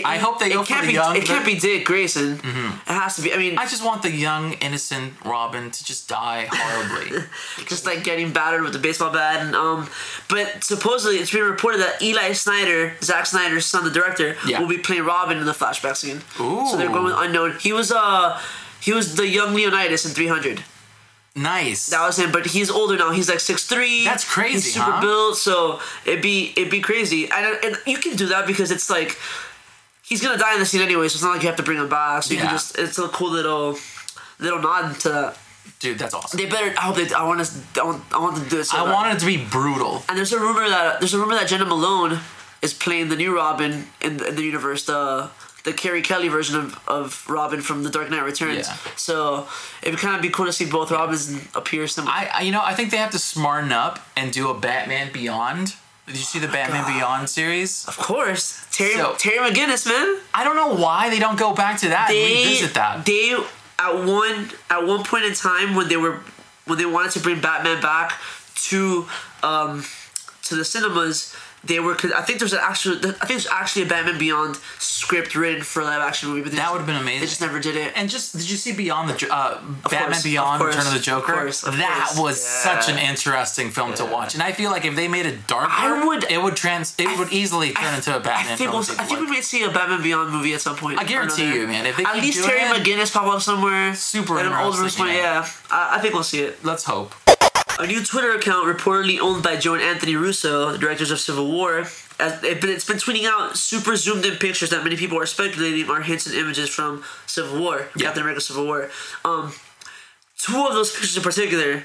I 0.04 0.18
hope 0.18 0.40
they 0.40 0.50
go 0.50 0.62
it 0.62 0.68
can't 0.68 0.82
the 0.82 0.88
be, 0.88 0.94
young- 0.94 1.16
It 1.16 1.26
can't 1.26 1.46
be 1.46 1.56
Dick 1.60 1.86
Grayson. 1.86 2.34
It 2.34 2.42
has 2.88 3.16
to 3.18 3.22
be. 3.22 3.34
I 3.34 3.38
mean, 3.38 3.58
I 3.58 3.66
just 3.68 3.84
want 3.86 4.02
the 4.02 4.12
young, 4.12 4.54
innocent 4.54 5.14
Robin 5.24 5.72
to 5.72 5.86
just 5.86 6.10
die 6.10 6.48
horribly. 6.52 7.24
just 7.68 7.86
like 7.86 8.04
getting 8.04 8.32
battered 8.34 8.62
with 8.64 8.74
the 8.74 8.80
baseball 8.80 9.12
bat 9.12 9.42
and 9.46 9.56
um 9.56 9.88
but 10.30 10.64
supposedly 10.64 11.18
it's 11.18 11.32
been 11.32 11.44
reported 11.44 11.80
that 11.82 12.02
Eli 12.02 12.34
Snyder, 12.34 12.94
Zack 13.02 13.26
Snyder's 13.26 13.66
son, 13.66 13.84
the 13.84 13.92
director, 13.92 14.36
Yeah. 14.46 14.60
will 14.60 14.68
be 14.68 14.78
playing 14.80 15.04
Robin 15.06 15.38
in 15.38 15.46
the 15.46 15.52
flashback 15.54 15.96
scene. 15.98 16.22
Ooh. 16.40 16.68
So 16.70 16.78
they're 16.78 16.90
going 16.90 17.06
with 17.06 17.16
unknown. 17.18 17.58
He 17.60 17.72
was 17.74 17.92
uh 17.92 18.40
he 18.82 18.92
was 18.94 19.16
the 19.16 19.28
young 19.28 19.54
Leonidas 19.54 20.06
in 20.06 20.12
300. 20.12 20.64
nice. 21.36 21.88
That 21.88 22.06
was 22.06 22.18
him, 22.18 22.32
but 22.32 22.46
he's 22.46 22.70
older 22.72 22.98
now. 22.98 23.12
He's 23.12 23.28
like 23.30 23.40
6'3". 23.40 24.06
That's 24.06 24.24
crazy, 24.24 24.54
He's 24.54 24.74
super 24.76 24.92
huh? 24.92 25.02
built, 25.02 25.38
so 25.38 25.80
it'd 26.06 26.22
be 26.22 26.54
it'd 26.56 26.70
be 26.72 26.80
crazy. 26.82 27.30
And 27.30 27.58
and 27.64 27.78
you 27.86 27.98
can 27.98 28.16
do 28.16 28.28
that 28.28 28.48
because 28.48 28.72
it's 28.72 28.90
like 28.90 29.18
he's 30.08 30.22
gonna 30.22 30.38
die 30.38 30.54
in 30.54 30.60
the 30.60 30.66
scene 30.66 30.82
anyway, 30.82 31.08
so 31.08 31.16
it's 31.16 31.24
not 31.24 31.32
like 31.34 31.42
you 31.42 31.48
have 31.48 31.58
to 31.58 31.64
bring 31.64 31.78
him 31.78 31.90
back. 31.90 32.24
So 32.24 32.32
you 32.34 32.38
Yeah. 32.40 32.48
can 32.48 32.56
just 32.56 32.78
it's 32.78 32.98
a 32.98 33.08
cool 33.10 33.32
little 33.32 33.78
little 34.40 34.60
nod 34.60 35.00
to 35.02 35.10
that. 35.10 35.38
Dude, 35.80 36.00
that's 36.00 36.14
awesome. 36.14 36.38
They 36.40 36.46
better. 36.46 36.74
I 36.78 36.82
hope 36.82 36.96
they. 36.96 37.14
I 37.14 37.24
want 37.24 37.42
us. 37.42 37.60
I 37.80 37.84
want. 37.84 38.04
I 38.14 38.20
want 38.20 38.36
them 38.36 38.44
to 38.46 38.50
do 38.50 38.60
it. 38.60 38.66
So 38.66 38.78
I 38.78 38.86
bad. 38.86 38.94
want 38.94 39.14
it 39.16 39.20
to 39.20 39.26
be 39.26 39.38
brutal. 39.38 40.04
And 40.08 40.18
there's 40.18 40.32
a 40.32 40.40
rumor 40.40 40.68
that 40.70 41.00
there's 41.00 41.14
a 41.14 41.20
rumor 41.20 41.36
that 41.36 41.48
Jena 41.48 41.66
Malone 41.66 42.20
is 42.62 42.74
playing 42.74 43.10
the 43.10 43.16
new 43.16 43.36
Robin 43.36 43.88
in 44.02 44.18
the, 44.18 44.30
in 44.30 44.36
the 44.36 44.44
universe, 44.44 44.86
the 44.86 45.30
the 45.64 45.74
Carrie 45.74 46.04
Kelly 46.04 46.28
version 46.30 46.56
of, 46.56 46.80
of 46.88 47.26
Robin 47.28 47.60
from 47.62 47.82
The 47.84 47.90
Dark 47.90 48.10
Knight 48.12 48.24
Returns. 48.24 48.68
Yeah. 48.68 48.78
So 48.96 49.48
it 49.82 49.90
would 49.90 50.00
kind 50.00 50.16
of 50.16 50.22
be 50.22 50.30
cool 50.30 50.46
to 50.46 50.54
see 50.54 50.66
both 50.66 50.92
Robins 50.92 51.34
appear 51.56 51.88
similar. 51.88 52.14
I, 52.14 52.30
I, 52.36 52.42
you 52.42 52.52
know, 52.52 52.62
I 52.64 52.76
think 52.76 52.92
they 52.92 52.98
have 52.98 53.12
to 53.12 53.20
smarten 53.20 53.72
up 53.72 54.00
and 54.16 54.32
do 54.32 54.50
a 54.50 54.54
Batman 54.54 55.12
Beyond. 55.12 55.76
Did 56.08 56.18
you 56.18 56.24
see 56.24 56.40
the 56.40 56.48
Batman 56.48 56.86
Beyond 56.86 57.30
series? 57.30 57.86
of 57.88 57.98
course, 57.98 58.66
Terry 58.72 58.94
So- 58.96 59.16
Terry 59.18 59.38
McGinnis, 59.50 59.86
man. 59.88 60.18
I 60.34 60.44
don't 60.44 60.56
know 60.56 60.74
why 60.76 61.10
they 61.10 61.20
don't 61.20 61.38
go 61.38 61.54
back 61.54 61.80
to 61.80 61.90
that 61.90 62.10
and 62.10 62.18
They 62.18 62.44
revisit 62.46 62.74
that. 62.76 63.06
they 63.06 63.36
at 63.80 63.96
one 64.06 64.52
at 64.70 64.86
one 64.86 65.04
point 65.04 65.26
in 65.26 65.34
time 65.34 65.76
when 65.76 65.88
they 65.90 65.98
were 65.98 66.20
when 66.66 66.78
they 66.78 66.86
wanted 66.86 67.12
to 67.14 67.20
bring 67.20 67.40
Batman 67.42 67.82
back 67.82 68.14
to 68.70 69.08
um 69.44 69.84
to 70.44 70.56
the 70.56 70.64
cinemas. 70.66 71.36
They 71.66 71.80
were. 71.80 71.98
I 72.16 72.22
think 72.22 72.40
there's 72.40 72.54
an 72.54 72.60
actual. 72.62 72.94
I 72.98 73.02
think 73.12 73.28
there's 73.28 73.48
actually 73.48 73.84
a 73.84 73.86
Batman 73.88 74.18
Beyond 74.20 74.58
script 74.80 75.36
written 75.36 75.64
for 75.64 75.82
a 75.82 75.86
live 75.86 76.02
action 76.02 76.30
movie. 76.30 76.42
But 76.42 76.52
That 76.54 76.72
would've 76.72 76.86
been 76.86 76.96
amazing. 76.96 77.22
They 77.22 77.26
just 77.26 77.42
never 77.42 77.60
did 77.60 77.76
it. 77.76 77.94
and 77.96 78.10
just 78.10 78.34
did 78.38 78.50
you 78.50 78.58
see 78.58 78.72
Beyond 78.74 79.10
the 79.10 79.34
uh, 79.34 79.60
Batman 79.90 80.12
course, 80.12 80.24
Beyond 80.24 80.62
of 80.62 80.68
Return 80.68 80.88
of 80.88 80.94
the 80.94 81.00
Joker? 81.00 81.34
of 81.34 81.40
course, 81.40 81.64
of 81.64 81.78
that 81.78 82.06
course. 82.14 82.20
was 82.20 82.44
Yeah. 82.66 82.82
such 82.82 82.90
an 82.94 83.00
interesting 83.00 83.72
film 83.72 83.94
to 83.96 84.06
watch, 84.06 84.34
and 84.36 84.44
I 84.44 84.52
feel 84.52 84.70
like 84.72 84.86
if 84.86 84.96
they 84.96 85.08
made 85.08 85.26
it 85.26 85.48
darker, 85.48 85.72
I 85.72 86.06
would- 86.06 86.26
it 86.30 86.42
would 86.42 86.56
trans 86.56 86.94
it 86.98 87.18
would 87.18 87.32
easily 87.34 87.72
turn 87.74 87.96
into 87.96 88.16
a 88.16 88.20
Batman 88.20 88.54
I 88.54 88.56
think, 88.58 88.72
film. 88.72 88.84
we'll, 88.88 89.00
I 89.00 89.04
think 89.06 89.20
we 89.22 89.26
would. 89.26 89.30
may 89.36 89.42
see 89.42 89.64
a 89.64 89.70
Batman 89.72 90.02
Beyond 90.04 90.32
movie 90.32 90.54
at 90.54 90.62
some 90.62 90.76
point. 90.76 91.00
I 91.00 91.04
guarantee 91.04 91.52
you, 91.54 91.68
man, 91.68 91.86
if 91.86 91.98
they 91.98 92.04
at 92.06 92.16
least 92.18 92.44
Terry 92.46 92.62
it- 92.62 92.76
McGinnis 92.84 93.12
pop 93.14 93.26
up 93.28 93.42
somewhere. 93.42 93.96
Super 93.96 94.40
in 94.40 94.46
an 94.48 94.54
old 94.54 94.76
yeah. 94.76 95.06
Yeah, 95.16 95.48
I, 95.72 95.96
I 95.98 96.00
think 96.00 96.14
we'll 96.14 96.24
see 96.24 96.42
it. 96.42 96.64
Let's 96.64 96.84
hope. 96.84 97.14
A 97.78 97.86
new 97.86 98.04
Twitter 98.04 98.32
account 98.32 98.66
reportedly 98.68 99.20
owned 99.20 99.44
by 99.44 99.58
Joe 99.58 99.74
and 99.74 99.84
Anthony 99.84 100.16
Russo, 100.16 100.72
the 100.72 100.78
directors 100.78 101.12
of 101.12 101.20
Civil 101.20 101.52
War, 101.52 101.80
as 102.20 102.42
it, 102.44 102.62
but 102.62 102.70
it's 102.70 102.86
been 102.86 102.98
tweeting 102.98 103.26
out 103.26 103.58
super 103.58 103.98
zoomed 103.98 104.26
in 104.26 104.38
pictures 104.38 104.70
that 104.70 104.84
many 104.84 104.96
people 104.96 105.20
are 105.20 105.26
speculating 105.26 105.90
are 105.90 106.02
hints 106.02 106.26
and 106.26 106.36
images 106.36 106.70
from 106.70 107.04
Civil 107.26 107.60
War, 107.60 107.88
Yeah. 107.96 108.06
Captain 108.06 108.22
America 108.22 108.40
Civil 108.40 108.66
War. 108.66 108.90
Um, 109.26 109.52
two 110.38 110.66
of 110.66 110.74
those 110.74 110.92
pictures 110.92 111.18
in 111.18 111.24
particular, 111.24 111.84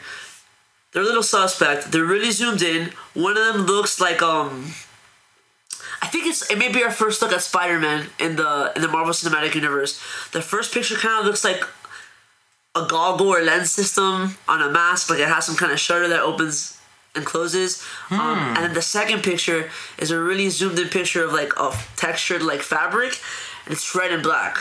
they're 0.93 1.03
a 1.03 1.05
little 1.05 1.25
suspect. 1.25 1.91
They're 1.91 2.05
really 2.05 2.31
zoomed 2.31 2.63
in. 2.63 2.93
One 3.15 3.37
of 3.37 3.45
them 3.53 3.67
looks 3.67 4.01
like 4.01 4.23
um. 4.23 4.73
I 6.03 6.07
think 6.07 6.27
it's 6.27 6.49
it 6.51 6.57
may 6.57 6.71
be 6.73 6.83
our 6.85 6.91
first 6.91 7.21
look 7.21 7.33
at 7.33 7.43
Spider-Man 7.43 8.07
in 8.19 8.37
the 8.37 8.73
in 8.77 8.83
the 8.83 8.89
Marvel 8.89 9.13
Cinematic 9.13 9.55
Universe. 9.57 10.01
The 10.31 10.41
first 10.41 10.73
picture 10.73 10.95
kind 10.95 11.19
of 11.21 11.27
looks 11.27 11.45
like 11.45 11.63
a 12.77 12.87
goggle 12.87 13.29
or 13.29 13.43
lens 13.43 13.71
system 13.71 14.37
on 14.49 14.63
a 14.63 14.71
mask, 14.71 15.11
like 15.11 15.19
it 15.21 15.29
has 15.29 15.45
some 15.47 15.57
kind 15.57 15.73
of 15.73 15.81
shutter 15.81 16.09
that 16.09 16.21
opens 16.21 16.79
and 17.17 17.25
closes. 17.27 17.83
Um, 18.11 18.21
and 18.21 18.57
then 18.59 18.75
the 18.75 18.83
second 18.83 19.23
picture 19.25 19.69
is 19.99 20.11
a 20.13 20.19
really 20.21 20.49
zoomed 20.51 20.79
in 20.79 20.89
picture 20.89 21.25
of 21.25 21.33
like 21.33 21.53
a 21.59 21.73
textured 21.97 22.43
like 22.43 22.61
fabric, 22.63 23.19
and 23.65 23.73
it's 23.75 23.93
red 23.95 24.13
and 24.13 24.23
black, 24.23 24.59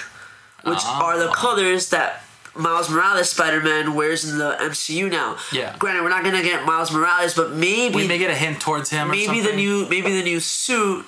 which 0.63 0.83
are 0.85 1.19
the 1.19 1.27
colors 1.29 1.89
that 1.91 2.23
Miles 2.55 2.89
Morales 2.89 3.29
Spider 3.29 3.61
Man 3.61 3.93
wears 3.93 4.27
in 4.29 4.39
the 4.39 4.57
MCU 4.59 5.09
now. 5.11 5.37
Yeah. 5.53 5.75
Granted, 5.77 6.01
we're 6.01 6.09
not 6.09 6.23
gonna 6.23 6.41
get 6.41 6.65
Miles 6.65 6.91
Morales, 6.91 7.35
but 7.35 7.51
maybe 7.53 7.93
We 7.95 8.07
may 8.07 8.17
get 8.17 8.31
a 8.31 8.35
hint 8.35 8.59
towards 8.59 8.89
him. 8.89 9.09
or 9.09 9.11
maybe 9.11 9.39
the 9.41 9.53
new 9.53 9.87
maybe 9.87 10.11
the 10.13 10.23
new 10.23 10.39
suit 10.39 11.05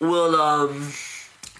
will 0.00 0.34
um 0.40 0.90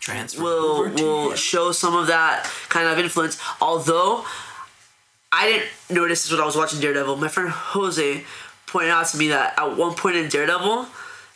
transfer 0.01 0.43
will 0.43 0.89
will 0.95 1.35
show 1.35 1.71
some 1.73 1.95
of 1.95 2.07
that 2.07 2.51
kind 2.71 2.89
of 2.89 2.99
influence. 2.99 3.39
Although 3.61 4.25
I 5.33 5.47
didn't 5.47 5.69
notice 5.97 6.25
this 6.25 6.33
when 6.33 6.41
I 6.41 6.45
was 6.45 6.57
watching 6.57 6.81
Daredevil. 6.81 7.17
My 7.17 7.29
friend 7.29 7.51
Jose 7.51 8.25
pointed 8.67 8.91
out 8.91 9.07
to 9.09 9.17
me 9.17 9.29
that 9.29 9.55
at 9.59 9.77
one 9.77 9.95
point 9.95 10.17
in 10.17 10.29
Daredevil, 10.29 10.87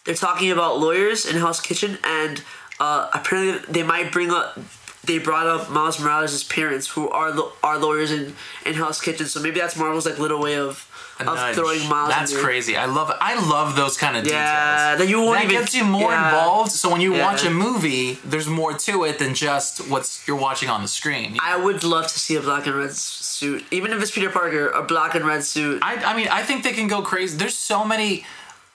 they're 0.04 0.14
talking 0.14 0.50
about 0.50 0.80
lawyers 0.80 1.26
in 1.26 1.36
Hell's 1.36 1.60
Kitchen, 1.60 1.98
and 2.04 2.42
uh, 2.80 3.08
apparently 3.14 3.72
they 3.72 3.82
might 3.82 4.10
bring 4.12 4.30
up. 4.30 4.58
They 5.04 5.18
brought 5.18 5.46
up 5.46 5.70
Miles 5.70 6.00
Morales' 6.00 6.42
parents, 6.44 6.88
who 6.88 7.08
are 7.10 7.34
are 7.62 7.78
lawyers 7.78 8.10
in, 8.10 8.34
in 8.66 8.74
Hell's 8.74 9.00
Kitchen. 9.00 9.26
So 9.26 9.40
maybe 9.40 9.60
that's 9.60 9.76
Marvel's 9.76 10.06
like 10.06 10.18
little 10.18 10.40
way 10.40 10.56
of 10.56 10.90
A 11.20 11.22
of 11.30 11.36
nudge. 11.36 11.54
throwing 11.54 11.88
Miles. 11.88 12.08
That's 12.08 12.36
crazy. 12.36 12.76
I 12.76 12.86
love 12.86 13.10
I 13.20 13.34
love 13.48 13.76
those 13.76 13.96
kind 13.96 14.16
of 14.16 14.26
Yeah, 14.26 14.94
details. 14.94 14.98
that 15.00 15.08
you 15.08 15.20
won't 15.22 15.38
that 15.38 15.44
even- 15.44 15.60
gets 15.60 15.74
you 15.74 15.84
more 15.84 16.10
yeah. 16.10 16.24
involved. 16.30 16.72
So 16.72 16.88
when 16.90 17.00
you 17.00 17.14
Yeah. 17.14 17.22
watch 17.24 17.44
a 17.44 17.50
movie, 17.50 18.18
there's 18.24 18.48
more 18.48 18.72
to 18.74 19.04
it 19.04 19.18
than 19.18 19.34
just 19.34 19.86
what's 19.88 20.26
you're 20.26 20.36
watching 20.36 20.68
on 20.68 20.82
the 20.82 20.88
screen. 20.88 21.38
I 21.40 21.56
would 21.56 21.84
love 21.84 22.06
to 22.08 22.18
see 22.18 22.34
a 22.36 22.40
black 22.40 22.66
and 22.66 22.74
red 22.76 22.94
suit, 22.96 23.64
even 23.70 23.92
if 23.92 24.02
it's 24.02 24.10
Peter 24.10 24.30
Parker, 24.30 24.68
a 24.70 24.82
black 24.82 25.14
and 25.14 25.24
red 25.24 25.44
suit. 25.44 25.80
I, 25.82 25.94
I 25.96 26.14
mean, 26.16 26.28
I 26.28 26.42
think 26.42 26.64
they 26.64 26.72
can 26.72 26.88
go 26.88 27.00
crazy. 27.02 27.36
There's 27.36 27.56
so 27.56 27.84
many 27.84 28.24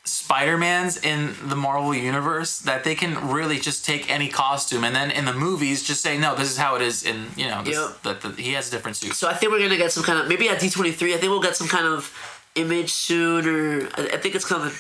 Spider-Mans 0.10 0.98
in 0.98 1.36
the 1.48 1.56
Marvel 1.56 1.94
universe 1.94 2.60
that 2.60 2.84
they 2.84 2.96
can 2.96 3.30
really 3.30 3.60
just 3.60 3.86
take 3.86 4.10
any 4.10 4.28
costume 4.28 4.84
and 4.84 4.96
then 4.96 5.12
in 5.12 5.26
the 5.26 5.34
movies 5.34 5.84
just 5.84 6.02
say, 6.02 6.18
no, 6.18 6.36
this 6.36 6.50
is 6.52 6.58
how 6.58 6.76
it 6.76 6.82
is 6.82 7.04
in, 7.04 7.28
you 7.36 7.48
know, 7.48 7.64
this, 7.64 7.78
Yep. 7.78 8.02
that 8.04 8.22
that 8.22 8.40
he 8.40 8.54
has 8.54 8.68
a 8.68 8.72
different 8.72 8.98
suit. 8.98 9.14
So 9.14 9.28
I 9.30 9.34
think 9.34 9.52
we're 9.52 9.60
gonna 9.60 9.78
get 9.78 9.92
some 9.92 10.04
kind 10.04 10.20
of 10.20 10.28
maybe 10.28 10.50
at 10.50 10.60
D 10.60 10.70
twenty 10.70 10.92
three. 10.92 11.14
I 11.14 11.18
think 11.18 11.30
we'll 11.32 11.42
get 11.42 11.56
some 11.56 11.68
kind 11.68 11.86
of 11.86 12.12
image 12.56 12.92
soon, 12.92 13.48
or 13.48 13.90
I, 13.98 14.02
I 14.14 14.18
think 14.18 14.36
it's 14.36 14.46
coming. 14.46 14.74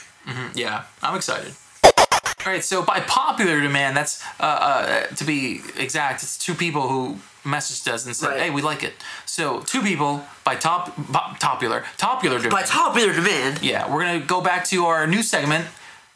Yeah, 0.53 0.83
I'm 1.01 1.15
excited. 1.15 1.53
All 2.45 2.53
right, 2.53 2.63
so 2.63 2.81
by 2.83 2.99
popular 3.01 3.59
demand, 3.61 3.97
that's 3.97 4.23
uh, 4.39 4.43
uh, 4.43 5.07
to 5.15 5.23
be 5.25 5.61
exact, 5.77 6.23
it's 6.23 6.37
two 6.37 6.53
people 6.55 6.87
who 6.87 7.17
messaged 7.43 7.87
us 7.91 8.05
and 8.05 8.15
said, 8.15 8.29
Right. 8.29 8.39
"Hey, 8.41 8.49
we 8.49 8.61
like 8.61 8.83
it." 8.83 8.93
So 9.25 9.61
two 9.61 9.81
people 9.81 10.25
by 10.43 10.55
top 10.55 10.95
po- 11.11 11.35
popular 11.39 11.85
popular 11.97 12.37
demand. 12.37 12.51
By 12.51 12.63
popular 12.63 13.13
demand, 13.13 13.61
yeah, 13.61 13.89
we're 13.89 14.01
gonna 14.03 14.19
go 14.19 14.41
back 14.41 14.65
to 14.69 14.85
our 14.85 15.07
new 15.07 15.23
segment. 15.23 15.65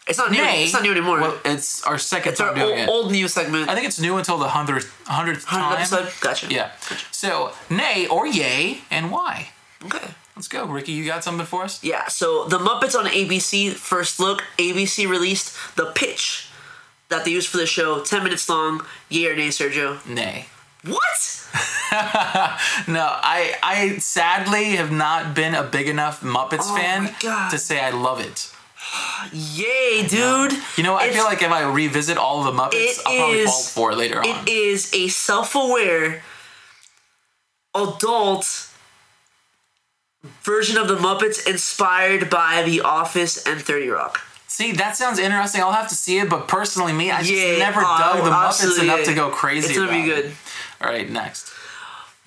it's 0.06 0.18
not 0.18 0.32
new. 0.32 0.42
Nay, 0.42 0.64
it's 0.66 0.74
not 0.74 0.84
new 0.84 0.92
anymore. 0.92 1.20
Well, 1.22 1.38
it's 1.46 1.82
our 1.84 1.98
second 1.98 2.34
it's 2.34 2.42
our 2.42 2.50
old, 2.50 2.78
it. 2.78 2.90
old 2.90 3.12
news 3.12 3.34
segment. 3.34 3.70
I 3.70 3.74
think 3.76 3.88
it's 3.88 4.00
new 4.00 4.18
until 4.18 4.38
the 4.38 4.50
hundredth 4.50 4.92
hundredth 5.08 5.46
time. 5.48 5.74
episode. 5.78 6.12
Gotcha. 6.20 6.48
Yeah. 6.50 6.72
So 7.12 7.54
nay 7.70 8.08
or 8.08 8.28
yay 8.28 8.82
and 8.92 9.12
why? 9.12 9.50
Okay. 9.86 10.10
Let's 10.36 10.48
go, 10.48 10.66
Ricky. 10.66 10.92
You 10.94 11.06
got 11.06 11.24
something 11.24 11.46
for 11.46 11.64
us? 11.64 11.82
Yeah. 11.84 12.08
So 12.08 12.46
the 12.46 12.58
Muppets 12.58 12.96
on 13.00 13.06
ABC 13.06 13.72
first 13.76 14.20
look. 14.20 14.44
ABC 14.58 15.08
released 15.08 15.56
the 15.78 15.86
pitch 15.94 16.50
that 17.10 17.24
they 17.24 17.32
used 17.32 17.48
for 17.50 17.58
the 17.58 17.68
show. 17.68 18.02
Ten 18.02 18.24
minutes 18.24 18.50
long. 18.50 18.84
Yay 19.10 19.28
or 19.28 19.36
nay, 19.36 19.50
Sergio? 19.50 20.04
Nay. 20.08 20.48
What? 20.86 21.40
No, 22.88 23.06
I 23.08 23.54
I 23.62 23.98
sadly 24.00 24.76
have 24.78 24.92
not 24.92 25.36
been 25.36 25.54
a 25.54 25.62
big 25.64 25.88
enough 25.88 26.22
Muppets 26.22 26.64
Oh 26.64 26.76
fan 26.76 27.14
to 27.52 27.58
say 27.60 27.80
I 27.80 27.92
love 27.92 28.20
it. 28.20 28.50
Yay, 29.32 30.06
dude. 30.08 30.54
You 30.76 30.84
know, 30.84 30.96
I 30.96 31.04
It's- 31.04 31.16
feel 31.16 31.26
like 31.26 31.42
if 31.44 31.52
I 31.52 31.62
revisit 31.62 32.18
all 32.18 32.40
of 32.40 32.46
the 32.46 32.60
Muppets, 32.62 33.00
I'll 33.06 33.16
probably 33.18 33.40
is- 33.42 33.50
fall 33.50 33.64
for 33.64 33.92
it 33.92 33.98
later 33.98 34.20
on. 34.20 34.26
It 34.26 34.50
is 34.50 34.90
a 34.94 35.08
self-aware 35.08 36.24
adult 37.76 38.70
version 40.42 40.78
of 40.78 40.88
the 40.88 40.96
Muppets 40.98 41.46
inspired 41.48 42.30
by 42.30 42.64
The 42.64 42.82
Office 42.82 43.44
and 43.46 43.62
30 43.62 43.90
Rock. 43.90 44.22
See, 44.48 44.72
that 44.74 44.96
sounds 44.96 45.18
interesting. 45.18 45.62
I'll 45.62 45.72
have 45.72 45.90
to 45.90 45.96
see 45.96 46.20
it, 46.20 46.30
but 46.30 46.48
personally, 46.48 46.94
me, 46.94 47.10
I 47.10 47.20
just 47.22 47.32
Yeah, 47.34 47.58
never 47.58 47.82
uh, 47.84 47.98
dug 47.98 48.24
the 48.24 48.30
Muppets 48.30 48.80
enough 48.82 49.00
yeah. 49.00 49.06
to 49.06 49.14
go 49.16 49.30
crazy. 49.32 49.70
It's 49.70 49.78
gonna 49.78 49.92
be 49.92 50.12
about 50.12 50.26
it. 50.26 50.32
All 50.84 50.90
right, 50.90 51.10
next. 51.10 51.52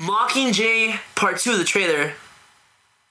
Mockingjay 0.01 0.99
Part 1.15 1.39
2 1.39 1.53
of 1.53 1.59
the 1.59 1.65
trailer. 1.65 2.13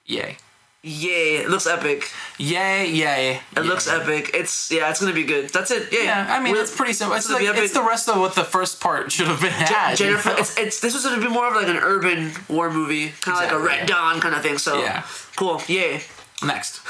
Yay. 0.06 0.36
Yay, 0.82 1.36
it 1.38 1.48
looks 1.50 1.66
epic. 1.66 2.08
Yay, 2.38 2.88
yay. 2.92 3.40
It 3.56 3.60
looks 3.64 3.88
epic. 3.88 4.30
It's 4.34 4.70
yeah, 4.70 4.88
it's 4.88 5.00
gonna 5.00 5.12
be 5.12 5.24
good. 5.24 5.48
That's 5.48 5.72
it. 5.72 5.88
Yeah, 5.90 6.02
Yeah, 6.04 6.26
I 6.36 6.40
mean, 6.40 6.52
We're- 6.52 6.62
it's 6.62 6.76
pretty 6.76 6.92
simple. 6.92 7.16
It's, 7.16 7.28
like, 7.28 7.42
it's 7.42 7.72
the 7.74 7.82
rest 7.82 8.08
of 8.08 8.18
what 8.20 8.36
the 8.36 8.44
first 8.44 8.80
part 8.80 9.10
should 9.10 9.26
have 9.26 9.40
been 9.40 9.50
had. 9.50 9.98
you 9.98 10.06
Jennifer, 10.06 10.28
know? 10.28 10.36
it's, 10.36 10.56
it's 10.56 10.78
this 10.80 10.94
was 10.94 11.02
gonna 11.04 11.20
be 11.20 11.26
more 11.28 11.48
of 11.48 11.54
like 11.54 11.66
an 11.66 11.78
urban 11.78 12.30
war 12.48 12.70
movie, 12.70 13.08
kind 13.20 13.36
of 13.36 13.42
like 13.42 13.52
a 13.52 13.58
Red 13.58 13.78
yeah. 13.80 13.86
Dawn 13.86 14.20
kind 14.20 14.34
of 14.36 14.42
thing. 14.42 14.58
So 14.58 14.80
Yeah. 14.80 15.02
cool. 15.34 15.60
Yay. 15.66 16.02
Next. 16.44 16.80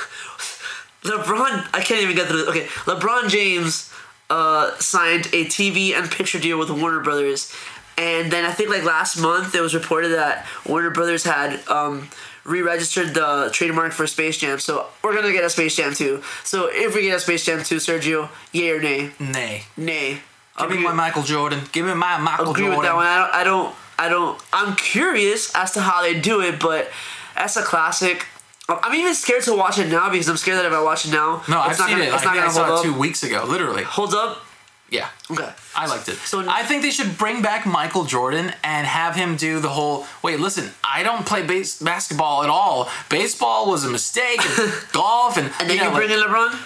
LeBron, 1.04 1.66
I 1.72 1.80
can't 1.80 2.02
even 2.02 2.16
get 2.16 2.26
through. 2.28 2.46
Okay, 2.50 2.66
LeBron 2.84 3.28
James 3.30 3.90
uh, 4.28 4.76
signed 4.78 5.26
a 5.32 5.44
TV 5.46 5.94
and 5.94 6.10
picture 6.10 6.38
deal 6.38 6.58
with 6.58 6.68
Warner 6.68 7.00
Brothers, 7.00 7.50
and 7.98 8.30
then 8.30 8.44
I 8.44 8.52
think 8.52 8.70
like 8.70 8.84
last 8.84 9.16
month 9.20 9.54
it 9.54 9.60
was 9.60 9.74
reported 9.74 10.08
that 10.12 10.46
Warner 10.66 10.90
Brothers 10.90 11.24
had 11.24 11.60
um, 11.68 12.08
re-registered 12.44 13.14
the 13.14 13.50
trademark 13.52 13.92
for 13.92 14.06
Space 14.06 14.38
Jam. 14.38 14.58
So 14.58 14.86
we're 15.02 15.14
gonna 15.14 15.32
get 15.32 15.44
a 15.44 15.50
Space 15.50 15.76
Jam 15.76 15.94
2. 15.94 16.22
So 16.44 16.68
if 16.70 16.94
we 16.94 17.02
get 17.02 17.16
a 17.16 17.20
Space 17.20 17.44
Jam 17.44 17.62
2, 17.62 17.76
Sergio, 17.76 18.28
yay 18.52 18.70
or 18.70 18.80
nay? 18.80 19.10
Nay. 19.18 19.62
Nay. 19.76 20.20
Give 20.58 20.70
me 20.70 20.76
Agree- 20.76 20.84
my 20.86 20.92
Michael 20.92 21.22
Jordan. 21.22 21.60
Give 21.72 21.84
me 21.86 21.92
my 21.94 22.16
Michael 22.18 22.50
agree 22.50 22.62
Jordan. 22.64 22.78
with 22.78 22.86
that 22.86 22.94
one. 22.94 23.06
I 23.06 23.18
don't, 23.18 23.34
I 23.34 23.44
don't. 23.44 23.74
I 23.98 24.08
don't. 24.08 24.42
I'm 24.52 24.76
curious 24.76 25.54
as 25.54 25.72
to 25.72 25.80
how 25.80 26.02
they 26.02 26.18
do 26.20 26.40
it, 26.40 26.60
but 26.60 26.90
that's 27.34 27.56
a 27.56 27.62
classic. 27.62 28.26
I'm 28.68 28.94
even 28.94 29.14
scared 29.14 29.42
to 29.44 29.54
watch 29.56 29.78
it 29.78 29.88
now 29.88 30.10
because 30.10 30.28
I'm 30.28 30.36
scared 30.36 30.58
that 30.58 30.66
if 30.66 30.72
I 30.72 30.82
watch 30.82 31.06
it 31.06 31.12
now, 31.12 31.42
No, 31.48 31.60
I've 31.60 31.78
not 31.78 31.88
seen 31.88 31.98
gonna, 31.98 32.04
it. 32.10 32.14
It's 32.14 32.22
I 32.22 32.26
not 32.26 32.34
gonna 32.36 32.50
saw 32.50 32.64
hold 32.64 32.84
it 32.84 32.88
up. 32.88 32.94
two 32.94 32.98
weeks 32.98 33.22
ago, 33.22 33.44
literally. 33.46 33.84
Holds 33.84 34.12
up. 34.14 34.44
Yeah. 34.90 35.08
Okay. 35.30 35.50
I 35.74 35.86
liked 35.86 36.08
it. 36.08 36.14
So- 36.16 36.48
I 36.48 36.62
think 36.62 36.82
they 36.82 36.90
should 36.92 37.18
bring 37.18 37.42
back 37.42 37.66
Michael 37.66 38.04
Jordan 38.04 38.52
and 38.62 38.86
have 38.86 39.16
him 39.16 39.36
do 39.36 39.58
the 39.58 39.70
whole. 39.70 40.06
Wait, 40.22 40.38
listen, 40.38 40.70
I 40.84 41.02
don't 41.02 41.26
play 41.26 41.42
base, 41.44 41.80
basketball 41.82 42.44
at 42.44 42.50
all. 42.50 42.88
Baseball 43.08 43.68
was 43.68 43.84
a 43.84 43.88
mistake. 43.90 44.40
And 44.58 44.72
golf 44.92 45.36
and, 45.38 45.50
And 45.60 45.68
then 45.68 45.78
you 45.78 45.84
you, 45.84 45.90
bring 45.90 46.10
like- 46.10 46.18
in 46.18 46.24
LeBron. 46.24 46.58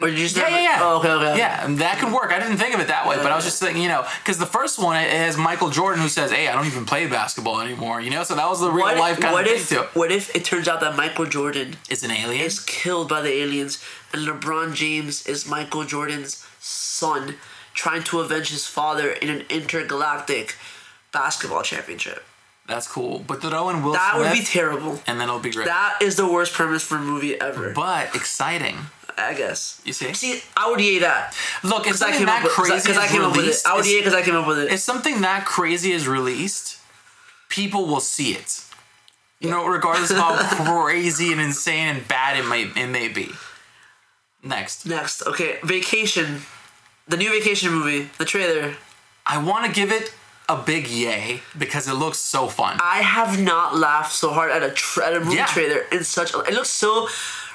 Or 0.00 0.06
did 0.08 0.16
you 0.18 0.26
just 0.26 0.36
Yeah, 0.36 0.44
have- 0.44 0.52
yeah, 0.52 0.62
yeah. 0.62 0.78
Oh, 0.82 0.98
okay, 0.98 1.10
okay. 1.10 1.38
Yeah, 1.38 1.66
that 1.66 1.98
could 1.98 2.12
work. 2.12 2.30
I 2.30 2.38
didn't 2.38 2.58
think 2.58 2.72
of 2.72 2.78
it 2.80 2.86
that 2.86 3.08
way, 3.08 3.16
but 3.16 3.32
I 3.32 3.34
was 3.34 3.44
just 3.44 3.60
thinking, 3.60 3.82
you 3.82 3.88
know, 3.88 4.06
because 4.22 4.38
the 4.38 4.46
first 4.46 4.78
one 4.78 4.96
it 4.96 5.10
has 5.10 5.36
Michael 5.36 5.70
Jordan 5.70 6.00
who 6.00 6.08
says, 6.08 6.30
"Hey, 6.30 6.46
I 6.46 6.54
don't 6.54 6.66
even 6.66 6.84
play 6.84 7.08
basketball 7.08 7.60
anymore," 7.60 8.00
you 8.00 8.10
know. 8.10 8.22
So 8.22 8.36
that 8.36 8.48
was 8.48 8.60
the 8.60 8.70
real 8.70 8.84
What, 8.84 8.96
life 8.96 9.18
kind 9.18 9.32
what 9.32 9.46
of 9.48 9.52
if 9.54 9.64
thing 9.66 9.78
to 9.78 9.84
what 9.98 10.12
if 10.12 10.32
it 10.36 10.44
turns 10.44 10.68
out 10.68 10.78
that 10.82 10.94
Michael 10.94 11.26
Jordan 11.26 11.78
It's 11.90 12.04
an 12.04 12.12
alien. 12.12 12.44
is 12.44 12.60
killed 12.60 13.08
by 13.08 13.22
the 13.22 13.32
aliens 13.42 13.82
and 14.12 14.24
LeBron 14.24 14.72
James 14.74 15.26
is 15.26 15.48
Michael 15.48 15.82
Jordan's 15.82 16.46
son 16.68 17.36
trying 17.74 18.02
to 18.04 18.20
avenge 18.20 18.50
his 18.50 18.66
father 18.66 19.10
in 19.10 19.28
an 19.30 19.44
intergalactic 19.48 20.56
basketball 21.12 21.62
championship? 21.62 22.24
That's 22.66 22.86
cool. 22.86 23.20
But 23.26 23.40
throw 23.40 23.70
in 23.70 23.82
Will 23.82 23.92
That 23.92 24.14
Smith, 24.16 24.30
would 24.30 24.38
be 24.38 24.44
terrible. 24.44 25.00
and 25.06 25.18
then 25.18 25.28
it'll 25.28 25.40
be 25.40 25.50
great. 25.50 25.66
That 25.66 25.98
is 26.02 26.16
the 26.16 26.30
worst 26.30 26.52
premise 26.52 26.82
for 26.82 26.96
a 26.96 27.00
movie 27.00 27.40
ever. 27.40 27.72
but 27.72 28.14
exciting. 28.14 28.76
I 29.16 29.34
guess. 29.34 29.80
You 29.84 29.92
see? 29.92 30.12
See, 30.12 30.40
I 30.56 30.70
would 30.70 30.80
yay 30.80 31.00
that 31.00 31.34
Look, 31.64 31.80
if 31.80 31.84
because 31.98 32.02
I 32.02 32.12
something 32.12 32.18
came 32.18 32.26
that 32.26 32.38
up 32.38 32.44
with 32.44 32.52
crazy 32.52 32.74
because 32.88 32.98
I 32.98 33.08
came 33.08 33.22
up 33.22 33.36
with 33.36 33.48
it. 33.48 33.56
I 33.66 33.74
would 33.74 33.86
yay 33.86 33.98
because 33.98 34.14
I 34.14 34.22
came 34.22 34.36
up 34.36 34.46
with 34.46 34.58
it. 34.60 34.70
if 34.70 34.78
something 34.80 35.22
that 35.22 35.44
crazy 35.44 35.90
is 35.92 36.06
released, 36.06 36.78
people 37.48 37.86
will 37.86 37.98
see 38.00 38.32
it. 38.34 38.62
You 39.40 39.50
know, 39.50 39.66
regardless 39.66 40.10
of 40.10 40.18
how 40.18 40.36
crazy 40.84 41.32
and 41.32 41.40
insane 41.40 41.88
and 41.96 42.06
bad 42.06 42.38
it 42.38 42.46
may 42.46 42.64
it 42.80 42.88
may 42.88 43.08
be. 43.08 43.30
Next, 44.44 44.86
Next, 44.86 45.26
okay, 45.26 45.58
Vacation, 45.64 46.42
the 47.08 47.16
new 47.16 47.30
Vacation 47.30 47.72
movie, 47.72 48.10
the 48.18 48.24
trailer. 48.24 48.74
I 49.26 49.42
want 49.42 49.66
to 49.66 49.72
give 49.72 49.90
it 49.92 50.12
a 50.48 50.56
big 50.56 50.88
yay 50.88 51.42
because 51.58 51.88
it 51.88 51.94
looks 51.94 52.18
so 52.18 52.48
fun. 52.48 52.78
I 52.82 52.98
have 53.02 53.38
not 53.40 53.76
laughed 53.76 54.12
so 54.12 54.30
hard 54.30 54.50
at 54.50 54.62
a 54.62 54.70
tra- 54.70 55.06
at 55.08 55.14
a 55.16 55.20
movie 55.20 55.36
Yeah. 55.36 55.46
trailer 55.46 55.80
in 55.92 56.04
such. 56.04 56.32
A, 56.34 56.38
it 56.40 56.54
looks 56.54 56.70
so 56.70 57.08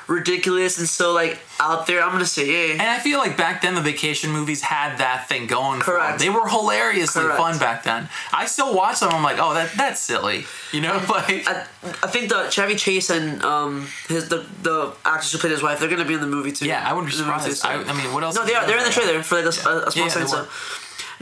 ridiculous 0.08 0.78
and 0.80 0.88
so 0.88 1.13
like 1.13 1.39
out 1.60 1.88
there. 1.88 2.02
I'm 2.04 2.12
gonna 2.12 2.26
say 2.26 2.68
yeah. 2.68 2.74
And 2.74 2.82
I 2.84 3.00
feel 3.00 3.20
like 3.20 3.38
back 3.38 3.62
then 3.62 3.76
the 3.76 3.82
vacation 3.82 4.32
movies 4.32 4.62
had 4.62 4.98
that 4.98 5.28
thing 5.30 5.48
going 5.48 5.80
for 5.80 5.92
Correct. 5.94 6.20
them. 6.20 6.28
They 6.28 6.30
were 6.34 6.48
hilariously 6.48 7.22
Correct. 7.24 7.38
fun 7.38 7.58
back 7.60 7.84
then. 7.84 8.10
I 8.32 8.46
still 8.46 8.74
watch 8.76 9.00
them. 9.00 9.10
I'm 9.12 9.24
like, 9.24 9.38
oh, 9.39 9.54
that 9.54 9.72
that's 9.78 10.00
silly. 10.02 10.46
You 10.72 10.82
know, 10.82 10.94
like 11.10 11.48
I, 11.48 11.66
I 12.04 12.08
think 12.08 12.30
the 12.30 12.50
Chevy 12.50 12.76
Chase 12.76 13.10
and 13.10 13.44
um 13.44 13.88
his 14.08 14.30
the 14.30 14.46
the 14.62 14.94
actress 15.06 15.32
who 15.32 15.38
played 15.38 15.52
his 15.52 15.63
wife 15.63 15.80
they're 15.80 15.89
gonna 15.89 16.06
be 16.06 16.13
in 16.16 16.22
the 16.22 16.28
movie 16.28 16.52
too. 16.52 16.66
yeah, 16.66 16.84
I 16.88 16.94
wouldn't 16.94 17.12
be 17.12 17.18
In 17.18 17.26
the 17.26 17.32
movie 17.32 17.52
surprised. 17.52 17.62
too, 17.63 17.86
so- 17.86 17.92
I, 17.92 17.94
I 18.00 18.04
mean, 18.04 18.13
what 18.13 18.24
else? 18.24 18.36
No, 18.36 18.46
they 18.46 18.56
are. 18.56 18.66
They're 18.68 18.78
in 18.78 18.84
the 18.86 18.89
trailer 18.92 19.22
for 19.24 19.36
like 19.36 19.46
a, 19.46 19.48
s- 19.50 19.66
a- 19.66 19.84
a 19.88 19.92
small 19.92 20.06
Yeah, 20.06 20.12
scene. 20.12 20.22
they 20.24 20.28
So, 20.30 20.38
were. 20.44 20.48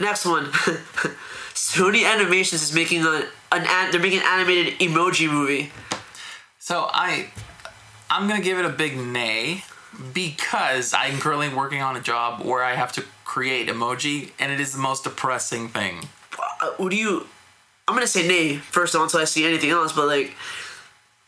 next 0.04 0.26
one, 0.26 0.46
Sony 1.54 2.04
Animations 2.06 2.62
is 2.64 2.74
making 2.74 3.04
a 3.06 3.28
an, 3.52 3.66
an 3.68 3.92
they're 3.92 4.00
making 4.02 4.20
an 4.20 4.26
animated 4.26 4.80
emoji 4.80 5.30
movie. 5.30 5.72
So 6.60 6.88
I, 6.92 7.30
I'm 8.12 8.28
gonna 8.28 8.42
give 8.42 8.60
it 8.60 8.66
a 8.66 8.70
big 8.70 8.98
nay 8.98 9.64
because 10.14 10.94
I'm 10.94 11.20
currently 11.20 11.48
working 11.48 11.82
on 11.82 11.96
a 11.96 12.02
job 12.02 12.46
where 12.46 12.62
I 12.62 12.76
have 12.76 12.92
to 12.94 13.06
create 13.24 13.70
emoji, 13.70 14.32
and 14.38 14.52
it 14.52 14.60
is 14.60 14.74
the 14.74 14.80
most 14.80 15.06
depressing 15.06 15.70
thing. 15.70 16.10
Uh, 16.62 16.72
what 16.76 16.92
do 16.92 16.98
you? 16.98 17.26
I'm 17.88 17.96
gonna 17.96 18.08
say 18.08 18.28
nay 18.28 18.58
first 18.58 18.96
until 18.96 19.22
I 19.22 19.24
see 19.24 19.46
anything 19.46 19.70
else. 19.70 19.94
But 19.94 20.08
like, 20.08 20.36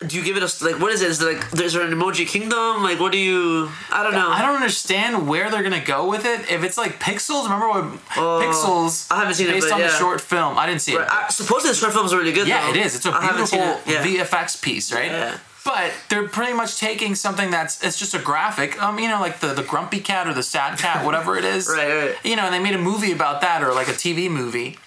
do 0.06 0.18
you 0.18 0.26
give 0.26 0.36
it 0.36 0.44
a 0.44 0.66
like? 0.66 0.82
What 0.82 0.92
is 0.92 1.02
it? 1.02 1.10
Is 1.10 1.22
it 1.22 1.38
like 1.38 1.62
is 1.62 1.72
there 1.72 1.84
an 1.84 1.94
emoji 1.94 2.28
kingdom? 2.28 2.84
Like, 2.84 3.00
what 3.00 3.14
do 3.14 3.18
you? 3.18 3.70
I 3.90 4.04
don't 4.04 4.12
know. 4.12 4.30
I 4.30 4.42
don't 4.42 4.56
understand 4.56 5.26
where 5.26 5.50
they're 5.50 5.64
gonna 5.64 5.84
go 5.84 6.10
with 6.10 6.26
it. 6.26 6.52
If 6.52 6.66
it's 6.66 6.78
like 6.78 7.00
Pixels, 7.00 7.46
remember 7.46 7.70
when 7.70 7.98
Pixels? 8.10 9.10
I 9.10 9.20
haven't 9.20 9.36
seen 9.36 9.48
it, 9.48 9.54
based 9.54 9.72
on 9.72 9.80
the 9.80 9.88
short 9.88 10.20
film. 10.20 10.58
I 10.58 10.66
didn't 10.66 10.82
see 10.82 10.96
it. 10.96 11.00
I, 11.00 11.30
supposedly 11.30 11.72
the 11.72 11.78
short 11.78 11.94
film's 11.94 12.14
really 12.14 12.34
good. 12.34 12.46
Yeah, 12.46 12.66
though. 12.66 12.72
it 12.72 12.86
is. 12.86 12.98
It's 12.98 13.06
a 13.06 13.18
beautiful 13.18 13.60
it. 13.60 13.80
Yeah. 13.88 14.04
VFX 14.26 14.62
piece, 14.62 14.92
right? 14.92 15.10
Yeah. 15.10 15.38
But 15.66 15.94
they're 16.10 16.28
pretty 16.28 16.54
much 16.54 16.78
taking 16.80 17.16
something 17.16 17.50
that's 17.52 17.82
it's 17.84 17.98
just 17.98 18.14
a 18.14 18.20
graphic, 18.20 18.82
um, 18.82 19.00
you 19.00 19.08
know, 19.08 19.20
like 19.22 19.40
the 19.40 19.54
the 19.54 19.64
grumpy 19.64 20.00
cat 20.02 20.28
or 20.28 20.34
the 20.34 20.44
sad 20.44 20.78
cat, 20.78 21.06
whatever 21.06 21.38
it 21.38 21.46
is. 21.46 21.68
Right, 21.74 21.88
right. 22.08 22.16
You 22.26 22.36
know, 22.36 22.44
and 22.44 22.54
they 22.54 22.60
made 22.60 22.76
a 22.76 22.82
movie 22.82 23.12
about 23.12 23.42
that 23.42 23.64
or 23.64 23.74
like 23.74 23.88
a 23.88 23.92
TV 23.94 24.30
movie. 24.30 24.78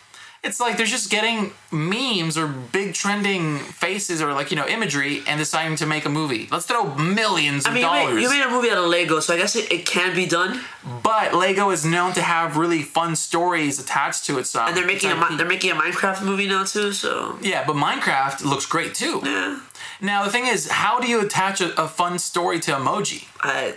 It's 0.45 0.61
like 0.61 0.77
they're 0.77 0.87
just 0.87 1.11
getting 1.11 1.53
memes 1.73 2.39
or 2.39 2.47
big 2.47 2.95
trending 2.95 3.59
faces 3.59 4.23
or 4.23 4.33
like 4.33 4.51
you 4.53 4.57
know 4.57 4.67
imagery 4.69 5.23
and 5.27 5.39
deciding 5.41 5.77
to 5.79 5.87
make 5.87 6.05
a 6.05 6.09
movie. 6.09 6.47
Let's 6.53 6.67
throw 6.67 6.95
millions 6.95 7.65
of 7.65 7.73
I 7.73 7.75
mean, 7.75 7.83
you 7.83 7.89
dollars. 7.89 8.15
made, 8.15 8.23
you 8.23 8.29
made 8.31 8.43
a 8.47 8.51
movie 8.51 8.71
out 8.71 8.79
of 8.79 8.85
Lego, 8.85 9.19
so 9.19 9.35
I 9.35 9.39
guess 9.39 9.57
it, 9.57 9.73
it 9.73 9.87
can 9.87 10.15
be 10.15 10.25
done. 10.27 10.61
but 11.03 11.35
Lego 11.35 11.71
is 11.71 11.85
known 11.85 12.13
to 12.13 12.23
have 12.23 12.57
really 12.57 12.83
fun 12.83 13.17
stories 13.17 13.81
attached 13.81 14.25
to 14.27 14.39
it. 14.39 14.47
So 14.47 14.61
And 14.61 14.77
they're 14.77 14.87
making 14.87 15.11
a 15.11 15.15
it's 15.15 15.21
like- 15.23 15.31
Mi- 15.33 15.37
they're 15.37 15.49
making 15.49 15.71
a 15.73 15.75
Minecraft 15.75 16.23
movie 16.23 16.47
now 16.47 16.63
too. 16.65 16.93
So 16.93 17.39
yeah, 17.43 17.65
but 17.67 17.75
Minecraft 17.75 18.45
looks 18.45 18.67
great 18.67 18.95
too. 18.95 19.23
yeah, 19.25 19.59
Now 20.01 20.25
the 20.25 20.31
thing 20.31 20.47
is, 20.47 20.71
how 20.71 21.01
do 21.01 21.09
you 21.09 21.21
attach 21.21 21.61
a, 21.61 21.81
a 21.81 21.89
fun 21.89 22.19
story 22.19 22.61
to 22.61 22.73
emoji? 22.73 23.29
I 23.41 23.77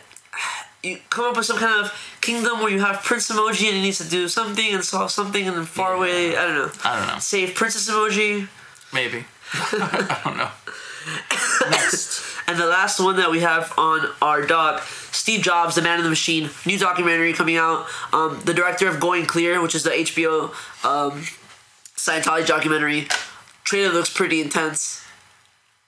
you 0.84 0.98
come 1.10 1.26
up 1.26 1.36
with 1.36 1.46
some 1.46 1.58
kind 1.58 1.86
of 1.86 2.18
kingdom 2.22 2.60
where 2.60 2.70
you 2.70 2.80
have 2.80 3.04
Prince 3.04 3.30
Emoji 3.30 3.68
and 3.68 3.76
he 3.76 3.82
needs 3.82 3.98
to 3.98 4.10
do 4.10 4.28
something 4.28 4.74
and 4.74 4.84
solve 4.84 5.12
something 5.12 5.46
and 5.46 5.58
then 5.58 5.66
far 5.66 5.94
away. 5.94 6.38
I 6.38 6.46
don't 6.46 6.56
know. 6.56 6.72
I 6.86 7.00
don't 7.00 7.08
know. 7.08 7.20
Save 7.20 7.56
Princess 7.56 7.90
Emoji. 7.90 8.48
Maybe. 8.94 9.26
I 9.54 10.22
don't 10.24 10.38
know. 10.38 10.50
Next. 11.70 12.26
And 12.48 12.58
the 12.58 12.66
last 12.66 13.00
one 13.00 13.18
that 13.18 13.30
we 13.30 13.42
have 13.42 13.74
on 13.78 14.08
our 14.22 14.46
doc, 14.46 14.82
Steve 15.12 15.42
Jobs, 15.42 15.76
The 15.76 15.82
Man 15.82 16.00
in 16.00 16.04
the 16.04 16.10
Machine, 16.10 16.50
new 16.66 16.80
documentary 16.80 17.34
coming 17.34 17.58
out. 17.58 17.86
Um, 18.12 18.42
the 18.46 18.54
director 18.54 18.88
of 18.88 19.00
Going 19.00 19.26
Clear, 19.26 19.62
which 19.62 19.76
is 19.76 19.84
the 19.84 19.92
HBO 19.92 20.50
um, 20.84 21.22
Scientology 21.96 22.48
documentary. 22.48 23.08
Trailer 23.66 23.94
looks 23.94 24.10
pretty 24.12 24.42
intense. 24.42 24.99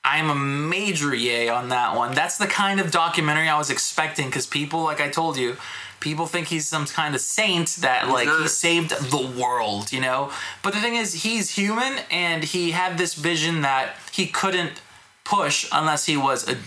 I'm 0.03 0.29
a 0.29 0.35
major 0.35 1.13
yay 1.13 1.47
on 1.47 1.69
that 1.69 1.95
one. 1.95 2.15
That's 2.15 2.37
the 2.37 2.47
kind 2.47 2.79
of 2.79 2.91
documentary 2.91 3.47
I 3.47 3.57
was 3.57 3.69
expecting 3.69 4.27
because 4.27 4.47
people, 4.47 4.83
like 4.83 4.99
I 4.99 5.09
told 5.09 5.37
you, 5.37 5.57
people 5.99 6.25
think 6.25 6.47
he's 6.47 6.67
some 6.67 6.85
kind 6.87 7.13
of 7.13 7.21
saint 7.21 7.69
that 7.77 8.09
like 8.09 8.27
he 8.27 8.47
saved 8.47 8.89
the 8.89 9.31
world, 9.39 9.91
you 9.91 10.01
know. 10.01 10.31
But 10.63 10.73
the 10.73 10.79
thing 10.79 10.95
is, 10.95 11.23
he's 11.23 11.51
human 11.51 11.99
and 12.09 12.43
he 12.43 12.71
had 12.71 12.97
this 12.97 13.13
vision 13.13 13.61
that 13.61 13.95
he 14.11 14.25
couldn't 14.27 14.81
push 15.23 15.69
unless 15.71 16.05
he 16.07 16.17
was 16.17 16.49
a, 16.49 16.57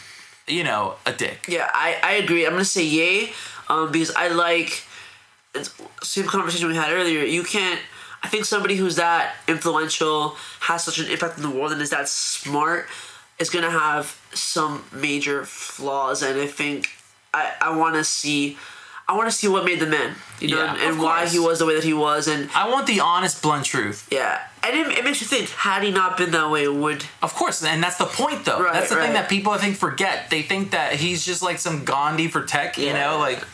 you 0.46 0.62
know, 0.62 0.94
a 1.04 1.12
dick. 1.12 1.46
Yeah, 1.48 1.68
I, 1.74 1.98
I 2.02 2.12
agree. 2.14 2.46
I'm 2.46 2.52
gonna 2.52 2.64
say 2.64 2.84
yay, 2.84 3.32
um, 3.68 3.90
because 3.90 4.14
I 4.14 4.28
like 4.28 4.84
it's 5.54 5.74
same 6.02 6.26
conversation 6.26 6.68
we 6.68 6.76
had 6.76 6.92
earlier. 6.92 7.24
You 7.24 7.42
can't. 7.42 7.80
I 8.22 8.28
think 8.28 8.46
somebody 8.46 8.76
who's 8.76 8.96
that 8.96 9.34
influential 9.46 10.36
has 10.60 10.84
such 10.84 10.98
an 10.98 11.10
impact 11.10 11.36
in 11.36 11.42
the 11.42 11.50
world 11.50 11.72
and 11.72 11.82
is 11.82 11.90
that 11.90 12.08
smart 12.08 12.86
is 13.38 13.50
gonna 13.50 13.70
have 13.70 14.18
some 14.34 14.84
major 14.92 15.44
flaws. 15.44 16.22
And 16.22 16.40
I 16.40 16.46
think 16.46 16.90
I 17.32 17.52
I 17.60 17.76
want 17.76 17.94
to 17.96 18.04
see. 18.04 18.56
I 19.06 19.14
want 19.18 19.28
to 19.30 19.36
see 19.36 19.48
what 19.48 19.66
made 19.66 19.80
the 19.80 19.86
man, 19.86 20.14
you 20.40 20.48
know, 20.48 20.64
Yeah, 20.64 20.72
and, 20.72 20.80
and 20.82 20.98
why 20.98 21.26
he 21.26 21.38
was 21.38 21.58
the 21.58 21.66
way 21.66 21.74
that 21.74 21.84
he 21.84 21.92
was, 21.92 22.26
and 22.26 22.48
I 22.54 22.70
want 22.70 22.86
the 22.86 23.00
honest, 23.00 23.42
blunt 23.42 23.66
truth. 23.66 24.08
yeah, 24.10 24.40
and 24.62 24.74
it, 24.74 24.96
it 24.98 25.04
makes 25.04 25.20
you 25.20 25.26
think: 25.26 25.50
had 25.50 25.82
he 25.82 25.90
not 25.90 26.16
been 26.16 26.30
that 26.30 26.50
way, 26.50 26.66
would 26.68 27.04
Of 27.22 27.34
course, 27.34 27.62
and 27.62 27.82
that's 27.82 27.98
the 27.98 28.06
point, 28.06 28.46
though. 28.46 28.62
Right, 28.62 28.72
that's 28.72 28.88
the 28.88 28.96
right. 28.96 29.04
thing 29.04 29.12
that 29.12 29.28
people 29.28 29.52
I 29.52 29.58
think 29.58 29.76
forget. 29.76 30.30
They 30.30 30.40
think 30.40 30.70
that 30.70 30.94
he's 30.94 31.22
just 31.22 31.42
like 31.42 31.58
some 31.58 31.84
Gandhi 31.84 32.28
for 32.28 32.44
tech, 32.46 32.78
you 32.78 32.86
Yeah. 32.86 33.10
know, 33.10 33.18
like. 33.18 33.44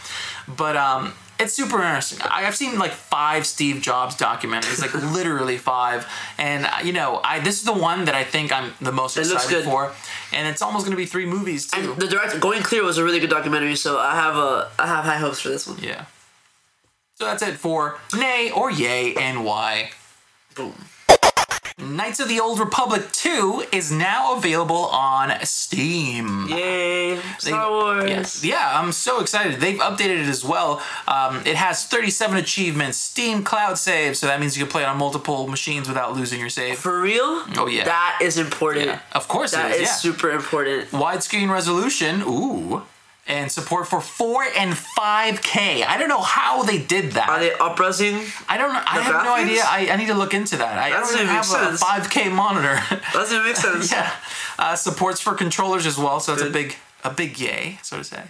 But 0.46 0.76
um, 0.76 1.14
it's 1.40 1.54
super 1.54 1.76
interesting. 1.76 2.18
I've 2.30 2.54
seen 2.54 2.78
like 2.78 2.92
five 2.92 3.46
Steve 3.46 3.80
Jobs 3.82 4.14
documentaries, 4.16 4.80
like 4.80 4.94
literally 5.14 5.58
five, 5.58 6.06
and 6.38 6.66
uh, 6.66 6.70
you 6.84 6.92
know, 6.92 7.20
I 7.24 7.40
this 7.40 7.56
is 7.58 7.64
the 7.64 7.72
one 7.72 8.04
that 8.04 8.14
I 8.14 8.24
think 8.24 8.52
I'm 8.52 8.72
the 8.80 8.92
most 8.92 9.16
It 9.16 9.22
excited 9.32 9.64
for, 9.64 9.92
and 10.32 10.46
it's 10.46 10.62
almost 10.62 10.84
going 10.86 10.92
to 10.96 10.96
be 10.96 11.06
three 11.06 11.26
movies 11.26 11.66
too. 11.70 11.92
and 11.92 12.00
the 12.00 12.06
director 12.06 12.38
going 12.38 12.62
clear 12.62 12.84
was 12.84 12.98
a 12.98 13.04
really 13.04 13.20
good 13.20 13.30
documentary. 13.30 13.76
So 13.76 13.98
I 13.98 14.14
have 14.14 14.36
a 14.36 14.70
I 14.78 14.86
have 14.86 15.04
high 15.04 15.18
hopes 15.18 15.40
for 15.40 15.48
this 15.48 15.66
one. 15.66 15.78
yeah. 15.82 16.04
So 17.14 17.26
that's 17.26 17.42
it 17.42 17.56
for 17.56 17.98
nay 18.16 18.50
or 18.50 18.70
yay 18.70 19.14
and 19.14 19.44
why. 19.44 19.90
Boom. 20.54 20.74
Knights 21.96 22.20
of 22.20 22.28
the 22.28 22.38
Old 22.38 22.60
Republic 22.60 23.10
2 23.12 23.64
is 23.72 23.90
now 23.90 24.36
available 24.36 24.86
on 24.86 25.32
Steam. 25.44 26.46
Yay! 26.48 27.18
Star 27.38 27.70
Wars. 27.70 28.44
Yeah, 28.44 28.54
yeah, 28.54 28.80
I'm 28.80 28.92
so 28.92 29.20
excited. 29.20 29.60
They've 29.60 29.78
updated 29.78 30.20
it 30.22 30.28
as 30.28 30.44
well. 30.44 30.80
Um, 31.08 31.38
it 31.44 31.56
has 31.56 31.86
37 31.86 32.36
achievements, 32.36 32.96
Steam 32.96 33.42
Cloud 33.42 33.76
Save, 33.78 34.16
so 34.16 34.26
that 34.28 34.38
means 34.40 34.56
you 34.56 34.64
can 34.64 34.70
play 34.70 34.82
it 34.82 34.88
on 34.88 34.98
multiple 34.98 35.48
machines 35.48 35.88
without 35.88 36.14
losing 36.16 36.38
your 36.38 36.48
save. 36.48 36.78
For 36.78 37.00
real? 37.00 37.44
Oh, 37.56 37.66
yeah. 37.68 37.84
That 37.84 38.20
is 38.22 38.38
important. 38.38 38.86
Yeah, 38.86 39.00
of 39.12 39.26
course 39.26 39.50
That 39.52 39.70
it 39.72 39.74
is. 39.76 39.80
is 39.82 39.88
yeah. 39.88 39.94
super 39.94 40.30
important. 40.30 40.90
Widescreen 40.92 41.50
resolution, 41.52 42.22
ooh, 42.22 42.82
and 43.30 43.50
support 43.50 43.86
for 43.86 44.00
4 44.00 44.42
and 44.56 44.72
5K. 44.72 45.86
I 45.86 45.96
don't 45.98 46.08
know 46.08 46.20
how 46.20 46.64
they 46.64 46.78
did 46.78 47.12
that. 47.12 47.28
Are 47.28 47.38
they 47.38 47.52
uprising? 47.52 48.16
I 48.48 48.58
don't 48.58 48.72
know. 48.72 48.82
I 48.84 49.00
have 49.00 49.24
no 49.24 49.32
idea. 49.34 49.62
I, 49.64 49.88
I 49.90 49.96
need 49.96 50.08
to 50.08 50.14
look 50.14 50.34
into 50.34 50.56
that. 50.56 50.76
I, 50.76 50.90
That 50.90 51.00
doesn't 51.00 51.26
have 51.26 51.44
a 51.44 51.78
sense. 51.78 51.82
5K 51.82 52.32
monitor. 52.32 52.74
That 52.90 53.02
Doesn't 53.12 53.44
make 53.44 53.56
sense. 53.68 53.92
yeah, 53.92 54.12
uh, 54.58 54.74
supports 54.74 55.20
for 55.20 55.34
controllers 55.34 55.86
as 55.86 55.96
well, 55.96 56.18
so 56.18 56.32
it's 56.32 56.42
a 56.42 56.50
big 56.50 56.76
a 57.04 57.10
big 57.10 57.38
yay, 57.38 57.78
so 57.82 57.96
to 57.98 58.04
say. 58.04 58.24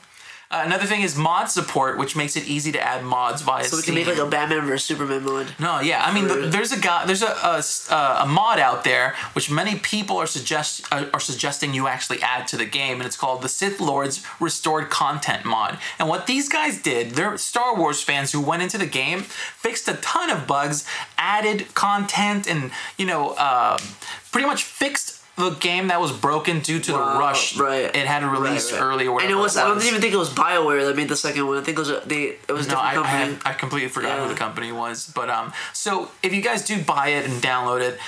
Uh, 0.52 0.62
another 0.64 0.84
thing 0.84 1.02
is 1.02 1.16
mod 1.16 1.48
support, 1.48 1.96
which 1.96 2.16
makes 2.16 2.34
it 2.36 2.44
easy 2.44 2.72
to 2.72 2.80
add 2.80 3.04
mods 3.04 3.40
via 3.40 3.62
So 3.62 3.76
we 3.76 3.82
can 3.84 3.94
Steam. 3.94 4.06
make 4.06 4.06
like 4.08 4.18
a 4.18 4.28
Batman 4.28 4.66
versus 4.66 4.84
Superman 4.84 5.22
mod. 5.22 5.54
No, 5.60 5.78
yeah, 5.78 6.02
I 6.04 6.12
mean, 6.12 6.26
th- 6.26 6.50
there's 6.52 6.72
a 6.72 6.80
guy, 6.80 7.06
there's 7.06 7.22
a, 7.22 7.26
a 7.28 7.62
uh, 7.88 8.22
a 8.24 8.26
mod 8.26 8.58
out 8.58 8.82
there 8.82 9.14
which 9.34 9.48
many 9.48 9.78
people 9.78 10.16
are 10.18 10.26
suggest 10.26 10.82
uh, 10.92 11.06
are 11.14 11.20
suggesting 11.20 11.72
you 11.72 11.86
actually 11.86 12.20
add 12.20 12.48
to 12.48 12.56
the 12.56 12.64
game, 12.64 12.96
and 12.96 13.04
it's 13.06 13.16
called 13.16 13.42
the 13.42 13.48
Sith 13.48 13.78
Lords 13.78 14.26
Restored 14.40 14.90
Content 14.90 15.44
mod. 15.44 15.78
And 16.00 16.08
what 16.08 16.26
these 16.26 16.48
guys 16.48 16.82
did, 16.82 17.12
they're 17.12 17.38
Star 17.38 17.76
Wars 17.76 18.02
fans 18.02 18.32
who 18.32 18.40
went 18.40 18.60
into 18.60 18.76
the 18.76 18.86
game, 18.86 19.20
fixed 19.20 19.86
a 19.86 19.94
ton 19.94 20.30
of 20.30 20.48
bugs, 20.48 20.84
added 21.16 21.72
content, 21.76 22.50
and 22.50 22.72
you 22.98 23.06
know, 23.06 23.36
uh, 23.38 23.78
pretty 24.32 24.48
much 24.48 24.64
fixed 24.64 25.19
the 25.40 25.50
game 25.56 25.88
that 25.88 26.00
was 26.00 26.12
broken 26.12 26.60
due 26.60 26.78
to 26.80 26.92
the 26.92 26.98
rush. 26.98 27.56
right. 27.56 27.84
It 27.94 28.06
had 28.06 28.20
to 28.20 28.28
release 28.28 28.70
Right, 28.72 28.80
right. 28.80 28.86
early 28.86 29.06
or 29.06 29.12
whatever. 29.14 29.32
And 29.32 29.38
it 29.38 29.42
was, 29.42 29.56
it 29.56 29.60
I 29.64 29.68
don't 29.68 29.82
even 29.84 30.00
think 30.00 30.12
it 30.14 30.18
was 30.18 30.30
Bioware 30.30 30.86
that 30.86 30.96
made 30.96 31.08
the 31.08 31.16
second 31.16 31.46
one. 31.46 31.56
I 31.58 31.62
think 31.62 31.76
it 31.78 31.80
was 31.80 31.90
a, 31.90 32.02
they 32.06 32.36
it 32.48 32.52
was 32.52 32.66
a 32.66 32.70
No, 32.70 32.76
different 32.76 32.96
I, 33.06 33.08
I, 33.08 33.18
have, 33.24 33.42
I 33.46 33.52
completely 33.54 33.88
forgot 33.88 34.18
who 34.20 34.28
the 34.28 34.34
company 34.38 34.72
was. 34.72 35.10
But 35.14 35.30
um, 35.30 35.52
so 35.72 36.10
if 36.22 36.32
you 36.34 36.42
guys 36.42 36.64
do 36.64 36.82
buy 36.82 37.08
it 37.08 37.24
and 37.28 37.42
download 37.42 37.80
it, 37.80 37.98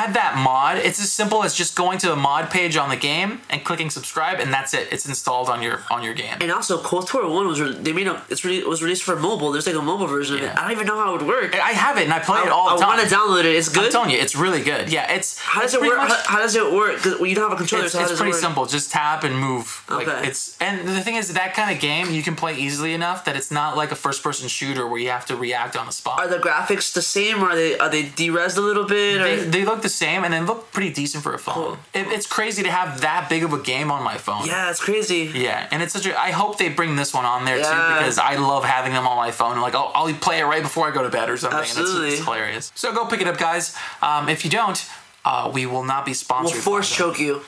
add 0.00 0.10
that 0.14 0.32
mod. 0.48 0.74
It's 0.88 1.00
as 1.00 1.10
simple 1.20 1.44
as 1.46 1.54
just 1.62 1.72
going 1.76 1.98
to 2.04 2.08
the 2.08 2.16
mod 2.28 2.44
page 2.50 2.74
on 2.76 2.88
the 2.94 2.96
game 3.10 3.30
and 3.50 3.58
clicking 3.68 3.90
subscribe, 3.90 4.36
and 4.42 4.52
that's 4.56 4.72
it. 4.74 4.84
It's 4.94 5.06
installed 5.12 5.48
on 5.54 5.62
your 5.66 5.76
on 5.90 6.02
your 6.06 6.14
game. 6.14 6.36
and 6.40 6.50
also, 6.52 6.74
KOTOR 6.90 7.24
One 7.38 7.46
was 7.52 7.60
re- 7.60 7.72
they 7.86 7.92
made 7.92 8.06
a 8.08 8.22
it's 8.28 8.44
re- 8.44 8.58
it 8.64 8.68
was 8.74 8.82
released 8.82 9.04
for 9.08 9.16
mobile. 9.16 9.52
There's 9.52 9.66
like 9.66 9.76
a 9.76 9.82
mobile 9.92 10.06
version 10.06 10.36
of 10.36 10.42
it. 10.42 10.50
I 10.56 10.60
don't 10.62 10.72
even 10.72 10.86
know 10.86 10.98
how 11.02 11.08
it 11.14 11.18
would 11.18 11.28
work. 11.36 11.54
I 11.54 11.72
have 11.86 11.96
it 11.98 12.04
and 12.04 12.12
I 12.12 12.18
play 12.20 12.40
it 12.42 12.48
all 12.48 12.68
I 12.68 12.74
the 12.74 12.80
time. 12.80 12.90
I 12.92 12.96
want 12.96 13.08
to 13.08 13.14
download 13.14 13.44
it. 13.50 13.54
It's 13.60 13.68
good. 13.68 13.86
I'm 13.86 13.92
telling 13.92 14.10
you, 14.10 14.18
it's 14.18 14.34
really 14.44 14.62
good. 14.62 14.84
Yeah, 14.92 15.12
it's 15.16 15.38
how 15.38 15.60
does 15.62 15.74
it's 15.74 15.82
it 15.82 15.86
work? 15.88 15.98
much- 15.98 16.10
How, 16.26 16.34
how 16.34 16.38
does 16.44 16.54
it 16.56 16.66
work? 16.72 16.96
Because 16.96 17.20
you 17.20 17.34
don't 17.34 17.48
have 17.50 17.52
a 17.58 17.60
controller. 17.62 17.84
it's, 17.84 17.92
so 17.94 18.00
it's 18.02 18.16
pretty 18.20 18.36
it 18.36 18.40
simple. 18.46 18.66
Just 18.66 18.90
tap 18.90 19.24
and 19.24 19.34
move. 19.38 19.84
Like 19.88 20.08
Okay. 20.08 20.28
it's 20.28 20.56
and 20.60 20.86
the 20.88 21.00
thing 21.06 21.16
is 21.16 21.32
that 21.34 21.54
kind 21.54 21.74
of 21.74 21.80
game 21.80 22.10
you 22.10 22.22
can 22.22 22.34
play 22.36 22.54
easily 22.66 22.92
enough 22.94 23.24
that 23.26 23.36
it's 23.36 23.50
not 23.50 23.76
like 23.76 23.90
a 23.92 23.96
first 24.06 24.22
person 24.22 24.48
shooter 24.48 24.86
where 24.86 24.98
you 25.00 25.10
have 25.10 25.26
to 25.26 25.36
react 25.36 25.76
on 25.76 25.86
the 25.86 25.92
spot. 25.92 26.18
Are 26.20 26.28
the 26.28 26.38
graphics 26.38 26.92
the 26.92 27.02
same? 27.02 27.42
Or 27.42 27.50
are 27.50 27.56
they 27.56 27.78
are 27.78 27.90
they 27.90 28.04
derezzed 28.04 28.56
a 28.56 28.60
little 28.60 28.84
bit? 28.84 29.18
They, 29.22 29.36
they 29.44 29.64
look 29.64 29.82
the 29.84 29.88
same 29.88 30.24
and 30.24 30.34
they 30.34 30.40
look 30.40 30.72
pretty 30.72 30.90
decent 30.92 31.22
for 31.22 31.32
a 31.34 31.38
phone. 31.38 31.54
Cool. 31.54 31.78
It, 31.94 32.08
it's 32.08 32.26
crazy 32.26 32.64
to 32.64 32.70
have 32.70 33.02
that 33.02 33.28
big 33.28 33.44
of 33.44 33.52
a 33.52 33.60
game 33.60 33.92
on 33.92 34.02
my 34.02 34.16
phone. 34.18 34.44
yeah, 34.46 34.68
it's 34.70 34.80
crazy. 34.80 35.30
Yeah, 35.32 35.68
and 35.70 35.80
it's 35.84 35.92
such 35.92 36.06
a. 36.06 36.18
I 36.18 36.32
hope 36.32 36.58
they 36.58 36.68
bring 36.68 36.96
this 36.96 37.14
one 37.14 37.24
on 37.24 37.44
there 37.44 37.58
too 37.58 37.62
because 37.62 38.18
I 38.18 38.34
love 38.36 38.64
having 38.64 38.92
them 38.92 39.06
on 39.06 39.16
my 39.16 39.30
phone. 39.30 39.60
Like, 39.60 39.76
oh, 39.76 39.92
I'll 39.94 40.12
play 40.14 40.40
it 40.40 40.44
right 40.44 40.62
before 40.62 40.88
I 40.88 40.90
go 40.92 41.04
to 41.04 41.08
bed 41.10 41.30
or 41.30 41.36
something. 41.36 41.60
Absolutely. 41.60 42.08
it's, 42.08 42.16
it's 42.18 42.24
hilarious. 42.24 42.72
So 42.74 42.92
go 42.92 43.06
pick 43.06 43.20
it 43.20 43.28
up, 43.28 43.38
guys. 43.38 43.76
Um, 44.02 44.28
if 44.28 44.44
you 44.44 44.50
don't, 44.50 44.84
uh, 45.24 45.50
we 45.54 45.66
will 45.66 45.84
not 45.84 46.04
be 46.04 46.10
We'll 46.10 46.14
sponsored. 46.16 46.60
force 46.60 46.90
by 46.90 47.04
them. 47.04 47.12
choke 47.14 47.20
you. 47.20 47.42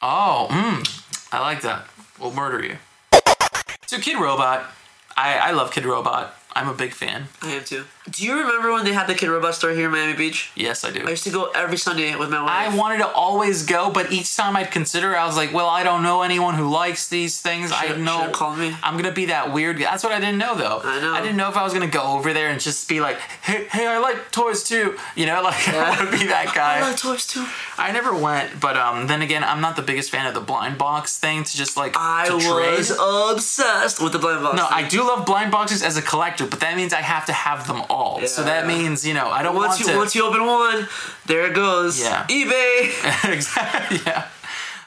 Oh, 0.00 0.46
mm, 0.50 1.32
I 1.32 1.40
like 1.40 1.62
that. 1.62 1.86
We'll 2.20 2.32
murder 2.32 2.62
you. 2.64 2.76
So 3.86 3.98
Kid 3.98 4.18
Robot, 4.20 4.64
I 5.16 5.38
I 5.38 5.50
love 5.52 5.70
Kid 5.72 5.84
Robot. 5.84 6.34
I'm 6.54 6.68
a 6.68 6.74
big 6.74 6.92
fan. 6.92 7.28
I 7.40 7.50
am 7.52 7.64
too. 7.64 7.84
Do 8.10 8.24
you 8.26 8.36
remember 8.40 8.72
when 8.72 8.84
they 8.84 8.92
had 8.92 9.06
the 9.06 9.14
Kid 9.14 9.28
Robot 9.28 9.54
store 9.54 9.70
here 9.70 9.86
in 9.86 9.92
Miami 9.92 10.14
Beach? 10.14 10.50
Yes, 10.56 10.82
I 10.84 10.90
do. 10.90 11.06
I 11.06 11.10
used 11.10 11.22
to 11.22 11.30
go 11.30 11.50
every 11.54 11.76
Sunday 11.76 12.16
with 12.16 12.30
my 12.30 12.42
wife. 12.42 12.50
I 12.50 12.76
wanted 12.76 12.98
to 12.98 13.06
always 13.08 13.64
go, 13.64 13.90
but 13.92 14.10
each 14.10 14.34
time 14.36 14.56
I'd 14.56 14.72
consider, 14.72 15.16
I 15.16 15.24
was 15.24 15.36
like, 15.36 15.52
"Well, 15.52 15.68
I 15.68 15.84
don't 15.84 16.02
know 16.02 16.22
anyone 16.22 16.54
who 16.54 16.68
likes 16.68 17.06
these 17.06 17.40
things. 17.40 17.70
I 17.70 17.86
Should- 17.86 18.00
know 18.00 18.18
should've 18.18 18.32
called 18.32 18.58
me. 18.58 18.76
I'm 18.82 18.96
gonna 18.96 19.12
be 19.12 19.26
that 19.26 19.52
weird." 19.52 19.78
guy. 19.78 19.84
That's 19.84 20.02
what 20.02 20.12
I 20.12 20.18
didn't 20.18 20.38
know, 20.38 20.56
though. 20.56 20.82
I 20.84 21.00
know. 21.00 21.14
I 21.14 21.20
didn't 21.20 21.36
know 21.36 21.48
if 21.48 21.56
I 21.56 21.62
was 21.62 21.72
gonna 21.72 21.86
go 21.86 22.02
over 22.02 22.32
there 22.32 22.48
and 22.48 22.60
just 22.60 22.88
be 22.88 23.00
like, 23.00 23.18
"Hey, 23.42 23.68
hey, 23.70 23.86
I 23.86 23.98
like 23.98 24.32
toys 24.32 24.64
too." 24.64 24.98
You 25.14 25.26
know, 25.26 25.40
like 25.48 25.68
I 25.68 25.90
want 25.96 26.10
to 26.10 26.18
be 26.18 26.26
that 26.26 26.52
guy. 26.56 26.78
I 26.78 26.80
like 26.80 26.96
toys 26.96 27.24
too. 27.24 27.46
I 27.78 27.92
never 27.92 28.12
went, 28.14 28.58
but 28.58 28.76
um, 28.76 29.06
then 29.06 29.22
again, 29.22 29.44
I'm 29.44 29.60
not 29.60 29.76
the 29.76 29.82
biggest 29.82 30.10
fan 30.10 30.26
of 30.26 30.34
the 30.34 30.40
blind 30.40 30.76
box 30.76 31.18
thing 31.18 31.44
to 31.44 31.56
just 31.56 31.76
like 31.76 31.94
I 31.96 32.24
to 32.26 32.40
trade. 32.40 32.78
was 32.78 32.90
obsessed 32.98 34.02
with 34.02 34.12
the 34.12 34.18
blind 34.18 34.42
box. 34.42 34.56
No, 34.56 34.66
thing. 34.66 34.84
I 34.84 34.88
do 34.88 35.06
love 35.06 35.24
blind 35.24 35.52
boxes 35.52 35.84
as 35.84 35.96
a 35.96 36.02
collector, 36.02 36.46
but 36.46 36.58
that 36.60 36.76
means 36.76 36.92
I 36.92 37.00
have 37.00 37.26
to 37.26 37.32
have 37.32 37.66
them 37.68 37.82
all. 37.92 38.14
so 38.26 38.42
that 38.42 38.62
Yeah. 38.62 38.74
means 38.74 39.06
you 39.06 39.14
know 39.14 39.28
I 39.38 39.42
don't 39.42 39.54
Once 39.56 39.68
want 39.68 39.80
you 39.80 39.86
to. 39.92 39.96
once 40.02 40.14
you 40.16 40.22
open 40.28 40.42
one, 40.46 40.88
there 41.26 41.46
it 41.48 41.54
goes. 41.54 42.00
Yeah. 42.00 42.26
eBay. 42.38 42.76
exactly. 43.36 43.98
Yeah. 44.06 44.26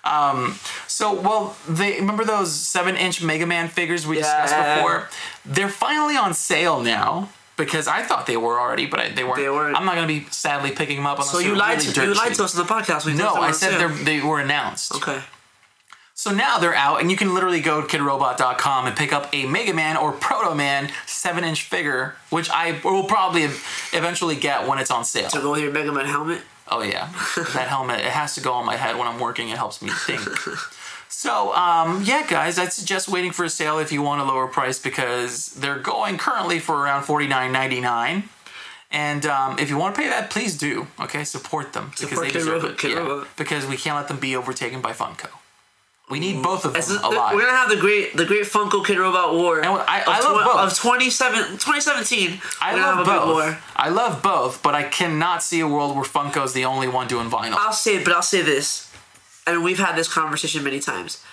Um, 0.03 0.59
so, 0.87 1.13
well, 1.13 1.55
they 1.67 1.91
remember 1.99 2.23
those 2.25 2.53
seven-inch 2.53 3.23
Mega 3.23 3.47
Man 3.47 3.67
figures 3.69 4.05
we 4.05 4.17
discussed 4.17 4.53
before? 4.55 5.09
They're 5.45 5.67
finally 5.85 6.15
on 6.15 6.33
sale 6.35 6.79
now 6.83 7.29
because 7.57 7.87
I 7.87 8.03
thought 8.03 8.27
they 8.27 8.37
were 8.37 8.59
already, 8.59 8.85
but 8.85 8.99
I, 8.99 9.09
they 9.09 9.23
weren't. 9.23 9.37
They 9.37 9.49
weren't. 9.49 9.75
I'm 9.75 9.85
not 9.85 9.95
going 9.95 10.07
to 10.07 10.13
be 10.13 10.27
sadly 10.29 10.71
picking 10.71 10.97
them 10.97 11.07
up 11.07 11.23
So 11.23 11.39
you 11.39 11.55
lied 11.55 11.79
really 11.79 11.93
to 11.93 12.03
you 12.05 12.13
lied 12.13 12.35
to 12.35 12.43
us 12.43 12.55
on 12.57 12.65
the 12.67 12.71
podcast. 12.71 13.05
We 13.05 13.13
No, 13.15 13.33
I 13.33 13.51
said 13.51 13.79
they're, 13.79 13.89
they 13.89 14.21
were 14.21 14.39
announced. 14.39 14.93
Okay. 14.95 15.19
So 16.17 16.31
now 16.31 16.59
they're 16.59 16.73
out, 16.73 17.01
and 17.01 17.11
you 17.11 17.17
can 17.17 17.33
literally 17.33 17.59
go 17.59 17.81
to 17.81 17.87
kidrobot.com 17.87 18.87
and 18.87 18.95
pick 18.95 19.11
up 19.11 19.27
a 19.33 19.45
Mega 19.45 19.73
Man 19.73 19.97
or 19.97 20.13
Proto 20.13 20.55
Man 20.55 20.89
7 21.05 21.43
inch 21.43 21.63
figure, 21.63 22.15
which 22.29 22.49
I 22.49 22.79
will 22.85 23.03
probably 23.03 23.43
eventually 23.43 24.37
get 24.37 24.65
when 24.65 24.79
it's 24.79 24.89
on 24.89 25.03
sale. 25.03 25.29
So 25.29 25.41
go 25.41 25.51
with 25.51 25.61
your 25.61 25.71
Mega 25.73 25.91
Man 25.91 26.05
helmet. 26.05 26.41
Oh 26.69 26.81
yeah, 26.81 27.09
that 27.53 27.67
helmet. 27.67 27.99
It 27.99 28.05
has 28.11 28.33
to 28.35 28.41
go 28.41 28.53
on 28.53 28.65
my 28.65 28.77
head 28.77 28.97
when 28.97 29.07
I'm 29.07 29.19
working. 29.19 29.49
It 29.49 29.57
helps 29.57 29.81
me 29.81 29.89
think. 29.91 30.21
So 31.07 31.55
um, 31.55 32.03
yeah, 32.03 32.25
guys, 32.27 32.59
I'd 32.59 32.73
suggest 32.73 33.07
waiting 33.07 33.31
for 33.31 33.45
a 33.45 33.49
sale 33.49 33.79
if 33.79 33.91
you 33.93 34.01
want 34.01 34.19
a 34.21 34.25
lower 34.25 34.47
price 34.47 34.79
because 34.79 35.47
they're 35.53 35.79
going 35.79 36.17
currently 36.17 36.59
for 36.59 36.75
around 36.75 37.03
forty 37.03 37.25
nine 37.25 37.53
ninety 37.53 37.79
nine. 37.79 38.23
And 38.91 39.25
um, 39.25 39.57
if 39.57 39.69
you 39.69 39.77
want 39.77 39.95
to 39.95 40.01
pay 40.01 40.09
that, 40.09 40.29
please 40.29 40.57
do. 40.57 40.87
Okay, 40.99 41.23
support 41.23 41.71
them 41.71 41.91
because 41.91 42.09
Support 42.09 42.27
they 42.27 42.33
deserve 42.33 42.63
Robot- 42.63 42.71
it. 42.71 42.77
Kid 42.79 42.91
Yeah, 42.91 42.97
Robot. 42.97 43.27
because 43.37 43.65
we 43.65 43.77
can't 43.77 43.95
let 43.95 44.09
them 44.09 44.19
be 44.19 44.35
overtaken 44.35 44.81
by 44.81 44.91
Funko. 44.91 45.29
We 46.07 46.19
need 46.19 46.43
both 46.43 46.65
of 46.65 46.73
them 46.73 46.97
alive. 47.03 47.33
We're 47.33 47.41
gonna 47.45 47.57
have 47.57 47.69
the 47.69 47.77
great 47.77 48.15
the 48.15 48.25
great 48.25 48.43
Funko 48.45 48.85
Kid 48.85 48.99
Robot 48.99 49.33
War 49.33 49.57
And 49.57 49.69
I- 49.69 50.03
I 50.05 50.19
love 50.19 50.41
tw- 50.41 50.45
both. 50.45 50.71
of 50.71 50.77
27, 50.77 51.43
2017. 51.57 52.39
I 52.61 52.75
love 52.75 53.05
both. 53.05 53.27
war. 53.33 53.57
I 53.75 53.89
love 53.89 54.21
both, 54.21 54.61
but 54.61 54.75
I 54.75 54.83
cannot 54.83 55.41
see 55.41 55.59
a 55.61 55.67
world 55.67 55.95
where 55.95 56.05
Funko's 56.05 56.53
the 56.53 56.63
only 56.65 56.87
one 56.87 57.07
doing 57.07 57.29
vinyl. 57.29 57.55
I'll 57.57 57.73
say, 57.73 58.03
but 58.03 58.13
I'll 58.13 58.21
say 58.21 58.43
this, 58.43 58.87
and 59.47 59.63
we've 59.63 59.79
had 59.79 59.95
this 59.95 60.07
conversation 60.07 60.63
many 60.63 60.79
times. 60.79 61.23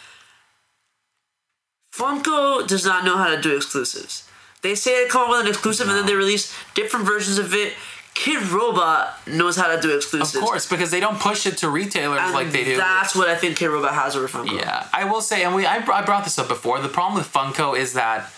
Funko 1.94 2.66
does 2.66 2.84
not 2.86 3.04
know 3.04 3.16
how 3.18 3.28
to 3.28 3.40
do 3.40 3.54
exclusives. 3.54 4.24
They 4.62 4.74
say 4.74 5.02
they 5.02 5.08
come 5.08 5.22
up 5.24 5.30
with 5.30 5.40
an 5.40 5.46
exclusive 5.48 5.88
and 5.88 5.98
then 5.98 6.06
they 6.06 6.14
release 6.14 6.54
different 6.74 7.04
versions 7.04 7.36
of 7.38 7.52
it. 7.54 7.74
Kid 8.14 8.42
Robot 8.50 9.26
knows 9.26 9.56
how 9.56 9.74
to 9.74 9.80
do 9.80 9.96
exclusives. 9.96 10.34
Of 10.34 10.42
course, 10.42 10.68
because 10.68 10.90
they 10.90 11.00
don't 11.00 11.18
push 11.18 11.46
it 11.46 11.58
to 11.58 11.70
retailers 11.70 12.20
And 12.20 12.34
like 12.34 12.52
they 12.52 12.64
do. 12.64 12.76
That's 12.76 13.16
what 13.16 13.28
I 13.28 13.36
think 13.36 13.56
Kid 13.56 13.68
Robot 13.68 13.94
has 13.94 14.14
over 14.16 14.28
Funko. 14.28 14.58
Yeah, 14.58 14.86
I 14.92 15.04
will 15.04 15.22
say, 15.22 15.44
and 15.44 15.54
we 15.54 15.64
I, 15.66 15.76
I 15.76 16.02
brought 16.04 16.24
this 16.24 16.38
up 16.38 16.48
before. 16.48 16.80
The 16.80 16.88
problem 16.88 17.18
with 17.18 17.32
Funko 17.32 17.76
is 17.76 17.94
that, 17.94 18.30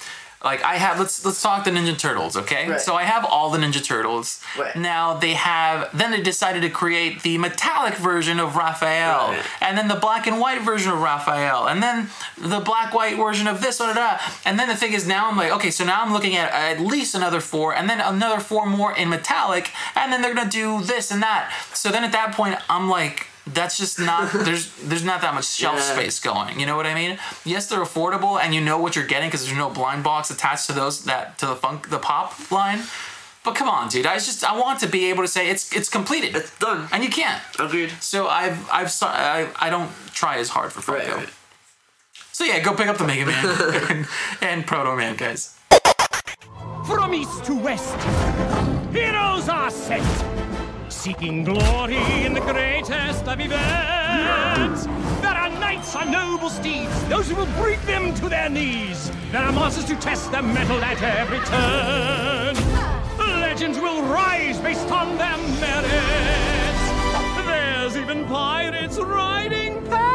like, 0.45 0.63
I 0.63 0.75
have 0.77 0.99
let's 1.01 1.25
let's 1.25 1.41
talk 1.43 1.65
the 1.65 1.71
Ninja 1.71 1.97
Turtles, 1.99 2.37
okay? 2.37 2.69
Right. 2.69 2.81
So 2.81 2.95
I 2.95 3.05
have 3.05 3.25
all 3.25 3.51
the 3.51 3.59
Ninja 3.59 3.83
Turtles. 3.83 4.41
Right. 4.59 4.77
Now 4.77 5.15
they 5.15 5.35
have. 5.35 5.91
Then 5.97 6.11
they 6.11 6.21
decided 6.23 6.63
to 6.63 6.71
create 6.71 7.23
the 7.23 7.39
metallic 7.39 7.95
version 7.95 8.39
of 8.39 8.55
Raphael, 8.57 9.29
Right. 9.33 9.43
and 9.61 9.77
then 9.79 9.89
the 9.89 9.95
black 9.97 10.27
and 10.27 10.39
white 10.41 10.61
version 10.63 10.93
of 10.93 11.01
Raphael, 11.01 11.67
and 11.69 11.83
then 11.83 12.09
the 12.37 12.61
black 12.61 12.93
white 12.95 13.17
version 13.17 13.47
of 13.47 13.61
this, 13.63 13.79
da, 13.79 13.87
da, 13.87 13.95
da. 13.95 14.19
and 14.45 14.59
then 14.59 14.69
the 14.69 14.77
thing 14.77 14.93
is 14.93 15.07
now 15.07 15.31
I'm 15.31 15.37
like, 15.37 15.53
okay, 15.53 15.71
so 15.71 15.85
now 15.85 16.03
I'm 16.03 16.13
looking 16.13 16.37
at 16.37 16.53
at 16.53 16.81
least 16.81 17.15
another 17.15 17.41
four, 17.41 17.75
and 17.75 17.89
then 17.89 18.01
another 18.01 18.41
four 18.41 18.67
more 18.67 18.95
in 18.97 19.09
metallic, 19.09 19.71
and 19.97 20.13
then 20.13 20.21
they're 20.23 20.35
gonna 20.35 20.51
do 20.51 20.83
this 20.83 21.11
and 21.11 21.23
that. 21.23 21.53
So 21.73 21.91
then 21.91 22.05
at 22.05 22.13
that 22.13 22.35
point, 22.35 22.57
I'm 22.69 22.89
like. 22.91 23.29
That's 23.55 23.79
just 23.79 23.99
not 23.99 24.33
there's 24.47 24.73
there's 24.83 25.05
not 25.05 25.21
that 25.23 25.35
much 25.35 25.47
shelf 25.47 25.77
Yeah. 25.79 25.95
space 25.95 26.21
going. 26.21 26.59
You 26.61 26.67
know 26.67 26.77
what 26.77 26.87
I 26.87 26.95
mean? 26.95 27.19
Yes, 27.45 27.67
they're 27.69 27.81
affordable, 27.85 28.41
and 28.41 28.55
you 28.55 28.61
know 28.61 28.79
what 28.79 28.97
you're 28.97 29.07
getting 29.07 29.29
because 29.29 29.45
there's 29.47 29.57
no 29.57 29.71
blind 29.71 30.03
box 30.05 30.31
attached 30.31 30.67
to 30.67 30.73
those 30.73 31.05
that 31.05 31.39
to 31.39 31.47
the 31.47 31.57
funk 31.57 31.89
the 31.91 31.99
pop 31.99 32.51
line. 32.51 32.81
But 33.45 33.55
come 33.55 33.69
on, 33.69 33.89
dude! 33.91 34.07
I 34.07 34.15
just 34.15 34.43
I 34.43 34.59
want 34.59 34.81
to 34.81 34.87
be 34.89 35.11
able 35.11 35.23
to 35.23 35.29
say 35.29 35.49
it's 35.51 35.71
it's 35.77 35.89
completed, 35.91 36.35
It's 36.35 36.59
done. 36.59 36.89
and 36.93 37.05
you 37.05 37.11
can't. 37.11 37.43
Agreed. 37.59 37.93
So 38.01 38.27
I've 38.27 38.59
I've 38.71 38.91
I, 39.03 39.49
I 39.61 39.69
don't 39.71 39.91
try 40.15 40.39
as 40.39 40.49
hard 40.49 40.73
for 40.73 40.81
Funko. 40.81 40.99
Right, 40.99 41.17
right. 41.17 41.29
So 42.33 42.45
yeah, 42.45 42.59
go 42.61 42.75
pick 42.75 42.89
up 42.89 42.97
the 42.97 43.05
Mega 43.07 43.27
Man 43.27 43.45
and, 43.91 44.07
and 44.41 44.67
Proto 44.67 44.97
Man, 44.97 45.15
guys. 45.17 45.57
From 46.87 47.15
east 47.15 47.45
to 47.45 47.55
west, 47.55 47.95
heroes 48.93 49.49
are 49.49 49.71
sent. 49.71 50.34
Seeking 51.05 51.45
glory 51.45 52.25
in 52.25 52.33
the 52.33 52.41
greatest 52.41 53.29
of 53.29 53.39
events. 53.39 54.87
There 55.21 55.37
are 55.37 55.51
knights 55.51 55.95
on 55.95 56.11
noble 56.11 56.49
steeds, 56.49 57.05
those 57.11 57.29
who 57.29 57.37
will 57.37 57.53
bring 57.63 57.79
them 57.85 58.15
to 58.15 58.31
their 58.31 58.49
knees. 58.49 59.13
There 59.31 59.43
are 59.43 59.53
monsters 59.53 59.85
to 59.85 59.97
test 59.97 60.33
their 60.33 60.43
mettle 60.43 60.83
at 60.83 61.03
every 61.03 61.41
turn. 61.41 62.57
Legends 63.43 63.79
will 63.79 64.01
rise 64.05 64.59
based 64.61 64.91
on 64.91 65.19
their 65.19 65.37
merits. 65.61 66.85
There's 67.45 67.97
even 67.99 68.25
pirates 68.25 68.99
riding 68.99 69.85
parrots. 69.85 70.09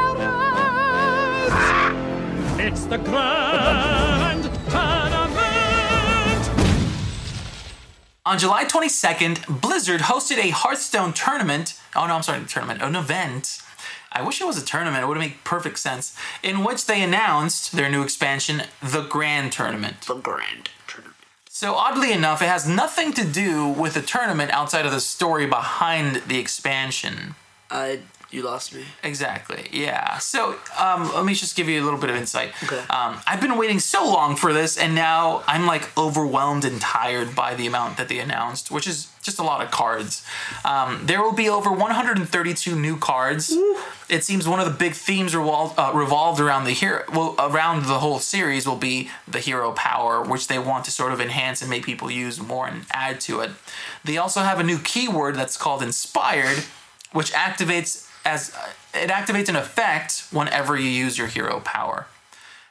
It's 2.59 2.85
the 2.85 2.97
grand 2.97 4.18
On 8.29 8.37
July 8.37 8.63
22nd, 8.63 9.59
Blizzard 9.59 10.01
hosted 10.01 10.37
a 10.37 10.51
Hearthstone 10.51 11.13
tournament. 11.13 11.73
Oh 11.95 12.05
no, 12.05 12.13
I'm 12.13 12.21
sorry, 12.21 12.45
tournament, 12.45 12.79
an 12.79 12.95
event. 12.95 13.59
I 14.11 14.21
wish 14.21 14.39
it 14.39 14.45
was 14.45 14.61
a 14.61 14.63
tournament. 14.63 15.03
It 15.03 15.07
would 15.07 15.17
make 15.17 15.43
perfect 15.43 15.79
sense. 15.79 16.15
In 16.43 16.63
which 16.63 16.85
they 16.85 17.01
announced 17.01 17.71
their 17.71 17.89
new 17.89 18.03
expansion, 18.03 18.61
the 18.83 19.01
Grand 19.01 19.51
Tournament. 19.51 20.01
The 20.01 20.13
grand 20.13 20.69
tournament. 20.87 21.15
So 21.49 21.73
oddly 21.73 22.11
enough, 22.11 22.43
it 22.43 22.49
has 22.49 22.67
nothing 22.67 23.13
to 23.13 23.25
do 23.25 23.67
with 23.67 23.95
the 23.95 24.01
tournament 24.03 24.51
outside 24.51 24.85
of 24.85 24.91
the 24.91 25.01
story 25.01 25.47
behind 25.47 26.17
the 26.27 26.37
expansion. 26.37 27.33
Uh, 27.71 27.95
you 28.31 28.43
lost 28.43 28.75
me. 28.75 28.83
Exactly. 29.03 29.67
Yeah. 29.71 30.19
So 30.19 30.55
um, 30.77 31.11
let 31.13 31.25
me 31.25 31.33
just 31.33 31.55
give 31.55 31.67
you 31.67 31.81
a 31.81 31.83
little 31.83 31.99
bit 31.99 32.11
of 32.11 32.15
insight. 32.15 32.51
Okay. 32.63 32.79
Um, 32.89 33.19
I've 33.25 33.41
been 33.41 33.57
waiting 33.57 33.79
so 33.79 34.05
long 34.05 34.35
for 34.35 34.53
this, 34.53 34.77
and 34.77 34.93
now 34.93 35.43
I'm 35.47 35.65
like 35.65 35.97
overwhelmed 35.97 36.63
and 36.63 36.79
tired 36.79 37.35
by 37.35 37.55
the 37.55 37.65
amount 37.65 37.97
that 37.97 38.07
they 38.07 38.19
announced, 38.19 38.69
which 38.69 38.87
is 38.87 39.11
just 39.23 39.39
a 39.39 39.43
lot 39.43 39.63
of 39.63 39.71
cards. 39.71 40.23
Um, 40.63 41.01
there 41.05 41.21
will 41.21 41.33
be 41.33 41.49
over 41.49 41.71
132 41.71 42.75
new 42.75 42.97
cards. 42.97 43.55
It 44.09 44.23
seems 44.23 44.47
one 44.47 44.59
of 44.59 44.65
the 44.65 44.77
big 44.77 44.93
themes 44.93 45.35
revolved, 45.35 45.77
uh, 45.77 45.91
revolved 45.93 46.39
around 46.39 46.65
the 46.65 46.71
hero, 46.71 47.03
well, 47.11 47.35
around 47.39 47.85
the 47.85 47.99
whole 47.99 48.19
series 48.19 48.67
will 48.67 48.75
be 48.75 49.09
the 49.27 49.39
hero 49.39 49.71
power, 49.71 50.23
which 50.23 50.47
they 50.47 50.59
want 50.59 50.85
to 50.85 50.91
sort 50.91 51.11
of 51.11 51.19
enhance 51.19 51.61
and 51.61 51.69
make 51.69 51.83
people 51.83 52.09
use 52.09 52.39
more 52.39 52.67
and 52.67 52.85
add 52.91 53.19
to 53.21 53.41
it. 53.41 53.51
They 54.03 54.17
also 54.17 54.41
have 54.41 54.59
a 54.59 54.63
new 54.63 54.79
keyword 54.79 55.35
that's 55.35 55.57
called 55.57 55.83
inspired, 55.83 56.63
which 57.11 57.31
activates 57.33 58.08
as 58.29 58.55
it 58.93 59.09
activates 59.09 59.49
an 59.49 59.55
effect 59.55 60.25
whenever 60.31 60.77
you 60.77 60.89
use 60.89 61.17
your 61.17 61.27
hero 61.27 61.59
power. 61.59 62.05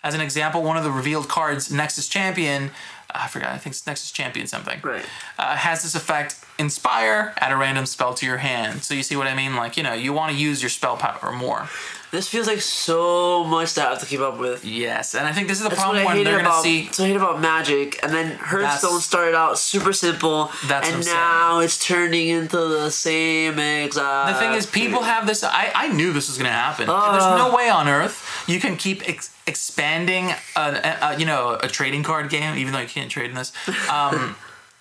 As 0.02 0.14
an 0.14 0.20
example, 0.20 0.62
one 0.62 0.76
of 0.76 0.84
the 0.84 0.90
revealed 0.92 1.28
cards, 1.28 1.70
Nexus 1.70 2.08
Champion, 2.08 2.70
I 3.10 3.26
forgot, 3.26 3.50
I 3.50 3.58
think 3.58 3.74
it's 3.74 3.86
Nexus 3.86 4.12
Champion 4.12 4.46
something, 4.46 4.78
Right. 4.82 5.04
uh, 5.38 5.56
has 5.56 5.82
this 5.82 5.94
effect 5.94 6.36
Inspire, 6.60 7.34
add 7.38 7.52
a 7.52 7.56
random 7.56 7.86
spell 7.86 8.14
to 8.14 8.26
your 8.26 8.38
hand. 8.38 8.82
So 8.82 8.92
you 8.92 9.04
see 9.04 9.14
what 9.14 9.28
I 9.28 9.34
mean? 9.34 9.54
Like, 9.54 9.76
you 9.76 9.84
know, 9.84 9.92
you 9.92 10.12
want 10.12 10.32
to 10.32 10.36
use 10.36 10.60
your 10.60 10.70
spell 10.70 10.96
power 10.96 11.30
more. 11.30 11.68
This 12.10 12.28
feels 12.28 12.46
like 12.46 12.60
so 12.60 13.44
much 13.44 13.74
that 13.74 13.86
I 13.86 13.90
have 13.90 14.00
to 14.00 14.06
keep 14.06 14.20
up 14.20 14.38
with. 14.38 14.64
Yes, 14.64 15.14
and 15.14 15.26
I 15.26 15.32
think 15.32 15.48
this 15.48 15.58
is 15.58 15.64
the 15.64 15.68
That's 15.68 15.80
problem 15.80 16.04
when 16.04 16.24
they're 16.24 16.34
going 16.34 16.44
to 16.44 16.50
about. 16.50 16.62
see. 16.62 16.84
That's 16.84 16.98
what 16.98 17.04
I 17.04 17.08
hate 17.08 17.16
about 17.16 17.40
Magic, 17.40 18.02
and 18.02 18.12
then 18.12 18.36
Hearthstone 18.36 19.00
started 19.00 19.34
out 19.34 19.58
super 19.58 19.92
simple, 19.92 20.50
That's 20.66 20.88
and 20.88 21.04
now 21.04 21.60
it's 21.60 21.78
turning 21.84 22.28
into 22.28 22.56
the 22.56 22.90
same 22.90 23.58
exact. 23.58 24.34
The 24.34 24.40
thing 24.46 24.54
is, 24.54 24.66
people 24.66 25.02
have 25.02 25.26
this. 25.26 25.44
I, 25.44 25.70
I 25.74 25.88
knew 25.88 26.12
this 26.12 26.28
was 26.28 26.38
going 26.38 26.48
to 26.48 26.52
happen. 26.52 26.88
Uh. 26.88 27.12
There's 27.12 27.38
no 27.38 27.54
way 27.54 27.68
on 27.68 27.88
earth 27.88 28.24
you 28.48 28.58
can 28.58 28.76
keep 28.76 29.06
ex- 29.08 29.34
expanding, 29.46 30.30
a, 30.56 30.60
a, 30.60 30.98
a, 31.02 31.18
you 31.18 31.26
know, 31.26 31.58
a 31.62 31.68
trading 31.68 32.02
card 32.02 32.30
game, 32.30 32.56
even 32.56 32.72
though 32.72 32.80
you 32.80 32.88
can't 32.88 33.10
trade 33.10 33.28
in 33.28 33.36
this, 33.36 33.52
um, 33.90 34.34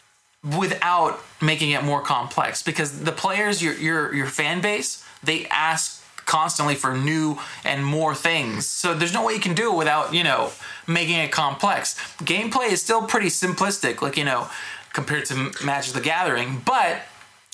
without 0.58 1.22
making 1.42 1.72
it 1.72 1.84
more 1.84 2.02
complex. 2.02 2.64
Because 2.64 3.02
the 3.02 3.12
players, 3.12 3.62
your 3.62 3.74
your 3.74 4.14
your 4.16 4.28
fan 4.28 4.62
base, 4.62 5.06
they 5.22 5.46
ask 5.48 5.97
constantly 6.28 6.76
for 6.76 6.96
new 6.96 7.40
and 7.64 7.84
more 7.84 8.14
things. 8.14 8.68
So 8.68 8.94
there's 8.94 9.14
no 9.14 9.26
way 9.26 9.34
you 9.34 9.40
can 9.40 9.56
do 9.56 9.74
it 9.74 9.76
without 9.76 10.14
you 10.14 10.24
know 10.24 10.52
making 10.86 11.16
it 11.16 11.32
complex. 11.32 11.96
Gameplay 12.20 12.72
is 12.72 12.82
still 12.84 13.02
pretty 13.02 13.30
simplistic, 13.30 14.04
like 14.04 14.16
you 14.16 14.26
know, 14.26 14.48
compared 14.94 15.26
to 15.26 15.52
Magic 15.66 15.96
the 15.96 16.02
Gathering, 16.02 16.62
but 16.64 17.02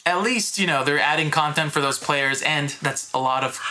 at 0.06 0.22
least 0.22 0.60
you 0.60 0.68
know 0.68 0.84
they're 0.84 1.00
adding 1.00 1.32
content 1.32 1.72
for 1.72 1.80
those 1.80 1.98
players 1.98 2.42
and 2.42 2.72
that's 2.82 3.12
a 3.14 3.18
lot 3.18 3.44
of 3.44 3.62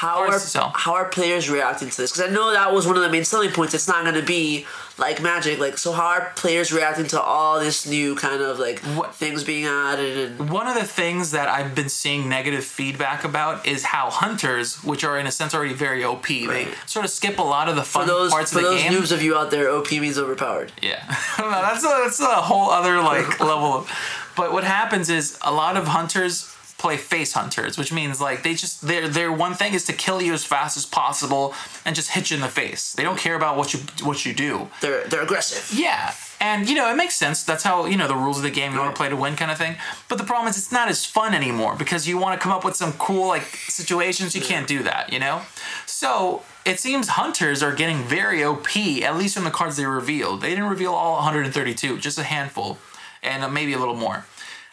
how 0.00 0.18
are 0.20 0.38
sell. 0.38 0.72
how 0.74 0.94
are 0.94 1.06
players 1.08 1.50
reacting 1.50 1.90
to 1.90 1.96
this? 1.96 2.10
Because 2.12 2.30
I 2.30 2.32
know 2.32 2.52
that 2.52 2.72
was 2.72 2.86
one 2.86 2.96
of 2.96 3.02
the 3.02 3.10
main 3.10 3.24
selling 3.24 3.50
points. 3.50 3.74
It's 3.74 3.86
not 3.88 4.02
going 4.04 4.14
to 4.14 4.22
be 4.22 4.66
like 4.98 5.20
Magic. 5.22 5.58
Like, 5.58 5.78
so 5.78 5.92
how 5.92 6.06
are 6.06 6.32
players 6.36 6.72
reacting 6.72 7.06
to 7.08 7.20
all 7.20 7.58
this 7.60 7.86
new 7.86 8.14
kind 8.14 8.42
of 8.42 8.58
like 8.58 8.80
What- 8.96 9.14
things 9.14 9.44
being 9.44 9.66
added 9.66 10.12
and 10.40 10.50
one 10.50 10.66
of 10.66 10.74
the 10.74 10.84
things 10.84 11.30
that 11.32 11.48
i've 11.48 11.74
been 11.74 11.88
seeing 11.88 12.28
negative 12.28 12.64
feedback 12.64 13.24
about 13.24 13.66
is 13.66 13.84
how 13.84 14.08
hunters 14.10 14.82
which 14.84 15.04
are 15.04 15.18
in 15.18 15.26
a 15.26 15.32
sense 15.32 15.54
already 15.54 15.74
very 15.74 16.02
op 16.04 16.26
they 16.26 16.66
sort 16.86 17.04
of 17.04 17.10
skip 17.10 17.38
a 17.38 17.42
lot 17.42 17.68
of 17.68 17.76
the 17.76 17.82
fun 17.82 18.06
those 18.06 18.30
parts 18.30 18.52
for 18.52 18.58
of 18.58 18.64
the 18.64 18.70
those 18.70 18.82
game 18.82 18.92
noobs 18.92 19.12
of 19.12 19.22
you 19.22 19.36
out 19.36 19.50
there? 19.50 19.68
OP 19.70 19.90
means 19.92 20.18
overpowered. 20.18 20.72
yeah 20.82 21.02
that's 21.38 21.84
a, 21.84 21.88
that's 22.04 22.20
a 22.20 22.24
whole 22.50 22.70
other 22.70 23.00
like 23.00 23.28
level 23.52 23.72
of 23.78 23.90
but 24.36 24.52
what 24.52 24.64
happens 24.64 25.08
is 25.10 25.38
a 25.42 25.52
lot 25.52 25.76
of 25.76 25.86
hunters 25.88 26.54
play 26.80 26.96
face 26.96 27.32
hunters 27.34 27.78
which 27.78 27.92
means 27.92 28.20
like 28.20 28.42
they 28.42 28.54
just 28.54 28.74
their 28.90 29.06
their 29.08 29.30
one 29.32 29.54
thing 29.54 29.72
is 29.74 29.84
to 29.84 29.92
kill 29.92 30.20
you 30.26 30.32
as 30.32 30.44
fast 30.44 30.76
as 30.76 30.86
possible 30.86 31.54
and 31.84 31.94
just 31.94 32.10
hit 32.10 32.30
you 32.30 32.36
in 32.36 32.40
the 32.40 32.48
face 32.48 32.82
they 32.94 33.02
don't 33.02 33.18
care 33.18 33.36
about 33.36 33.56
what 33.56 33.72
you 33.72 33.80
what 34.08 34.24
you 34.24 34.32
do 34.34 34.68
They're 34.80 35.04
they're 35.08 35.22
aggressive. 35.22 35.78
Yeah. 35.78 36.14
And 36.40 36.68
you 36.68 36.74
know, 36.74 36.90
it 36.90 36.96
makes 36.96 37.16
sense. 37.16 37.44
That's 37.44 37.64
how, 37.64 37.84
you 37.84 37.96
know, 37.96 38.08
the 38.08 38.16
rules 38.16 38.38
of 38.38 38.42
the 38.42 38.50
game 38.50 38.72
you 38.72 38.78
want 38.78 38.94
to 38.94 38.98
play 38.98 39.10
to 39.10 39.16
win 39.16 39.36
kind 39.36 39.50
of 39.50 39.58
thing. 39.58 39.76
But 40.08 40.16
the 40.16 40.24
problem 40.24 40.48
is 40.48 40.56
it's 40.56 40.72
not 40.72 40.88
as 40.88 41.04
fun 41.04 41.34
anymore 41.34 41.76
because 41.76 42.08
you 42.08 42.16
want 42.16 42.38
to 42.38 42.42
come 42.42 42.52
up 42.52 42.64
with 42.64 42.76
some 42.76 42.92
cool 42.94 43.28
like 43.28 43.42
situations. 43.42 44.34
You 44.34 44.40
can't 44.40 44.66
do 44.66 44.82
that, 44.84 45.12
you 45.12 45.18
know? 45.18 45.42
So 45.84 46.42
it 46.64 46.80
seems 46.80 47.08
hunters 47.08 47.62
are 47.62 47.74
getting 47.74 47.98
very 48.04 48.42
OP, 48.42 48.74
at 48.76 49.16
least 49.16 49.34
from 49.34 49.44
the 49.44 49.50
cards 49.50 49.76
they 49.76 49.84
revealed. 49.84 50.40
They 50.40 50.50
didn't 50.50 50.70
reveal 50.70 50.92
all 50.92 51.16
132, 51.16 51.98
just 51.98 52.18
a 52.18 52.22
handful. 52.22 52.78
And 53.22 53.52
maybe 53.52 53.74
a 53.74 53.78
little 53.78 53.96
more. 53.96 54.24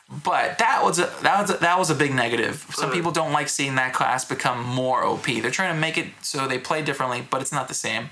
But 0.10 0.60
that 0.60 0.84
was 0.84 1.00
a 1.00 1.14
that 1.22 1.42
was 1.42 1.52
a, 1.52 1.58
that 1.58 1.78
was 1.78 1.90
a 1.90 1.96
big 1.96 2.14
negative. 2.14 2.66
Some 2.72 2.92
people 2.92 3.12
don't 3.12 3.34
like 3.34 3.50
seeing 3.50 3.76
that 3.76 3.94
class 3.94 4.24
become 4.24 4.64
more 4.64 5.04
OP. 5.04 5.26
They're 5.26 5.52
trying 5.52 5.76
to 5.76 5.80
make 5.80 5.98
it 5.98 6.08
so 6.22 6.48
they 6.48 6.58
play 6.58 6.82
differently, 6.82 7.28
but 7.30 7.42
it's 7.42 7.52
not 7.52 7.68
the 7.68 7.74
same. 7.74 8.10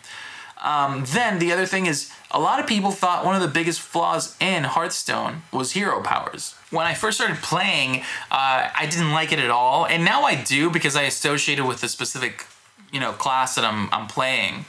Um, 0.61 1.03
then 1.07 1.39
the 1.39 1.51
other 1.51 1.65
thing 1.65 1.85
is, 1.85 2.11
a 2.31 2.39
lot 2.39 2.59
of 2.59 2.67
people 2.67 2.91
thought 2.91 3.23
one 3.23 3.35
of 3.35 3.41
the 3.41 3.47
biggest 3.47 3.79
flaws 3.79 4.35
in 4.39 4.63
Hearthstone 4.63 5.43
was 5.51 5.73
hero 5.73 6.01
powers. 6.01 6.55
When 6.71 6.85
I 6.85 6.93
first 6.93 7.17
started 7.17 7.37
playing, 7.37 8.01
uh, 8.31 8.69
I 8.73 8.87
didn't 8.89 9.11
like 9.11 9.31
it 9.31 9.39
at 9.39 9.49
all, 9.49 9.85
and 9.85 10.03
now 10.03 10.23
I 10.23 10.35
do 10.41 10.69
because 10.69 10.95
I 10.95 11.03
associate 11.03 11.59
it 11.59 11.65
with 11.65 11.81
the 11.81 11.87
specific, 11.87 12.47
you 12.91 12.99
know, 12.99 13.13
class 13.13 13.55
that 13.55 13.63
I'm 13.63 13.89
I'm 13.93 14.07
playing. 14.07 14.65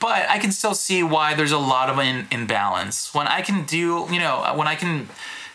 But 0.00 0.28
I 0.28 0.38
can 0.38 0.52
still 0.52 0.74
see 0.74 1.02
why 1.02 1.34
there's 1.34 1.52
a 1.52 1.58
lot 1.58 1.90
of 1.90 1.98
in, 1.98 2.26
imbalance. 2.30 3.14
When 3.14 3.26
I 3.26 3.42
can 3.42 3.64
do, 3.64 4.06
you 4.10 4.18
know, 4.18 4.52
when 4.56 4.66
I 4.66 4.74
can 4.74 5.08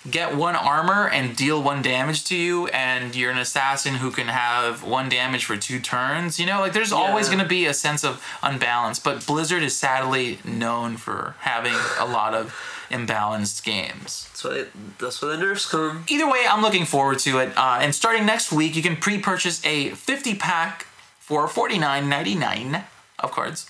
get 0.10 0.36
one 0.36 0.56
armor 0.56 1.08
and 1.08 1.36
deal 1.36 1.62
one 1.62 1.82
damage 1.82 2.24
to 2.26 2.36
you, 2.36 2.68
and 2.68 3.16
you're 3.16 3.32
an 3.32 3.38
assassin 3.38 3.95
who 3.95 4.12
can 4.12 4.28
have 4.28 4.84
one 4.84 5.10
damage 5.10 5.45
for 5.45 5.58
two 5.58 5.80
turns, 5.80 6.39
you 6.39 6.45
know, 6.45 6.60
like 6.60 6.74
there's 6.74 6.91
always 6.91 7.28
going 7.28 7.39
to 7.39 7.47
be 7.47 7.66
a 7.66 7.74
sense 7.74 8.04
of 8.04 8.26
unbalance. 8.41 8.99
But 8.99 9.26
Blizzard 9.26 9.64
is 9.64 9.76
sadly 9.76 10.39
known 10.43 10.97
for 10.97 11.36
having 11.39 11.76
a 11.99 12.06
lot 12.06 12.34
of 12.34 12.56
imbalanced 12.89 13.64
games. 13.64 14.28
That's 14.30 14.43
why 14.43 14.66
that's 14.99 15.22
where 15.22 15.36
the 15.36 15.43
nerfs 15.43 15.70
come. 15.70 16.04
Either 16.08 16.30
way, 16.30 16.45
I'm 16.49 16.62
looking 16.62 16.86
forward 16.86 17.20
to 17.20 17.39
it. 17.39 17.56
Uh, 17.56 17.80
and 17.82 17.93
starting 17.93 18.26
next 18.26 18.52
week, 18.52 18.76
you 18.76 18.82
can 18.82 18.95
pre-purchase 18.95 19.64
a 19.66 19.89
50 19.91 20.36
pack 20.36 20.88
for 21.20 21.47
$49.99 21.47 22.84
of 23.20 23.32
cards, 23.32 23.70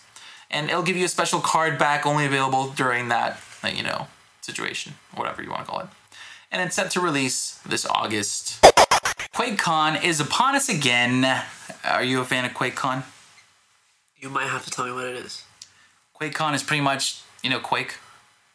and 0.49 0.69
it'll 0.69 0.81
give 0.81 0.95
you 0.95 1.05
a 1.05 1.09
special 1.09 1.39
card 1.41 1.77
back 1.77 2.05
only 2.05 2.25
available 2.25 2.69
during 2.69 3.09
that, 3.09 3.39
you 3.75 3.83
know, 3.83 4.07
situation, 4.41 4.93
whatever 5.13 5.43
you 5.43 5.49
want 5.49 5.65
to 5.65 5.69
call 5.69 5.81
it. 5.81 5.87
And 6.51 6.61
it's 6.61 6.75
set 6.75 6.91
to 6.91 6.99
release 7.01 7.59
this 7.65 7.85
August. 7.85 8.61
QuakeCon 9.33 10.03
is 10.03 10.19
upon 10.19 10.55
us 10.55 10.67
again. 10.67 11.43
Are 11.85 12.03
you 12.03 12.19
a 12.19 12.25
fan 12.25 12.43
of 12.43 12.51
QuakeCon? 12.51 13.03
You 14.17 14.29
might 14.29 14.47
have 14.47 14.65
to 14.65 14.69
tell 14.69 14.85
me 14.85 14.91
what 14.91 15.05
it 15.05 15.15
is. 15.15 15.45
QuakeCon 16.19 16.53
is 16.53 16.61
pretty 16.61 16.81
much, 16.81 17.21
you 17.41 17.49
know, 17.49 17.59
Quake. 17.59 17.95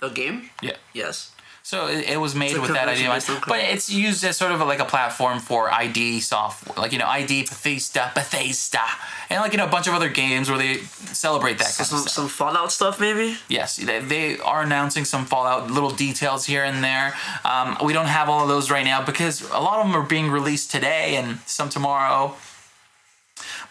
The 0.00 0.10
game? 0.10 0.50
Yeah. 0.60 0.76
Yes. 0.92 1.32
So 1.66 1.88
it, 1.88 2.10
it 2.10 2.20
was 2.20 2.36
made 2.36 2.52
It's 2.52 2.60
with 2.60 2.74
that 2.74 2.86
idea, 2.86 3.06
in 3.06 3.10
mind. 3.10 3.24
convention-based 3.24 3.48
but 3.48 3.58
it's 3.74 3.90
used 3.90 4.22
as 4.22 4.36
sort 4.36 4.52
of 4.52 4.60
like 4.60 4.78
a 4.78 4.84
platform 4.84 5.40
for 5.40 5.68
ID 5.68 6.20
software, 6.20 6.76
like 6.80 6.92
you 6.92 6.98
know 6.98 7.08
ID 7.08 7.42
Bethesda, 7.42 8.12
Bethesda, 8.14 8.84
and 9.28 9.40
like 9.40 9.50
you 9.50 9.58
know 9.58 9.64
a 9.64 9.68
bunch 9.76 9.88
of 9.88 9.94
other 9.94 10.08
games 10.08 10.48
where 10.48 10.58
they 10.58 10.76
celebrate 11.12 11.58
that 11.58 11.74
kind 11.74 11.88
Some 11.88 11.98
of 11.98 12.02
stuff. 12.02 12.12
some 12.12 12.28
Fallout 12.28 12.70
stuff 12.70 13.00
maybe. 13.00 13.36
Yes, 13.48 13.78
they, 13.78 13.98
they 13.98 14.38
are 14.38 14.62
announcing 14.62 15.04
some 15.04 15.24
Fallout 15.26 15.68
little 15.68 15.90
details 15.90 16.46
here 16.46 16.62
and 16.62 16.84
there. 16.84 17.14
Um, 17.44 17.76
we 17.84 17.92
don't 17.92 18.06
have 18.06 18.28
all 18.28 18.42
of 18.44 18.48
those 18.48 18.70
right 18.70 18.84
now 18.84 19.04
because 19.04 19.42
a 19.50 19.58
lot 19.58 19.80
of 19.80 19.86
them 19.86 19.96
are 20.00 20.06
being 20.06 20.30
released 20.30 20.70
today 20.70 21.16
and 21.16 21.40
some 21.46 21.68
tomorrow. 21.68 22.36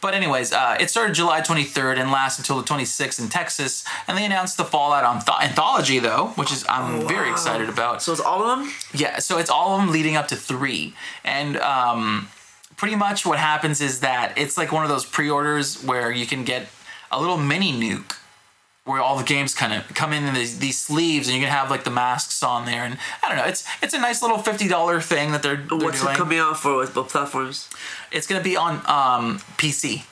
But 0.02 0.14
anyways, 0.14 0.52
uh, 0.54 0.78
it 0.80 0.89
started 0.89 1.16
July 1.16 1.41
23rd 1.41 1.98
and 2.00 2.12
lasts 2.12 2.38
until 2.39 2.58
the 2.62 2.64
26th 2.64 3.20
in 3.20 3.30
Texas. 3.30 3.84
And 4.08 4.18
they 4.18 4.26
announced 4.26 4.58
the 4.58 4.66
Fallout 4.66 5.04
Anth- 5.04 5.41
anthology 5.41 6.00
though, 6.00 6.28
which 6.36 6.52
is 6.52 6.66
I'm 6.70 7.08
very 7.08 7.30
excited 7.30 7.70
about. 7.70 8.02
So 8.02 8.12
it's 8.12 8.22
all 8.22 8.43
of 8.43 8.60
them. 8.60 8.72
Yeah, 8.93 9.20
so 9.20 9.38
it's 9.38 9.50
all 9.50 9.76
of 9.76 9.82
them 9.82 9.91
leading 9.91 10.16
up 10.16 10.28
to 10.30 10.36
three, 10.36 10.93
and 11.24 11.58
um, 11.58 12.30
pretty 12.78 12.96
much 12.96 13.26
what 13.26 13.39
happens 13.39 13.82
is 13.82 14.02
that 14.02 14.38
it's 14.38 14.58
like 14.58 14.72
one 14.72 14.84
of 14.84 14.89
those 14.89 15.06
pre-orders 15.06 15.84
where 15.84 16.12
you 16.12 16.26
can 16.26 16.43
get 16.43 16.68
a 17.12 17.20
little 17.20 17.38
mini 17.38 17.72
nuke, 17.74 18.16
where 18.86 19.02
all 19.02 19.18
the 19.18 19.24
games 19.24 19.54
kind 19.56 19.74
of 19.74 19.88
come 19.96 20.14
in 20.14 20.24
in 20.26 20.34
these, 20.34 20.60
these 20.60 20.80
sleeves, 20.80 21.28
and 21.28 21.36
you 21.36 21.42
can 21.44 21.52
have 21.52 21.70
like 21.70 21.84
the 21.84 21.92
masks 21.92 22.42
on 22.44 22.66
there, 22.66 22.84
and 22.84 22.98
I 23.24 23.28
don't 23.28 23.38
know, 23.38 23.46
it's 23.46 23.66
it's 23.82 23.94
a 23.94 24.00
nice 24.00 24.22
little 24.22 24.38
fifty 24.38 24.68
dollar 24.68 25.02
thing 25.02 25.32
that 25.32 25.44
they're, 25.44 25.58
they're 25.58 25.78
What's 25.78 26.02
doing. 26.02 26.14
it 26.14 26.18
coming 26.18 26.40
out 26.40 26.58
for 26.58 26.78
with 26.78 26.94
both 26.94 27.10
platforms? 27.10 27.70
It's 28.12 28.28
gonna 28.28 28.44
be 28.44 28.56
on 28.56 28.76
um, 28.88 29.40
PC. 29.58 30.04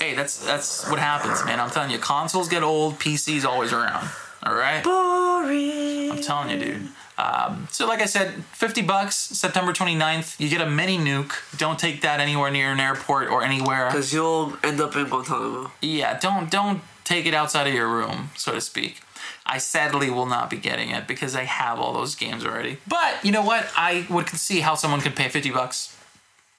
Hey, 0.00 0.14
that's 0.14 0.44
that's 0.44 0.88
what 0.90 0.98
happens, 0.98 1.44
man. 1.44 1.60
I'm 1.60 1.70
telling 1.70 1.90
you, 1.90 1.98
consoles 1.98 2.48
get 2.48 2.62
old, 2.62 2.98
PC's 2.98 3.44
always 3.44 3.72
around. 3.72 4.08
All 4.42 4.54
right. 4.54 4.82
Boring. 4.84 6.10
I'm 6.10 6.20
telling 6.22 6.50
you, 6.50 6.58
dude. 6.58 6.88
Um, 7.16 7.68
so, 7.70 7.86
like 7.86 8.02
I 8.02 8.06
said, 8.06 8.44
50 8.52 8.82
bucks, 8.82 9.14
September 9.16 9.72
29th. 9.72 10.38
You 10.38 10.48
get 10.48 10.60
a 10.60 10.68
mini 10.68 10.98
nuke. 10.98 11.32
Don't 11.56 11.78
take 11.78 12.02
that 12.02 12.20
anywhere 12.20 12.50
near 12.50 12.72
an 12.72 12.80
airport 12.80 13.28
or 13.28 13.42
anywhere. 13.42 13.86
Because 13.86 14.12
you'll 14.12 14.56
end 14.64 14.80
up 14.80 14.96
in 14.96 15.06
Guantanamo. 15.06 15.70
Yeah, 15.80 16.18
don't 16.18 16.50
don't 16.50 16.82
take 17.04 17.26
it 17.26 17.34
outside 17.34 17.66
of 17.66 17.74
your 17.74 17.88
room, 17.88 18.30
so 18.36 18.52
to 18.52 18.60
speak. 18.60 19.02
I 19.46 19.58
sadly 19.58 20.10
will 20.10 20.26
not 20.26 20.50
be 20.50 20.56
getting 20.56 20.90
it 20.90 21.06
because 21.06 21.36
I 21.36 21.44
have 21.44 21.78
all 21.78 21.92
those 21.92 22.14
games 22.14 22.44
already. 22.44 22.78
But 22.86 23.22
you 23.22 23.30
know 23.30 23.42
what? 23.42 23.70
I 23.76 24.06
would 24.10 24.28
see 24.30 24.60
how 24.60 24.74
someone 24.74 25.00
could 25.00 25.16
pay 25.16 25.28
50 25.28 25.50
bucks 25.50 25.96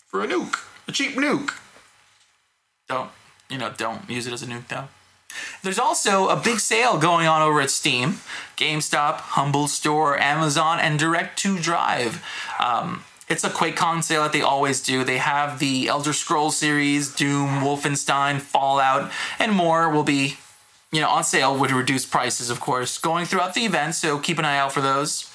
for 0.07 0.23
a 0.23 0.27
nuke, 0.27 0.59
a 0.87 0.91
cheap 0.91 1.15
nuke. 1.15 1.51
Don't 2.87 3.09
you 3.49 3.57
know? 3.57 3.71
Don't 3.75 4.09
use 4.09 4.27
it 4.27 4.33
as 4.33 4.43
a 4.43 4.45
nuke 4.45 4.67
though. 4.67 4.87
There's 5.63 5.79
also 5.79 6.29
a 6.29 6.35
big 6.35 6.59
sale 6.59 6.97
going 6.97 7.27
on 7.27 7.41
over 7.41 7.59
at 7.59 7.69
Steam, 7.69 8.19
GameStop, 8.55 9.15
Humble 9.15 9.67
Store, 9.67 10.17
Amazon, 10.17 10.79
and 10.79 10.97
Direct 10.97 11.37
to 11.39 11.59
Drive. 11.59 12.23
Um, 12.59 13.03
it's 13.27 13.43
a 13.43 13.49
QuakeCon 13.49 14.03
sale 14.03 14.23
that 14.23 14.33
they 14.33 14.41
always 14.41 14.81
do. 14.81 15.03
They 15.03 15.17
have 15.17 15.59
the 15.59 15.87
Elder 15.87 16.13
Scrolls 16.13 16.57
series, 16.57 17.13
Doom, 17.13 17.61
Wolfenstein, 17.61 18.39
Fallout, 18.39 19.11
and 19.39 19.51
more 19.51 19.89
will 19.89 20.03
be, 20.03 20.37
you 20.91 21.01
know, 21.01 21.09
on 21.09 21.23
sale 21.23 21.57
with 21.57 21.71
reduced 21.71 22.11
prices, 22.11 22.49
of 22.49 22.59
course, 22.59 22.97
going 22.97 23.25
throughout 23.25 23.53
the 23.53 23.65
event. 23.65 23.95
So 23.95 24.19
keep 24.19 24.37
an 24.37 24.45
eye 24.45 24.57
out 24.57 24.71
for 24.71 24.81
those. 24.81 25.31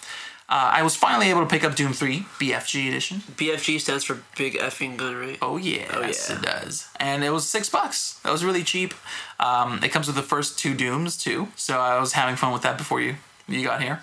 Uh, 0.48 0.70
I 0.74 0.82
was 0.82 0.96
finally 0.96 1.30
able 1.30 1.42
to 1.42 1.46
pick 1.46 1.62
up 1.62 1.76
Doom 1.76 1.92
3 1.92 2.20
BFG 2.40 2.88
edition. 2.88 3.18
BFG 3.18 3.80
stands 3.80 4.02
for 4.02 4.20
Big 4.36 4.54
Effing 4.54 4.96
Gun, 4.96 5.14
right? 5.14 5.38
Oh 5.40 5.56
yeah, 5.56 5.86
yes 6.00 6.28
yeah. 6.28 6.36
it 6.36 6.42
does. 6.42 6.88
And 6.98 7.22
it 7.22 7.30
was 7.30 7.48
six 7.48 7.68
bucks. 7.68 8.18
That 8.24 8.32
was 8.32 8.44
really 8.44 8.64
cheap. 8.64 8.92
Um, 9.38 9.78
it 9.84 9.90
comes 9.90 10.08
with 10.08 10.16
the 10.16 10.22
first 10.22 10.58
two 10.58 10.74
Dooms 10.74 11.16
too, 11.16 11.48
so 11.54 11.78
I 11.78 12.00
was 12.00 12.14
having 12.14 12.34
fun 12.34 12.52
with 12.52 12.62
that 12.62 12.78
before 12.78 13.00
you 13.00 13.14
you 13.50 13.64
got 13.64 13.82
here. 13.82 14.00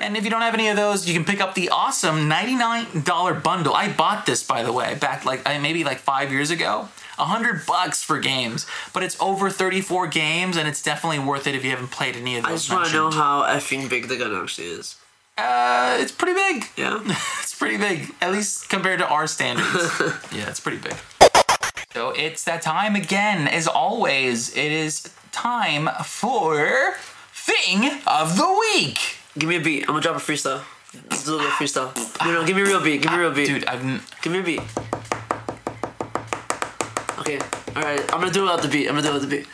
And 0.00 0.16
if 0.16 0.24
you 0.24 0.30
don't 0.30 0.42
have 0.42 0.54
any 0.54 0.68
of 0.68 0.76
those, 0.76 1.06
you 1.06 1.14
can 1.14 1.24
pick 1.24 1.40
up 1.40 1.54
the 1.54 1.68
awesome 1.68 2.28
ninety 2.28 2.54
nine 2.54 2.86
dollar 3.02 3.34
bundle. 3.34 3.74
I 3.74 3.92
bought 3.92 4.26
this 4.26 4.42
by 4.42 4.62
the 4.62 4.72
way 4.72 4.94
back 4.94 5.24
like 5.24 5.44
maybe 5.44 5.84
like 5.84 5.98
five 5.98 6.32
years 6.32 6.50
ago. 6.50 6.88
A 7.18 7.24
hundred 7.24 7.64
bucks 7.64 8.02
for 8.02 8.18
games, 8.18 8.66
but 8.92 9.02
it's 9.02 9.18
over 9.20 9.48
thirty 9.48 9.80
four 9.80 10.06
games, 10.06 10.56
and 10.56 10.68
it's 10.68 10.82
definitely 10.82 11.18
worth 11.18 11.46
it 11.46 11.54
if 11.54 11.64
you 11.64 11.70
haven't 11.70 11.90
played 11.90 12.14
any 12.16 12.36
of 12.36 12.42
those. 12.44 12.50
I 12.50 12.54
just 12.56 12.70
want 12.70 12.88
to 12.88 12.92
know 12.92 13.10
how 13.10 13.42
effing 13.42 13.88
big 13.88 14.08
the 14.08 14.16
gun 14.16 14.34
actually 14.34 14.68
is. 14.68 14.96
Uh, 15.38 15.98
it's 16.00 16.12
pretty 16.12 16.34
big. 16.34 16.66
Yeah. 16.76 17.02
It's 17.46 17.54
pretty 17.58 17.78
big, 17.78 18.14
at 18.20 18.32
least 18.32 18.68
compared 18.68 18.98
to 18.98 19.08
our 19.08 19.26
standards. 19.26 19.72
yeah, 20.30 20.50
it's 20.50 20.60
pretty 20.60 20.76
big. 20.76 20.94
So 21.94 22.10
it's 22.10 22.44
that 22.44 22.60
time 22.60 22.94
again. 22.94 23.48
As 23.48 23.66
always, 23.66 24.54
it 24.54 24.70
is 24.70 25.10
time 25.32 25.88
for 26.04 26.96
Thing 27.46 27.90
of 28.06 28.36
the 28.36 28.48
Week. 28.74 28.98
Give 29.38 29.48
me 29.48 29.56
a 29.56 29.60
beat. 29.60 29.82
I'm 29.82 29.88
gonna 29.94 30.00
drop 30.00 30.16
a 30.16 30.18
freestyle. 30.18 30.62
Let's 31.10 31.24
do 31.24 31.34
a 31.34 31.36
little 31.36 31.50
freestyle. 31.52 31.90
No, 32.24 32.32
no, 32.40 32.46
give 32.46 32.56
me 32.56 32.62
a 32.62 32.64
real 32.66 32.80
beat. 32.82 33.02
Give 33.02 33.10
me 33.12 33.18
a 33.18 33.20
real 33.20 33.32
beat. 33.32 33.46
Dude, 33.46 33.64
I've. 33.66 33.84
n- 33.84 34.00
Give 34.22 34.32
me 34.32 34.40
a 34.40 34.42
beat. 34.42 34.60
Okay. 37.20 37.38
All 37.76 37.82
right. 37.82 38.00
I'm 38.12 38.20
gonna 38.20 38.32
do 38.32 38.40
it 38.40 38.44
without 38.44 38.62
the 38.62 38.68
beat. 38.68 38.88
I'm 38.88 38.94
gonna 38.96 39.02
do 39.02 39.10
it 39.10 39.14
without 39.14 39.28
the 39.30 39.36
beat. 39.36 39.46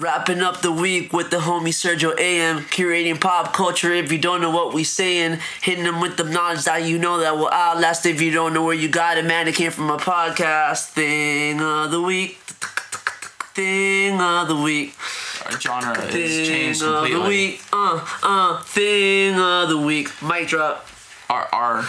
Wrapping 0.00 0.40
up 0.40 0.62
the 0.62 0.72
week 0.72 1.12
with 1.12 1.30
the 1.30 1.36
homie 1.36 1.74
Sergio 1.74 2.18
AM, 2.18 2.60
curating 2.60 3.20
pop 3.20 3.52
culture. 3.52 3.92
If 3.92 4.10
you 4.10 4.16
don't 4.16 4.40
know 4.40 4.50
what 4.50 4.72
we 4.72 4.82
saying, 4.82 5.40
hitting 5.60 5.84
them 5.84 6.00
with 6.00 6.16
the 6.16 6.24
knowledge 6.24 6.64
that 6.64 6.84
you 6.84 6.98
know 6.98 7.18
that 7.20 7.36
will 7.36 7.50
outlast. 7.50 8.06
If 8.06 8.18
you 8.22 8.30
don't 8.30 8.54
know 8.54 8.64
where 8.64 8.74
you 8.74 8.88
got 8.88 9.18
it, 9.18 9.26
man, 9.26 9.46
it 9.46 9.54
came 9.54 9.70
from 9.70 9.90
a 9.90 9.98
podcast. 9.98 10.86
Thing 10.86 11.60
of 11.60 11.90
the 11.90 12.00
week, 12.00 12.38
thing 13.52 14.18
of 14.18 14.48
the 14.48 14.56
week, 14.56 14.94
Our 15.44 15.60
genre 15.60 15.94
has 15.94 16.10
thing 16.10 16.46
changed 16.46 16.82
of 16.82 17.06
the 17.06 17.20
week. 17.20 17.60
Uh, 17.70 18.02
uh, 18.22 18.62
thing 18.62 19.38
of 19.38 19.68
the 19.68 19.76
week. 19.76 20.08
Mic 20.22 20.48
drop. 20.48 20.86
Our, 21.28 21.46
our 21.52 21.84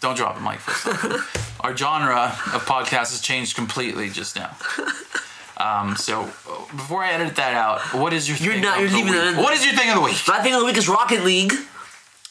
don't 0.00 0.16
drop 0.16 0.36
the 0.36 0.40
mic 0.40 0.58
for 0.58 1.18
a 1.18 1.24
our 1.60 1.76
genre 1.76 2.34
of 2.54 2.64
podcast 2.64 3.12
has 3.12 3.20
changed 3.20 3.54
completely 3.56 4.08
just 4.08 4.36
now. 4.36 4.56
Um, 5.58 5.96
so 5.96 6.24
before 6.24 7.02
I 7.04 7.12
edit 7.12 7.36
that 7.36 7.54
out, 7.54 7.80
what 7.94 8.12
is 8.12 8.28
your 8.28 8.38
You're 8.38 8.54
thing 8.54 8.62
not- 8.62 8.76
of 8.76 8.80
you're 8.82 8.90
the 8.90 8.96
leaving 8.96 9.12
week? 9.12 9.20
that 9.20 9.28
in. 9.34 9.36
What 9.36 9.52
is 9.54 9.64
your 9.64 9.74
thing 9.74 9.90
of 9.90 9.96
the 9.96 10.00
week? 10.02 10.18
My 10.26 10.40
thing 10.42 10.54
of 10.54 10.60
the 10.60 10.66
week 10.66 10.76
is 10.76 10.88
Rocket 10.88 11.24
League. 11.24 11.52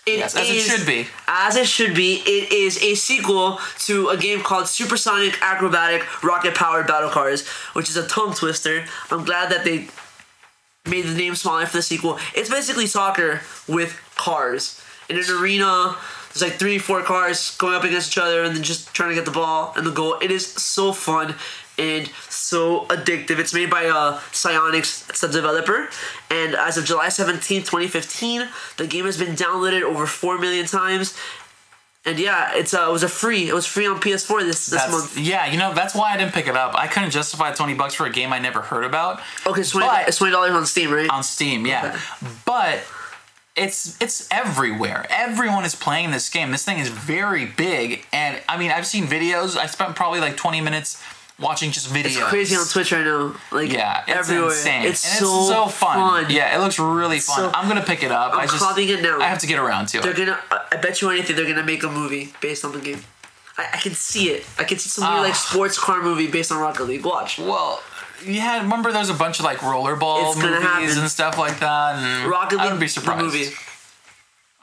It 0.08 0.18
Yes, 0.18 0.36
as 0.36 0.50
it 0.50 0.60
should 0.62 0.86
be. 0.88 1.08
As 1.28 1.56
it 1.56 1.68
should 1.68 1.94
be. 1.94 2.16
It 2.26 2.52
is 2.52 2.82
a 2.82 2.96
sequel 2.96 3.60
to 3.86 4.10
a 4.10 4.18
game 4.18 4.42
called 4.42 4.68
Supersonic 4.68 5.40
Acrobatic 5.42 6.24
Rocket 6.24 6.56
Powered 6.56 6.88
Battle 6.88 7.12
Cars, 7.12 7.48
which 7.74 7.88
is 7.88 7.96
a 7.98 8.08
tongue 8.08 8.34
twister. 8.34 8.84
I'm 9.12 9.24
glad 9.26 9.52
that 9.52 9.64
they 9.64 9.88
made 10.88 11.04
the 11.06 11.14
name 11.14 11.36
smaller 11.36 11.68
for 11.68 11.78
the 11.78 11.84
sequel. 11.84 12.18
It's 12.34 12.50
basically 12.50 12.88
soccer 12.88 13.42
with 13.68 14.02
cars. 14.16 14.82
In 15.08 15.18
an 15.20 15.26
arena, 15.40 15.96
there's 16.34 16.42
like 16.42 16.54
three, 16.54 16.80
four 16.80 17.04
cars 17.04 17.56
going 17.58 17.76
up 17.76 17.84
against 17.84 18.12
each 18.12 18.18
other 18.18 18.44
and 18.44 18.56
then 18.56 18.64
just 18.64 18.92
trying 18.96 19.10
to 19.10 19.16
get 19.16 19.26
the 19.26 19.32
ball 19.32 19.72
and 19.76 19.86
the 19.86 19.92
goal. 19.92 20.18
It 20.20 20.32
is 20.32 20.48
so 20.48 20.94
fun 20.94 21.36
and 21.82 22.08
so 22.30 22.86
addictive. 22.86 23.40
It's 23.40 23.54
made 23.54 23.70
by 23.70 23.86
uh, 23.88 24.20
Psyonix, 24.32 25.10
it's 25.10 25.22
the 25.22 25.28
developer. 25.28 25.90
And 26.30 26.54
as 26.56 26.78
of 26.78 26.86
July 26.86 27.08
17th, 27.08 27.66
2015, 27.66 28.48
the 28.78 28.88
game 28.88 29.06
has 29.06 29.18
been 29.18 29.36
downloaded 29.36 29.82
over 29.82 30.06
4 30.06 30.38
million 30.38 30.66
times. 30.68 31.18
And 32.06 32.18
yeah, 32.18 32.52
it's 32.56 32.74
uh, 32.74 32.88
it 32.90 32.92
was 32.92 33.04
a 33.04 33.08
free. 33.08 33.48
It 33.48 33.54
was 33.54 33.68
free 33.68 33.86
on 33.86 34.00
PS4 34.00 34.42
this 34.42 34.66
this 34.66 34.80
That's, 34.82 34.92
month. 34.92 35.18
yeah, 35.20 35.46
you 35.52 35.58
know 35.60 35.72
that's 35.76 35.94
why 35.94 36.14
I 36.14 36.18
didn't 36.18 36.34
pick 36.34 36.48
it 36.48 36.58
up. 36.58 36.74
I 36.74 36.88
couldn't 36.88 37.12
justify 37.12 37.52
twenty 37.54 37.76
bucks 37.76 37.94
for 37.94 38.08
a 38.08 38.10
game 38.10 38.34
I 38.34 38.40
never 38.40 38.62
heard 38.62 38.86
about. 38.86 39.22
Okay, 39.46 39.62
it's 39.62 39.70
20 39.70 39.86
But- 39.86 40.08
it's 40.08 40.18
twenty 40.18 40.32
dollars 40.34 40.52
on 40.52 40.66
Steam, 40.66 40.90
right? 40.92 41.08
on 41.12 41.22
Steam, 41.24 41.68
yeah. 41.68 41.90
Okay. 42.24 42.34
But 42.44 42.80
it's 43.56 44.02
it's 44.02 44.28
everywhere. 44.32 45.06
Everyone 45.12 45.64
is 45.64 45.76
playing 45.76 46.10
this 46.10 46.28
game. 46.28 46.50
This 46.52 46.66
thing 46.66 46.80
is 46.80 46.88
very 46.90 47.46
big, 47.46 48.04
and 48.12 48.42
I 48.50 48.58
mean, 48.58 48.72
I've 48.72 48.88
seen 48.88 49.06
videos. 49.06 49.56
I 49.56 49.68
spent 49.68 49.96
probably 49.96 50.20
like 50.22 50.38
twenty 50.38 50.60
minutes 50.62 51.00
watching 51.42 51.72
just 51.72 51.88
videos. 51.90 52.06
It's 52.06 52.24
crazy 52.24 52.56
on 52.56 52.66
Twitch 52.68 52.92
right 52.92 53.04
now. 53.04 53.36
Like 53.52 53.72
Yeah, 53.72 54.04
it's 54.08 54.30
everywhere. 54.30 54.50
insane. 54.52 54.84
It's 54.86 55.04
and 55.06 55.20
so, 55.26 55.38
it's 55.40 55.48
so 55.50 55.68
fun. 55.68 56.24
fun. 56.26 56.32
Yeah, 56.32 56.56
it 56.56 56.60
looks 56.60 56.78
really 56.80 57.20
fun. 57.20 57.36
So- 57.38 57.52
I'm 57.54 57.68
gonna 57.68 57.84
pick 57.84 58.04
it 58.04 58.12
up. 58.12 58.34
I 58.34 58.42
I'm 58.44 58.48
just 58.48 58.60
copying 58.64 58.90
it 58.90 59.02
now. 59.02 59.20
I 59.20 59.26
have 59.28 59.40
to 59.40 59.48
get 59.48 59.60
around 59.60 59.88
to 59.90 60.00
They're 60.02 60.12
it. 60.12 60.18
gonna. 60.18 60.40
I 60.72 60.78
bet 60.78 61.02
you 61.02 61.10
anything. 61.10 61.36
They're 61.36 61.48
gonna 61.48 61.64
make 61.64 61.84
a 61.84 61.90
movie 61.90 62.34
based 62.42 62.64
on 62.64 62.72
the 62.74 62.80
game. 62.80 63.04
I, 63.58 63.68
I 63.74 63.78
can 63.78 63.94
see 63.94 64.30
it. 64.30 64.46
I 64.58 64.64
can 64.64 64.78
see 64.78 64.90
some 64.90 65.04
Ah. 65.04 65.22
like 65.22 65.36
sports 65.36 65.78
car 65.78 66.02
movie 66.02 66.28
based 66.28 66.52
on 66.52 66.60
Rocket 66.60 66.86
League. 66.86 67.04
Watch. 67.04 67.38
Well, 67.40 67.82
yeah, 68.24 68.62
remember 68.62 68.92
there's 68.92 69.10
a 69.10 69.14
bunch 69.16 69.40
of 69.40 69.46
like 69.46 69.58
rollerball 69.58 70.36
movies 70.36 70.62
happen. 70.64 70.98
and 71.00 71.10
stuff 71.12 71.38
like 71.38 71.60
that. 71.60 71.96
And 71.96 72.30
Rocket 72.30 72.60
I 72.60 72.64
League 72.64 72.64
wouldn't 72.64 72.80
be 72.80 72.86
the 72.86 72.92
surprised. 72.92 73.24
movie. 73.26 73.50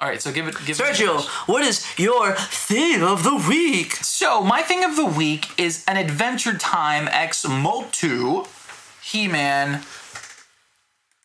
All 0.01 0.09
right, 0.09 0.23
so 0.23 0.31
give 0.31 0.47
it. 0.47 0.55
Give 0.65 0.79
it. 0.79 0.83
Sergio, 0.83 1.25
what 1.49 1.65
is 1.65 1.85
your 1.99 2.33
thing 2.35 3.03
of 3.03 3.25
the 3.25 3.35
week? 3.35 3.95
So 3.97 4.43
my 4.43 4.63
thing 4.63 4.85
of 4.85 4.95
the 4.95 5.05
week 5.05 5.47
is 5.59 5.85
an 5.89 5.97
Adventure 5.97 6.57
Time 6.57 7.09
X 7.11 7.47
Motu 7.49 8.45
He-Man 9.03 9.83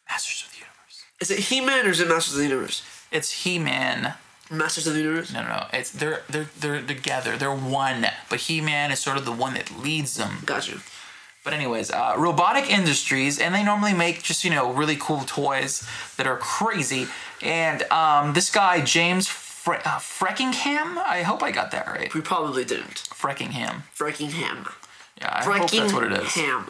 Masters 0.09 0.45
of 0.47 0.51
the 0.51 0.57
Universe. 0.57 1.03
Is 1.21 1.30
it 1.30 1.39
He-Man 1.49 1.86
or 1.86 1.89
is 1.89 1.99
it 1.99 2.07
Masters 2.07 2.34
of 2.34 2.39
the 2.39 2.47
Universe? 2.47 2.84
It's 3.11 3.43
He-Man. 3.43 4.15
Masters 4.49 4.88
of 4.88 4.93
the 4.93 4.99
Universe. 5.01 5.32
No, 5.32 5.43
no, 5.43 5.49
no. 5.49 5.65
It's 5.71 5.91
they're 5.91 6.21
they're 6.30 6.49
they're 6.59 6.82
together. 6.82 7.38
They're 7.38 7.55
one. 7.55 8.07
But 8.30 8.41
He-Man 8.41 8.91
is 8.91 8.99
sort 8.99 9.17
of 9.17 9.26
the 9.26 9.32
one 9.32 9.53
that 9.53 9.78
leads 9.80 10.17
them. 10.17 10.39
Got 10.45 10.67
you. 10.67 10.80
But 11.43 11.53
anyways, 11.53 11.91
uh, 11.91 12.15
Robotic 12.17 12.69
Industries, 12.69 13.38
and 13.38 13.53
they 13.53 13.63
normally 13.63 13.93
make 13.93 14.24
just 14.24 14.43
you 14.43 14.49
know 14.49 14.71
really 14.71 14.95
cool 14.95 15.21
toys 15.26 15.88
that 16.17 16.26
are 16.26 16.38
crazy. 16.38 17.07
And 17.43 17.83
um, 17.91 18.33
this 18.33 18.49
guy 18.49 18.81
James 18.81 19.27
Fre- 19.27 19.75
uh, 19.85 19.99
Freckingham, 19.99 20.97
I 20.97 21.23
hope 21.23 21.43
I 21.43 21.51
got 21.51 21.71
that 21.71 21.87
right. 21.87 22.13
We 22.13 22.21
probably 22.21 22.65
didn't. 22.65 22.99
Freckingham. 23.13 23.83
Freckingham. 23.93 24.67
Yeah, 25.19 25.29
I 25.31 25.43
hope 25.43 25.69
that's 25.69 25.93
what 25.93 26.03
it 26.03 26.13
is. 26.13 26.33
Ham. 26.33 26.67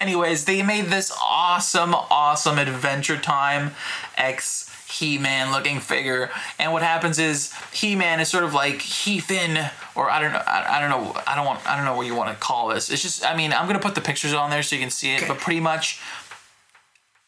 Anyways, 0.00 0.44
they 0.44 0.62
made 0.62 0.86
this 0.86 1.10
awesome, 1.22 1.94
awesome 1.94 2.58
Adventure 2.58 3.16
Time 3.16 3.72
X 4.16 4.70
He-Man 4.90 5.52
looking 5.52 5.80
figure, 5.80 6.30
and 6.58 6.72
what 6.72 6.82
happens 6.82 7.18
is 7.18 7.54
He-Man 7.72 8.20
is 8.20 8.28
sort 8.28 8.44
of 8.44 8.52
like 8.52 8.82
He-Fin, 8.82 9.70
or 9.94 10.10
I 10.10 10.20
don't 10.20 10.32
know, 10.32 10.42
I, 10.46 10.76
I 10.76 10.80
don't 10.80 10.90
know, 10.90 11.20
I 11.26 11.34
don't 11.34 11.46
want, 11.46 11.66
I 11.66 11.76
don't 11.76 11.86
know 11.86 11.96
what 11.96 12.06
you 12.06 12.14
want 12.14 12.28
to 12.28 12.36
call 12.36 12.68
this. 12.68 12.90
It's 12.90 13.00
just, 13.00 13.24
I 13.24 13.34
mean, 13.34 13.54
I'm 13.54 13.66
gonna 13.66 13.78
put 13.78 13.94
the 13.94 14.02
pictures 14.02 14.34
on 14.34 14.50
there 14.50 14.62
so 14.62 14.76
you 14.76 14.82
can 14.82 14.90
see 14.90 15.14
it, 15.14 15.26
but 15.26 15.38
pretty 15.38 15.60
much, 15.60 15.98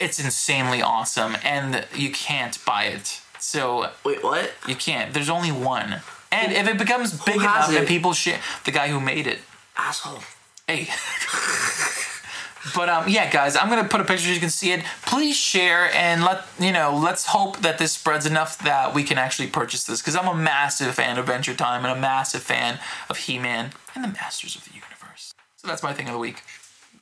it's 0.00 0.18
insanely 0.18 0.80
awesome, 0.82 1.36
and 1.42 1.84
you 1.94 2.10
can't 2.10 2.62
buy 2.64 2.84
it. 2.84 3.20
So 3.40 3.90
Wait, 4.04 4.22
what? 4.22 4.52
you 4.66 4.74
can't. 4.74 5.12
There's 5.14 5.30
only 5.30 5.52
one. 5.52 6.00
And 6.30 6.52
if 6.52 6.68
it 6.68 6.78
becomes 6.78 7.18
big 7.24 7.36
enough 7.36 7.70
and 7.74 7.86
people 7.86 8.12
share, 8.12 8.40
the 8.64 8.70
guy 8.70 8.88
who 8.88 9.00
made 9.00 9.26
it. 9.26 9.38
Asshole. 9.76 10.20
Hey. 10.66 10.88
but 12.74 12.88
um, 12.88 13.08
yeah, 13.08 13.30
guys, 13.30 13.56
I'm 13.56 13.68
gonna 13.68 13.88
put 13.88 14.00
a 14.00 14.04
picture 14.04 14.26
so 14.26 14.32
you 14.32 14.40
can 14.40 14.50
see 14.50 14.72
it. 14.72 14.84
Please 15.06 15.36
share 15.36 15.90
and 15.94 16.22
let 16.22 16.44
you 16.58 16.72
know. 16.72 16.94
Let's 16.94 17.26
hope 17.26 17.58
that 17.58 17.78
this 17.78 17.92
spreads 17.92 18.26
enough 18.26 18.58
that 18.58 18.94
we 18.94 19.04
can 19.04 19.16
actually 19.16 19.48
purchase 19.48 19.84
this 19.84 20.00
because 20.00 20.16
I'm 20.16 20.28
a 20.28 20.34
massive 20.34 20.94
fan 20.94 21.12
of 21.12 21.24
Adventure 21.24 21.54
Time 21.54 21.84
and 21.84 21.96
a 21.96 22.00
massive 22.00 22.42
fan 22.42 22.78
of 23.08 23.16
He-Man 23.16 23.70
and 23.94 24.04
the 24.04 24.08
Masters 24.08 24.54
of 24.54 24.64
the 24.64 24.74
Universe. 24.74 25.32
So 25.56 25.66
that's 25.66 25.82
my 25.82 25.94
thing 25.94 26.08
of 26.08 26.12
the 26.12 26.18
week. 26.18 26.42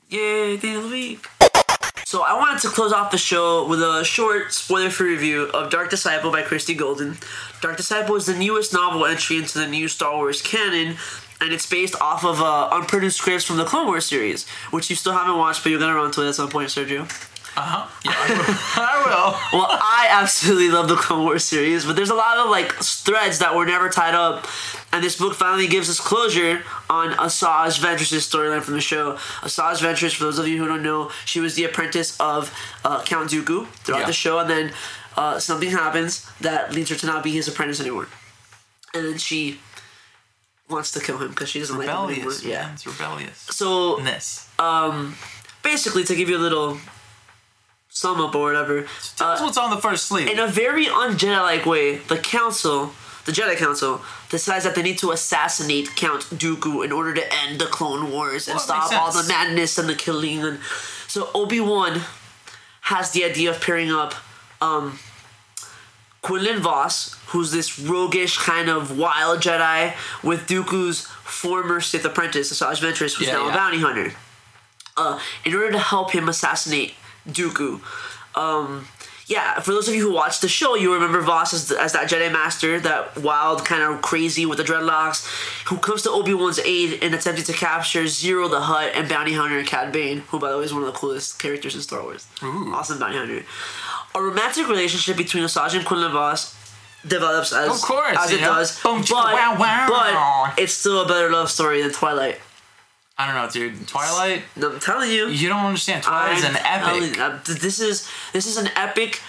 Yay, 0.08 0.56
thing 0.56 0.76
of 0.76 0.84
the 0.84 0.90
week. 0.90 1.26
So 2.06 2.22
I 2.22 2.34
wanted 2.34 2.62
to 2.62 2.68
close 2.68 2.92
off 2.92 3.10
the 3.10 3.18
show 3.18 3.66
with 3.66 3.82
a 3.82 4.04
short 4.04 4.52
spoiler-free 4.52 5.10
review 5.10 5.46
of 5.46 5.72
Dark 5.72 5.90
Disciple 5.90 6.30
by 6.30 6.42
Christie 6.42 6.76
Golden. 6.76 7.18
Dark 7.60 7.76
Disciple 7.76 8.14
is 8.14 8.26
the 8.26 8.38
newest 8.38 8.72
novel 8.72 9.04
entry 9.04 9.38
into 9.38 9.58
the 9.58 9.66
new 9.66 9.88
Star 9.88 10.14
Wars 10.14 10.40
canon, 10.40 10.98
and 11.40 11.52
it's 11.52 11.68
based 11.68 12.00
off 12.00 12.24
of 12.24 12.40
uh, 12.40 12.68
unproduced 12.70 13.18
scripts 13.18 13.44
from 13.44 13.56
the 13.56 13.64
Clone 13.64 13.88
Wars 13.88 14.06
series, 14.06 14.46
which 14.70 14.88
you 14.88 14.94
still 14.94 15.14
haven't 15.14 15.36
watched, 15.36 15.64
but 15.64 15.70
you're 15.70 15.80
gonna 15.80 15.96
run 15.96 16.12
to 16.12 16.22
it 16.22 16.28
at 16.28 16.36
some 16.36 16.48
point, 16.48 16.68
Sergio. 16.68 17.10
Uh 17.56 17.62
huh. 17.62 17.88
Yeah, 18.04 18.12
I 18.14 18.28
will. 18.28 18.44
I 18.84 19.02
will. 19.52 19.58
Well, 19.60 19.68
I 19.70 20.08
absolutely 20.10 20.68
love 20.70 20.88
the 20.88 20.96
Clone 20.96 21.24
Wars 21.24 21.42
series, 21.44 21.86
but 21.86 21.96
there's 21.96 22.10
a 22.10 22.14
lot 22.14 22.38
of 22.38 22.50
like 22.50 22.72
threads 22.74 23.38
that 23.38 23.54
were 23.54 23.64
never 23.64 23.88
tied 23.88 24.14
up, 24.14 24.46
and 24.92 25.02
this 25.02 25.16
book 25.16 25.34
finally 25.34 25.66
gives 25.66 25.88
us 25.88 25.98
closure 25.98 26.62
on 26.90 27.12
Asajj 27.12 27.80
Ventress' 27.80 28.20
storyline 28.30 28.62
from 28.62 28.74
the 28.74 28.80
show. 28.80 29.14
Asajj 29.40 29.78
Ventress, 29.80 30.14
for 30.14 30.24
those 30.24 30.38
of 30.38 30.46
you 30.46 30.58
who 30.58 30.68
don't 30.68 30.82
know, 30.82 31.10
she 31.24 31.40
was 31.40 31.54
the 31.54 31.64
apprentice 31.64 32.14
of 32.20 32.52
uh, 32.84 33.02
Count 33.04 33.30
Dooku 33.30 33.66
throughout 33.68 34.00
Yeah. 34.00 34.06
the 34.06 34.12
show, 34.12 34.38
and 34.38 34.50
then 34.50 34.72
uh, 35.16 35.38
something 35.38 35.70
happens 35.70 36.30
that 36.42 36.72
leads 36.74 36.90
her 36.90 36.96
to 36.96 37.06
not 37.06 37.24
be 37.24 37.30
his 37.32 37.48
apprentice 37.48 37.80
anymore, 37.80 38.06
and 38.92 39.06
then 39.06 39.18
she 39.18 39.58
wants 40.68 40.90
to 40.92 41.00
kill 41.00 41.16
him 41.18 41.28
because 41.30 41.48
she 41.48 41.60
doesn't 41.60 41.78
like 41.78 41.86
him 41.88 41.94
anymore. 41.94 42.10
Rebellious. 42.32 42.44
Yeah. 42.44 42.72
It's 42.74 42.86
rebellious. 42.86 43.38
So 43.50 43.96
This. 44.00 44.48
Um, 44.58 45.14
basically, 45.62 46.04
to 46.04 46.14
give 46.14 46.28
you 46.28 46.36
a 46.36 46.42
little 46.46 46.78
sum 47.96 48.20
up 48.20 48.34
or 48.34 48.42
whatever. 48.42 48.82
Tell 49.16 49.30
us 49.30 49.40
uh, 49.40 49.44
what's 49.44 49.56
on 49.56 49.70
the 49.70 49.78
first 49.78 50.04
sleeve. 50.04 50.28
in 50.28 50.38
a 50.38 50.46
very 50.46 50.86
un-Jedi-like 50.86 51.64
way, 51.64 51.96
the 51.96 52.18
Council, 52.18 52.92
the 53.24 53.32
Jedi 53.32 53.56
Council, 53.56 54.02
decides 54.28 54.64
that 54.64 54.74
they 54.74 54.82
need 54.82 54.98
to 54.98 55.12
assassinate 55.12 55.96
Count 55.96 56.24
Dooku 56.24 56.84
in 56.84 56.92
order 56.92 57.14
to 57.14 57.24
end 57.42 57.58
the 57.58 57.64
Clone 57.64 58.12
Wars 58.12 58.48
and 58.48 58.56
Well, 58.56 58.64
stop 58.64 58.92
all 58.92 59.12
the 59.12 59.26
madness 59.26 59.78
and 59.78 59.88
the 59.88 59.94
killing. 59.94 60.44
And 60.44 60.58
so 61.08 61.30
Obi 61.34 61.58
Wan 61.58 62.02
has 62.82 63.12
the 63.12 63.24
idea 63.24 63.48
of 63.50 63.62
pairing 63.62 63.90
up 63.90 64.14
um, 64.60 64.98
Quinlan 66.20 66.60
Vos, 66.60 67.16
who's 67.28 67.50
this 67.50 67.78
roguish 67.78 68.36
kind 68.36 68.68
of 68.68 68.98
wild 68.98 69.40
Jedi, 69.40 69.94
with 70.22 70.46
Dooku's 70.46 71.06
former 71.24 71.80
Sith 71.80 72.04
apprentice, 72.04 72.52
Asajj 72.52 72.80
Ventress, 72.82 73.14
who's 73.16 73.28
Yeah, 73.28 73.34
now 73.38 73.46
yeah. 73.46 73.52
a 73.52 73.56
bounty 73.56 73.80
hunter, 73.80 74.12
uh, 74.98 75.18
in 75.46 75.54
order 75.54 75.72
to 75.72 75.78
help 75.78 76.10
him 76.12 76.28
assassinate 76.28 76.92
Dooku. 77.28 77.80
Um, 78.34 78.86
yeah, 79.26 79.58
for 79.60 79.72
those 79.72 79.88
of 79.88 79.94
you 79.94 80.02
who 80.06 80.14
watched 80.14 80.40
the 80.42 80.48
show, 80.48 80.76
you 80.76 80.94
remember 80.94 81.20
Vos 81.20 81.52
as, 81.52 81.72
as 81.72 81.92
that 81.94 82.08
Jedi 82.08 82.30
Master, 82.32 82.78
that 82.80 83.16
wild, 83.18 83.64
kind 83.64 83.82
of 83.82 84.00
crazy 84.00 84.46
with 84.46 84.58
the 84.58 84.64
dreadlocks, 84.64 85.26
who 85.68 85.78
comes 85.78 86.02
to 86.02 86.10
Obi 86.10 86.32
Wan's 86.32 86.60
aid 86.60 87.02
in 87.02 87.12
attempting 87.12 87.44
to 87.46 87.52
capture 87.52 88.04
Ziro 88.04 88.48
the 88.48 88.60
Hutt 88.60 88.92
and 88.94 89.08
bounty 89.08 89.32
hunter 89.32 89.64
Cad 89.64 89.90
Bane, 89.92 90.18
who, 90.28 90.38
by 90.38 90.50
the 90.52 90.58
way, 90.58 90.64
is 90.64 90.72
one 90.72 90.82
of 90.84 90.92
the 90.92 90.98
coolest 90.98 91.40
characters 91.40 91.74
in 91.74 91.80
Star 91.80 92.02
Wars. 92.02 92.26
Awesome 92.42 93.00
bounty 93.00 93.16
hunter. 93.16 93.44
A 94.14 94.20
romantic 94.22 94.68
relationship 94.68 95.16
between 95.16 95.42
Asajj 95.42 95.74
and 95.76 95.84
Quinlan 95.84 96.12
Vos 96.12 96.54
develops 97.06 97.52
as 97.52 97.68
Of 97.68 97.82
course, 97.82 98.16
as 98.18 98.30
it 98.30 98.40
know. 98.40 98.54
does, 98.54 98.80
Boom, 98.80 99.00
but, 99.00 99.10
wow, 99.10 99.56
wow. 99.58 100.52
but 100.54 100.58
it's 100.62 100.72
still 100.72 101.02
a 101.02 101.06
better 101.08 101.30
love 101.30 101.50
story 101.50 101.82
than 101.82 101.90
Twilight. 101.92 102.38
I 103.18 103.26
don't 103.26 103.34
know, 103.34 103.50
dude. 103.50 103.88
Twilight. 103.88 104.42
No, 104.56 104.72
I'm 104.72 104.80
telling 104.80 105.10
you. 105.10 105.28
You 105.28 105.48
don't 105.48 105.64
understand. 105.64 106.02
Twilight 106.02 106.38
is 106.38 106.44
an 106.44 106.56
I'm 106.56 106.82
epic. 106.82 107.14
telling- 107.14 107.32
uh, 107.32 107.40
This 107.44 107.80
is 107.80 108.08
this 108.32 108.46
is 108.46 108.56
an 108.58 108.68
epic 108.76 109.20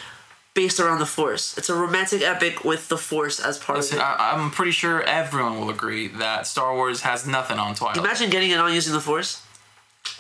based 0.54 0.80
around 0.80 1.00
the 1.00 1.06
Force. 1.06 1.58
It's 1.58 1.70
a 1.70 1.76
romantic 1.76 2.22
epic 2.22 2.66
with 2.66 2.90
the 2.90 2.98
Force 2.98 3.40
as 3.40 3.58
part 3.58 3.78
Listen, 3.78 4.00
of 4.00 4.04
it. 4.04 4.08
I, 4.08 4.34
I'm 4.34 4.52
pretty 4.52 4.72
sure 4.72 5.04
everyone 5.04 5.60
will 5.60 5.70
agree 5.70 6.08
that 6.08 6.48
Star 6.48 6.74
Wars 6.76 7.02
has 7.02 7.26
nothing 7.28 7.60
on 7.60 7.76
Twilight. 7.76 7.98
Imagine 7.98 8.30
getting 8.30 8.52
it 8.52 8.58
on 8.60 8.74
using 8.74 8.92
the 8.94 9.00
Force. 9.00 9.42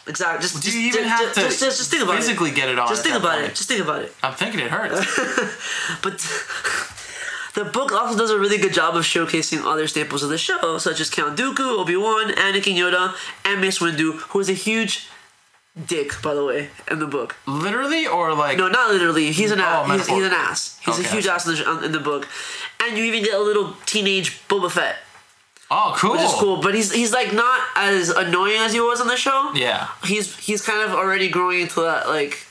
Exactly. 0.05 0.41
Just, 0.41 0.55
Do 0.55 0.61
just, 0.61 0.75
you 0.75 0.81
even 0.87 1.03
ju- 1.03 1.09
have 1.09 1.33
to 1.33 1.41
just, 1.41 1.59
just, 1.59 1.77
just 1.77 1.89
think 1.91 2.03
about 2.03 2.17
physically 2.17 2.49
it. 2.49 2.55
get 2.55 2.69
it 2.69 2.77
on 2.77 2.87
Just 2.89 3.03
think 3.03 3.15
about 3.15 3.39
point? 3.39 3.51
it. 3.51 3.55
Just 3.55 3.67
think 3.69 3.81
about 3.81 4.01
it. 4.03 4.13
I'm 4.23 4.33
thinking 4.33 4.59
it 4.61 4.69
hurts. 4.71 4.99
But 6.03 6.13
the 7.57 7.65
book 7.65 7.91
also 7.91 8.15
does 8.17 8.29
a 8.31 8.39
really 8.39 8.59
good 8.59 8.73
job 8.73 8.95
of 8.95 9.03
showcasing 9.03 9.63
other 9.65 9.87
staples 9.87 10.21
of 10.23 10.29
the 10.29 10.37
show, 10.37 10.77
such 10.77 10.99
as 11.01 11.09
Count 11.09 11.37
Dooku, 11.39 11.79
Obi 11.81 11.95
Wan, 11.97 12.31
Anakin 12.33 12.75
Yoda, 12.81 13.15
and 13.43 13.59
Mace 13.61 13.79
Windu, 13.79 14.13
who 14.29 14.39
is 14.39 14.49
a 14.49 14.53
huge 14.53 15.07
dick, 15.87 16.09
by 16.21 16.33
the 16.33 16.43
way, 16.45 16.69
in 16.91 16.99
the 16.99 17.07
book. 17.07 17.35
Literally 17.47 18.05
or 18.07 18.33
like 18.33 18.57
No, 18.57 18.67
not 18.67 18.91
literally. 18.91 19.31
He's 19.31 19.51
an 19.51 19.59
Oh, 19.59 19.63
ass. 19.63 19.89
He's, 19.97 20.07
he's 20.07 20.25
an 20.25 20.33
ass. 20.33 20.79
He's 20.85 20.99
a 20.99 21.03
huge 21.03 21.27
ass 21.27 21.47
in 21.47 21.55
the, 21.55 21.85
in 21.85 21.91
the 21.91 21.99
book, 21.99 22.27
and 22.81 22.97
you 22.97 23.03
even 23.05 23.23
get 23.23 23.33
a 23.33 23.39
little 23.41 23.75
teenage 23.85 24.47
Boba 24.47 24.71
Fett, 24.71 24.97
Oh, 25.69 25.93
cool. 25.97 26.11
which 26.13 26.21
is 26.21 26.33
cool. 26.33 26.61
But 26.61 26.73
he's 26.75 26.93
he's 26.93 27.11
like 27.11 27.33
not 27.33 27.59
as 27.75 28.09
annoying 28.09 28.57
as 28.59 28.71
he 28.73 28.79
was 28.79 29.01
on 29.01 29.07
the 29.07 29.17
show. 29.17 29.51
Yeah. 29.53 29.87
He's 30.05 30.35
he's 30.37 30.61
kind 30.61 30.81
of 30.87 30.91
already 30.95 31.27
growing 31.29 31.61
into 31.61 31.81
that 31.81 32.07
like 32.07 32.46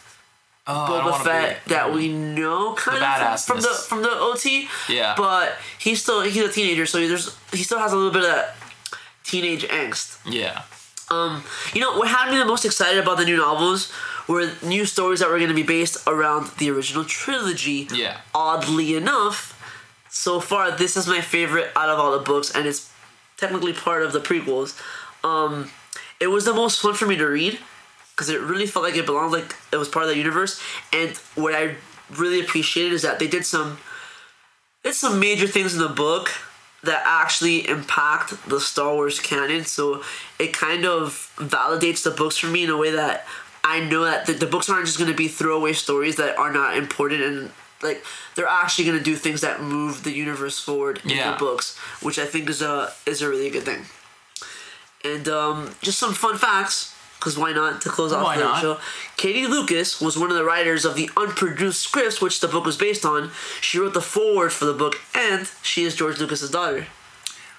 Oh, 0.69 1.01
Boba 1.05 1.23
Fett 1.23 1.65
be- 1.65 1.75
that 1.75 1.93
we 1.93 2.13
know 2.13 2.75
kind 2.75 3.03
of 3.03 3.41
from, 3.41 3.57
from 3.59 3.63
the 3.63 3.69
from 3.89 4.03
the 4.03 4.11
OT. 4.11 4.69
Yeah. 4.89 5.15
But 5.17 5.57
he's 5.79 6.03
still 6.03 6.23
he's 6.23 6.43
a 6.43 6.51
teenager, 6.51 6.87
so 6.87 6.99
there's 7.07 7.37
he 7.53 7.63
still 7.63 7.79
has 7.79 7.93
a 7.93 7.97
little 7.97 8.13
bit 8.13 8.23
of 8.23 8.29
that 8.29 8.57
teenage 9.23 9.65
angst. 9.69 10.19
Yeah. 10.27 10.63
Um, 11.09 11.45
you 11.73 11.81
know 11.81 11.97
what 11.97 12.09
had 12.09 12.33
me 12.33 12.39
the 12.39 12.45
most 12.45 12.65
excited 12.65 13.01
about 13.01 13.17
the 13.19 13.25
new 13.25 13.37
novels 13.37 13.93
were 14.27 14.51
new 14.61 14.85
stories 14.85 15.21
that 15.21 15.29
were 15.29 15.39
going 15.39 15.51
to 15.51 15.55
be 15.55 15.63
based 15.63 15.99
around 16.07 16.51
the 16.59 16.69
original 16.71 17.05
trilogy. 17.05 17.87
Yeah. 17.93 18.19
Oddly 18.35 18.97
enough, 18.97 19.55
so 20.11 20.41
far 20.41 20.73
this 20.73 20.97
is 20.97 21.07
my 21.07 21.21
favorite 21.21 21.71
out 21.77 21.89
of 21.89 22.01
all 22.01 22.11
the 22.11 22.25
books, 22.25 22.51
and 22.51 22.67
it's 22.67 22.91
technically 23.37 23.73
part 23.73 24.03
of 24.03 24.13
the 24.13 24.21
prequels. 24.21 24.77
Um, 25.23 25.71
it 26.19 26.27
was 26.29 26.45
the 26.45 26.55
most 26.55 26.81
fun 26.81 26.95
for 26.95 27.07
me 27.07 27.17
to 27.17 27.27
read 27.27 27.61
because 28.17 28.31
it 28.31 28.41
really 28.41 28.67
felt 28.67 28.83
like 28.83 28.97
it 28.97 29.05
belonged, 29.05 29.33
like 29.33 29.55
it 29.71 29.77
was 29.77 29.89
part 29.91 30.05
of 30.05 30.11
the 30.11 30.17
universe. 30.17 30.59
And 30.93 31.11
what 31.35 31.55
I 31.55 31.75
really 32.17 32.41
appreciated 32.41 32.95
is 32.95 33.03
that 33.03 33.19
they 33.19 33.29
did 33.29 33.45
some, 33.45 33.77
did 34.83 34.95
some 34.95 35.21
major 35.21 35.47
things 35.47 35.75
in 35.75 35.81
the 35.81 35.89
book 35.89 36.31
that 36.83 37.03
actually 37.05 37.69
impact 37.69 38.49
the 38.49 38.59
Star 38.61 38.95
Wars 38.95 39.21
canon. 39.21 39.65
So 39.65 40.03
it 40.39 40.53
kind 40.55 40.87
of 40.87 41.31
validates 41.37 42.03
the 42.05 42.11
books 42.11 42.39
for 42.39 42.47
me 42.47 42.65
in 42.65 42.71
a 42.71 42.77
way 42.77 42.93
that 42.93 43.27
I 43.65 43.81
know 43.81 44.05
that 44.05 44.27
the, 44.27 44.33
the 44.33 44.47
books 44.47 44.71
aren't 44.71 44.87
just 44.87 44.97
going 44.99 45.11
to 45.11 45.17
be 45.17 45.29
throwaway 45.29 45.73
stories 45.75 46.17
that 46.17 46.39
are 46.39 46.53
not 46.53 46.77
important 46.77 47.21
and 47.23 47.51
like 47.83 48.03
they're 48.35 48.49
actually 48.49 48.87
going 48.87 48.97
to 48.97 49.05
do 49.05 49.17
things 49.17 49.43
that 49.43 49.61
move 49.61 50.03
the 50.05 50.11
universe 50.13 50.59
forward 50.59 51.01
in 51.05 51.11
Yeah. 51.11 51.33
the 51.33 51.37
books, 51.39 51.77
which 52.01 52.19
I 52.19 52.25
think 52.25 52.49
is 52.49 52.63
a 52.63 52.93
is 53.05 53.21
a 53.21 53.29
really 53.29 53.51
good 53.51 53.65
thing. 53.65 53.85
And 55.05 55.29
um, 55.29 55.75
just 55.83 55.99
some 55.99 56.15
fun 56.15 56.39
facts, 56.39 56.95
because 57.19 57.39
why 57.39 57.53
not 57.53 57.81
to 57.83 57.89
close 57.89 58.13
off 58.13 58.23
Why 58.25 58.37
the 58.37 58.45
not? 58.45 58.61
show? 58.61 58.79
Katie 59.17 59.47
Lucas 59.47 60.01
was 60.01 60.19
one 60.19 60.31
of 60.31 60.37
the 60.37 60.45
writers 60.45 60.85
of 60.85 60.95
the 60.97 61.11
unproduced 61.17 61.81
scripts 61.83 62.21
which 62.21 62.41
the 62.41 62.49
book 62.49 62.65
was 62.65 62.77
based 62.77 63.05
on. 63.05 63.31
She 63.61 63.79
wrote 63.79 63.95
the 63.95 64.01
foreword 64.03 64.53
for 64.53 64.65
the 64.67 64.75
book, 64.75 64.97
and 65.15 65.49
she 65.63 65.85
is 65.85 65.95
George 65.97 66.19
Lucas's 66.19 66.51
daughter. 66.51 66.87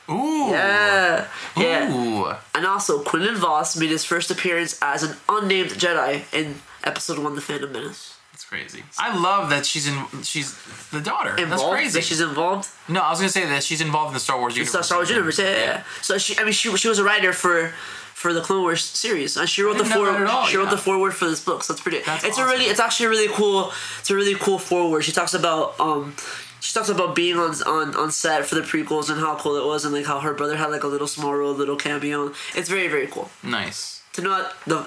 Ooh. 0.09 0.49
Yeah, 0.51 1.27
yeah. 1.57 1.93
Ooh. 1.93 2.33
And 2.55 2.65
also, 2.65 3.03
Quinlan 3.03 3.35
Vos 3.35 3.75
made 3.75 3.89
his 3.89 4.05
first 4.05 4.31
appearance 4.31 4.77
as 4.81 5.03
an 5.03 5.17
unnamed 5.27 5.71
Jedi 5.71 6.23
in 6.33 6.55
Episode 6.83 7.19
One: 7.19 7.35
The 7.35 7.41
Phantom 7.41 7.69
Menace. 7.71 8.13
That's 8.31 8.45
crazy. 8.45 8.83
I 8.97 9.17
love 9.19 9.49
that 9.49 9.65
she's 9.65 9.85
in. 9.87 10.05
She's 10.23 10.55
the 10.91 11.01
daughter. 11.01 11.35
That's 11.45 11.61
crazy. 11.63 11.99
That 11.99 12.05
she's 12.05 12.21
involved. 12.21 12.69
no, 12.87 13.01
I 13.01 13.09
was 13.09 13.19
gonna 13.19 13.29
say 13.29 13.45
that 13.45 13.63
she's 13.63 13.81
involved 13.81 14.09
in 14.09 14.13
the 14.13 14.19
Star 14.21 14.39
Wars 14.39 14.55
universe. 14.55 14.85
Star 14.85 14.99
Wars 14.99 15.09
universe. 15.09 15.39
Yeah, 15.39 15.49
yeah, 15.49 15.57
yeah. 15.65 15.83
So 16.01 16.17
she, 16.17 16.37
I 16.39 16.43
mean, 16.45 16.53
she 16.53 16.73
she 16.77 16.87
was 16.87 16.99
a 16.99 17.03
writer 17.03 17.33
for 17.33 17.73
for 18.21 18.33
the 18.33 18.41
Clone 18.41 18.63
Wars 18.63 18.83
series, 18.83 19.37
and 19.37 19.47
she 19.47 19.61
wrote 19.61 19.77
the 19.77 19.83
didn't 19.83 19.95
know 19.97 20.05
that 20.05 20.11
foreword. 20.11 20.27
at 20.27 20.33
all, 20.33 20.45
She 20.47 20.57
wrote 20.57 20.63
yeah. 20.65 20.77
the 20.77 20.83
foreword 20.87 21.13
for 21.19 21.25
this 21.29 21.43
book, 21.49 21.63
so 21.63 21.73
it's 21.73 21.81
pretty. 21.85 21.99
That's 22.09 22.23
it's 22.27 22.39
a 22.39 22.45
really, 22.51 22.65
it's 22.71 22.79
actually 22.79 23.05
a 23.05 23.09
really 23.15 23.31
cool. 23.39 23.71
It's 23.99 24.09
a 24.09 24.15
really 24.15 24.35
cool 24.45 24.57
foreword. 24.59 25.03
She 25.07 25.11
talks 25.19 25.33
about 25.33 25.79
um. 25.79 26.15
She 26.59 26.73
talks 26.73 26.89
about 26.89 27.15
being 27.15 27.37
on, 27.37 27.51
on 27.75 27.95
on 27.95 28.09
set 28.11 28.43
for 28.47 28.55
the 28.55 28.61
prequels 28.71 29.11
and 29.11 29.19
how 29.19 29.35
cool 29.37 29.55
it 29.61 29.65
was 29.65 29.85
and 29.85 29.93
like 29.93 30.07
how 30.07 30.19
her 30.19 30.33
brother 30.33 30.57
had 30.57 30.71
like 30.71 30.83
a 30.83 30.87
little 30.87 31.05
small 31.07 31.33
role, 31.35 31.53
little 31.53 31.75
cameo. 31.77 32.33
It's 32.55 32.67
very 32.75 32.87
very 32.87 33.05
cool 33.07 33.29
Nice. 33.43 34.01
to 34.13 34.21
know 34.23 34.31
that 34.41 34.53
the 34.65 34.79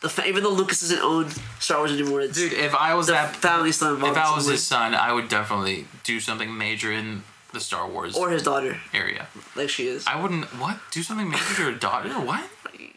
The 0.00 0.08
fa- 0.08 0.26
even 0.26 0.42
though 0.42 0.50
Lucas 0.62 0.80
doesn't 0.80 0.98
own 1.12 1.30
Star 1.60 1.78
Wars 1.78 1.92
anymore, 1.92 2.22
it's, 2.22 2.36
Dude, 2.36 2.52
if 2.52 2.74
I 2.74 2.94
was 2.98 3.06
that, 3.06 3.36
still 3.36 3.94
involved. 3.94 4.16
if 4.16 4.22
I 4.26 4.34
was 4.34 4.46
his 4.48 4.64
son, 4.66 4.96
I 4.96 5.12
would 5.12 5.28
definitely 5.28 5.86
do 6.02 6.18
something 6.18 6.50
major 6.66 6.90
in 6.90 7.22
the 7.52 7.60
Star 7.60 7.86
Wars 7.88 8.16
or 8.16 8.30
his 8.30 8.42
daughter, 8.42 8.80
area. 8.92 9.28
like 9.54 9.70
she 9.70 9.86
is. 9.86 10.04
I 10.08 10.20
wouldn't. 10.20 10.46
What? 10.58 10.76
Do 10.90 11.04
something 11.04 11.30
major 11.30 11.54
to 11.54 11.62
your 11.62 11.72
daughter? 11.88 12.10
What? 12.32 12.44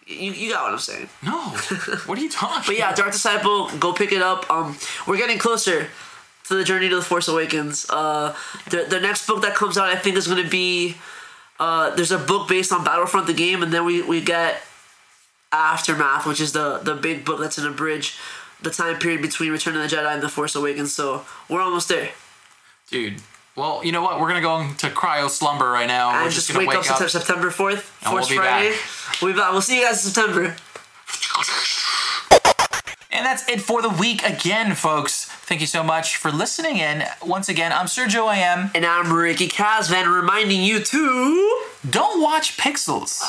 You, 0.06 0.32
you 0.32 0.51
got 0.51 0.64
what 0.64 0.74
I'm 0.74 0.80
saying. 0.80 1.10
No. 1.24 1.39
What 2.06 2.18
are 2.18 2.22
you 2.22 2.30
talking? 2.30 2.64
But 2.68 2.78
yeah, 2.78 2.93
Dark 2.93 3.12
Disciple, 3.12 3.70
go 3.80 3.93
pick 3.93 4.12
it 4.12 4.22
up. 4.22 4.49
Um, 4.51 4.78
we're 5.08 5.18
getting 5.18 5.38
closer 5.39 5.88
to 6.47 6.53
the 6.56 6.64
journey 6.64 6.89
to 6.89 6.95
the 6.95 7.01
Force 7.01 7.28
Awakens. 7.28 7.86
Uh, 7.89 8.36
the 8.70 8.86
the 8.89 8.99
next 8.99 9.26
book 9.28 9.41
that 9.41 9.56
comes 9.56 9.78
out, 9.78 9.89
I 9.89 9.95
think, 9.95 10.16
is 10.18 10.28
going 10.28 10.43
to 10.43 10.49
be. 10.49 10.95
Uh, 11.60 11.95
there's 11.95 12.12
a 12.12 12.18
book 12.20 12.47
based 12.47 12.72
on 12.72 12.84
Battlefront 12.84 13.28
the 13.28 13.34
game, 13.34 13.64
and 13.64 13.72
then 13.74 13.86
we 13.86 14.01
we 14.01 14.22
get 14.22 14.62
Aftermath, 15.51 16.26
which 16.28 16.39
is 16.41 16.51
the 16.51 16.80
the 16.80 16.95
big 16.95 17.26
book 17.26 17.39
that's 17.39 17.58
in 17.58 17.66
a 17.66 17.72
bridge, 17.72 18.18
the 18.62 18.70
time 18.70 18.99
period 18.99 19.22
between 19.22 19.51
Return 19.51 19.76
of 19.76 19.82
the 19.89 19.95
Jedi 19.95 20.14
and 20.14 20.22
the 20.22 20.30
Force 20.30 20.53
Awakens. 20.56 20.93
So 20.93 21.26
we're 21.49 21.62
almost 21.62 21.88
there. 21.89 22.10
dude. 22.89 23.22
Well, 23.56 23.82
you 23.86 23.91
know 23.93 24.01
what? 24.01 24.20
We're 24.20 24.28
gonna 24.28 24.41
go 24.41 24.60
into 24.60 24.88
cryo 24.89 25.30
slumber 25.30 25.70
right 25.70 25.88
now. 25.88 26.12
We're 26.22 26.26
just, 26.26 26.47
just 26.47 26.47
gonna 26.49 26.60
wake 26.68 26.78
wake 26.78 26.91
up, 26.91 26.99
up. 26.99 27.10
September 27.10 27.49
fourth, 27.51 27.97
And 28.06 28.14
we'll 28.14 28.26
Friday. 28.26 28.72
back. 28.72 29.22
We'll 29.22 29.32
be 29.34 29.39
back. 29.39 29.49
Uh, 29.49 29.51
we'll 29.53 29.62
see 29.62 29.80
you 29.80 29.86
guys 29.86 30.06
in 30.06 30.12
September. 30.12 30.56
And 33.26 33.32
that's 33.32 33.49
it 33.49 33.59
for 33.59 33.82
the 33.82 33.89
week 33.89 34.21
again, 34.23 34.76
folks. 34.76 35.26
Thank 35.26 35.59
you 35.59 35.65
so 35.65 35.82
much 35.82 36.15
for 36.17 36.32
listening 36.32 36.78
in. 36.78 37.03
Once 37.26 37.49
again, 37.49 37.71
I'm 37.73 37.88
Sergio 37.88 38.28
I 38.28 38.36
am. 38.38 38.69
And 38.76 38.86
I'm 38.86 39.11
Ricky 39.11 39.47
Casvan 39.47 40.05
reminding 40.15 40.61
you 40.61 40.80
to. 40.80 41.61
Don't 41.89 42.21
watch 42.21 42.55
Pixels. 42.57 43.21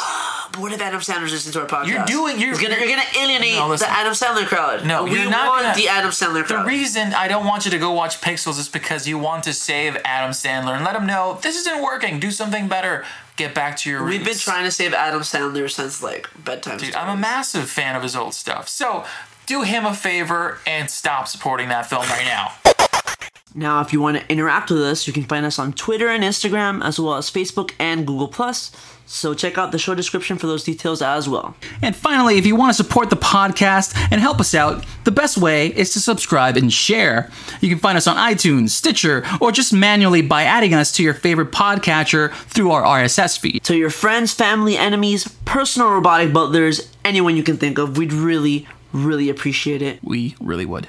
But 0.53 0.61
what 0.61 0.72
if 0.72 0.82
Adam 0.82 1.01
Sandler's 1.01 1.32
listening 1.32 1.55
to 1.55 1.61
our 1.62 1.66
podcast? 1.66 1.86
You're 1.88 2.05
doing- 2.05 2.38
you're- 2.38 2.53
gonna 2.61 2.76
you're 2.78 2.88
gonna 2.90 3.03
alienate 3.18 3.55
No, 3.55 3.74
the 3.74 3.88
Adam 3.90 4.12
Sandler 4.12 4.47
crowd. 4.47 4.84
No, 4.84 5.05
we 5.05 5.12
you're 5.18 5.30
not 5.30 5.49
want 5.49 5.62
gonna- 5.62 5.74
the 5.76 5.88
Adam 5.88 6.11
Sandler 6.11 6.44
crowd. 6.44 6.64
The 6.64 6.66
reason 6.66 7.14
I 7.14 7.26
don't 7.26 7.47
want 7.47 7.64
you 7.64 7.70
to 7.70 7.78
go 7.78 7.90
watch 7.92 8.20
Pixels 8.20 8.59
is 8.59 8.68
because 8.68 9.09
you 9.09 9.16
want 9.16 9.44
to 9.44 9.55
save 9.55 9.97
Adam 10.05 10.32
Sandler 10.32 10.76
and 10.76 10.84
let 10.84 10.94
him 10.94 11.07
know 11.07 11.38
this 11.40 11.57
isn't 11.57 11.80
working. 11.82 12.20
Do 12.20 12.30
something 12.30 12.68
better. 12.68 13.03
Get 13.36 13.55
back 13.55 13.78
to 13.78 13.90
your 13.90 14.05
We've 14.05 14.24
been 14.24 14.36
trying 14.38 14.64
to 14.64 14.70
save 14.70 14.92
Adam 14.92 15.20
Sandler 15.22 15.70
since 15.70 16.03
like 16.03 16.28
bedtime. 16.36 16.76
Dude, 16.78 16.94
I'm 16.94 17.09
a 17.09 17.16
massive 17.18 17.70
fan 17.70 17.97
of 17.97 18.03
his 18.03 18.14
old 18.14 18.34
stuff. 18.34 18.68
So 18.68 19.05
do 19.47 19.62
him 19.62 19.86
a 19.86 19.94
favor 19.94 20.59
and 20.66 20.90
stop 20.90 21.28
supporting 21.28 21.68
that 21.68 21.86
film 21.86 22.03
right 22.03 22.24
now. 22.24 22.53
Now, 23.55 23.80
if 23.80 23.90
you 23.92 24.03
want 24.03 24.18
to 24.18 24.30
interact 24.30 24.70
with 24.70 24.82
us, 24.82 25.07
you 25.07 25.14
can 25.14 25.24
find 25.24 25.47
us 25.47 25.59
on 25.59 25.72
Twitter 25.72 26.09
and 26.09 26.22
Instagram, 26.22 26.84
as 26.84 27.01
well 27.01 27.14
as 27.14 27.30
Facebook 27.30 27.72
and 27.78 28.07
Google 28.07 28.28
Plus. 28.28 28.70
So 29.07 29.32
check 29.34 29.57
out 29.57 29.72
the 29.72 29.78
show 29.78 29.94
description 29.94 30.36
for 30.36 30.47
those 30.47 30.64
details 30.64 31.01
as 31.01 31.28
well. 31.28 31.57
And 31.80 31.94
finally, 31.94 32.36
if 32.36 32.44
you 32.44 32.57
want 32.57 32.76
to 32.76 32.82
support 32.82 33.09
the 33.09 33.16
podcast 33.16 33.97
and 34.11 34.20
help 34.20 34.40
us 34.40 34.55
out, 34.55 34.84
the 35.05 35.12
best 35.12 35.38
way 35.38 35.68
is 35.68 35.92
to 35.92 36.01
subscribe 36.01 36.57
and 36.57 36.72
share. 36.72 37.30
You 37.61 37.70
can 37.70 37.78
find 37.78 37.97
us 37.97 38.07
on 38.07 38.16
iTunes, 38.16 38.70
Stitcher, 38.70 39.24
or 39.40 39.53
just 39.53 39.72
manually 39.72 40.22
by 40.22 40.42
adding 40.42 40.74
us 40.74 40.90
to 40.92 41.05
your 41.05 41.14
favorite 41.14 41.53
podcatcher 41.53 42.34
through 42.34 42.72
our 42.72 42.82
RSS 42.82 43.38
feed. 43.38 43.62
To 43.64 43.76
your 43.76 43.90
friends, 43.90 44.34
family, 44.34 44.76
enemies, 44.76 45.28
personal 45.44 45.90
robotic 45.90 46.32
butlers, 46.32 46.92
anyone 47.05 47.36
you 47.36 47.44
can 47.44 47.57
think 47.57 47.78
of, 47.78 47.97
we'd 47.97 48.12
really, 48.12 48.66
really 48.97 49.28
appreciate 49.28 49.82
it. 49.82 50.01
We 50.03 50.34
really 50.40 50.66
would. 50.66 50.88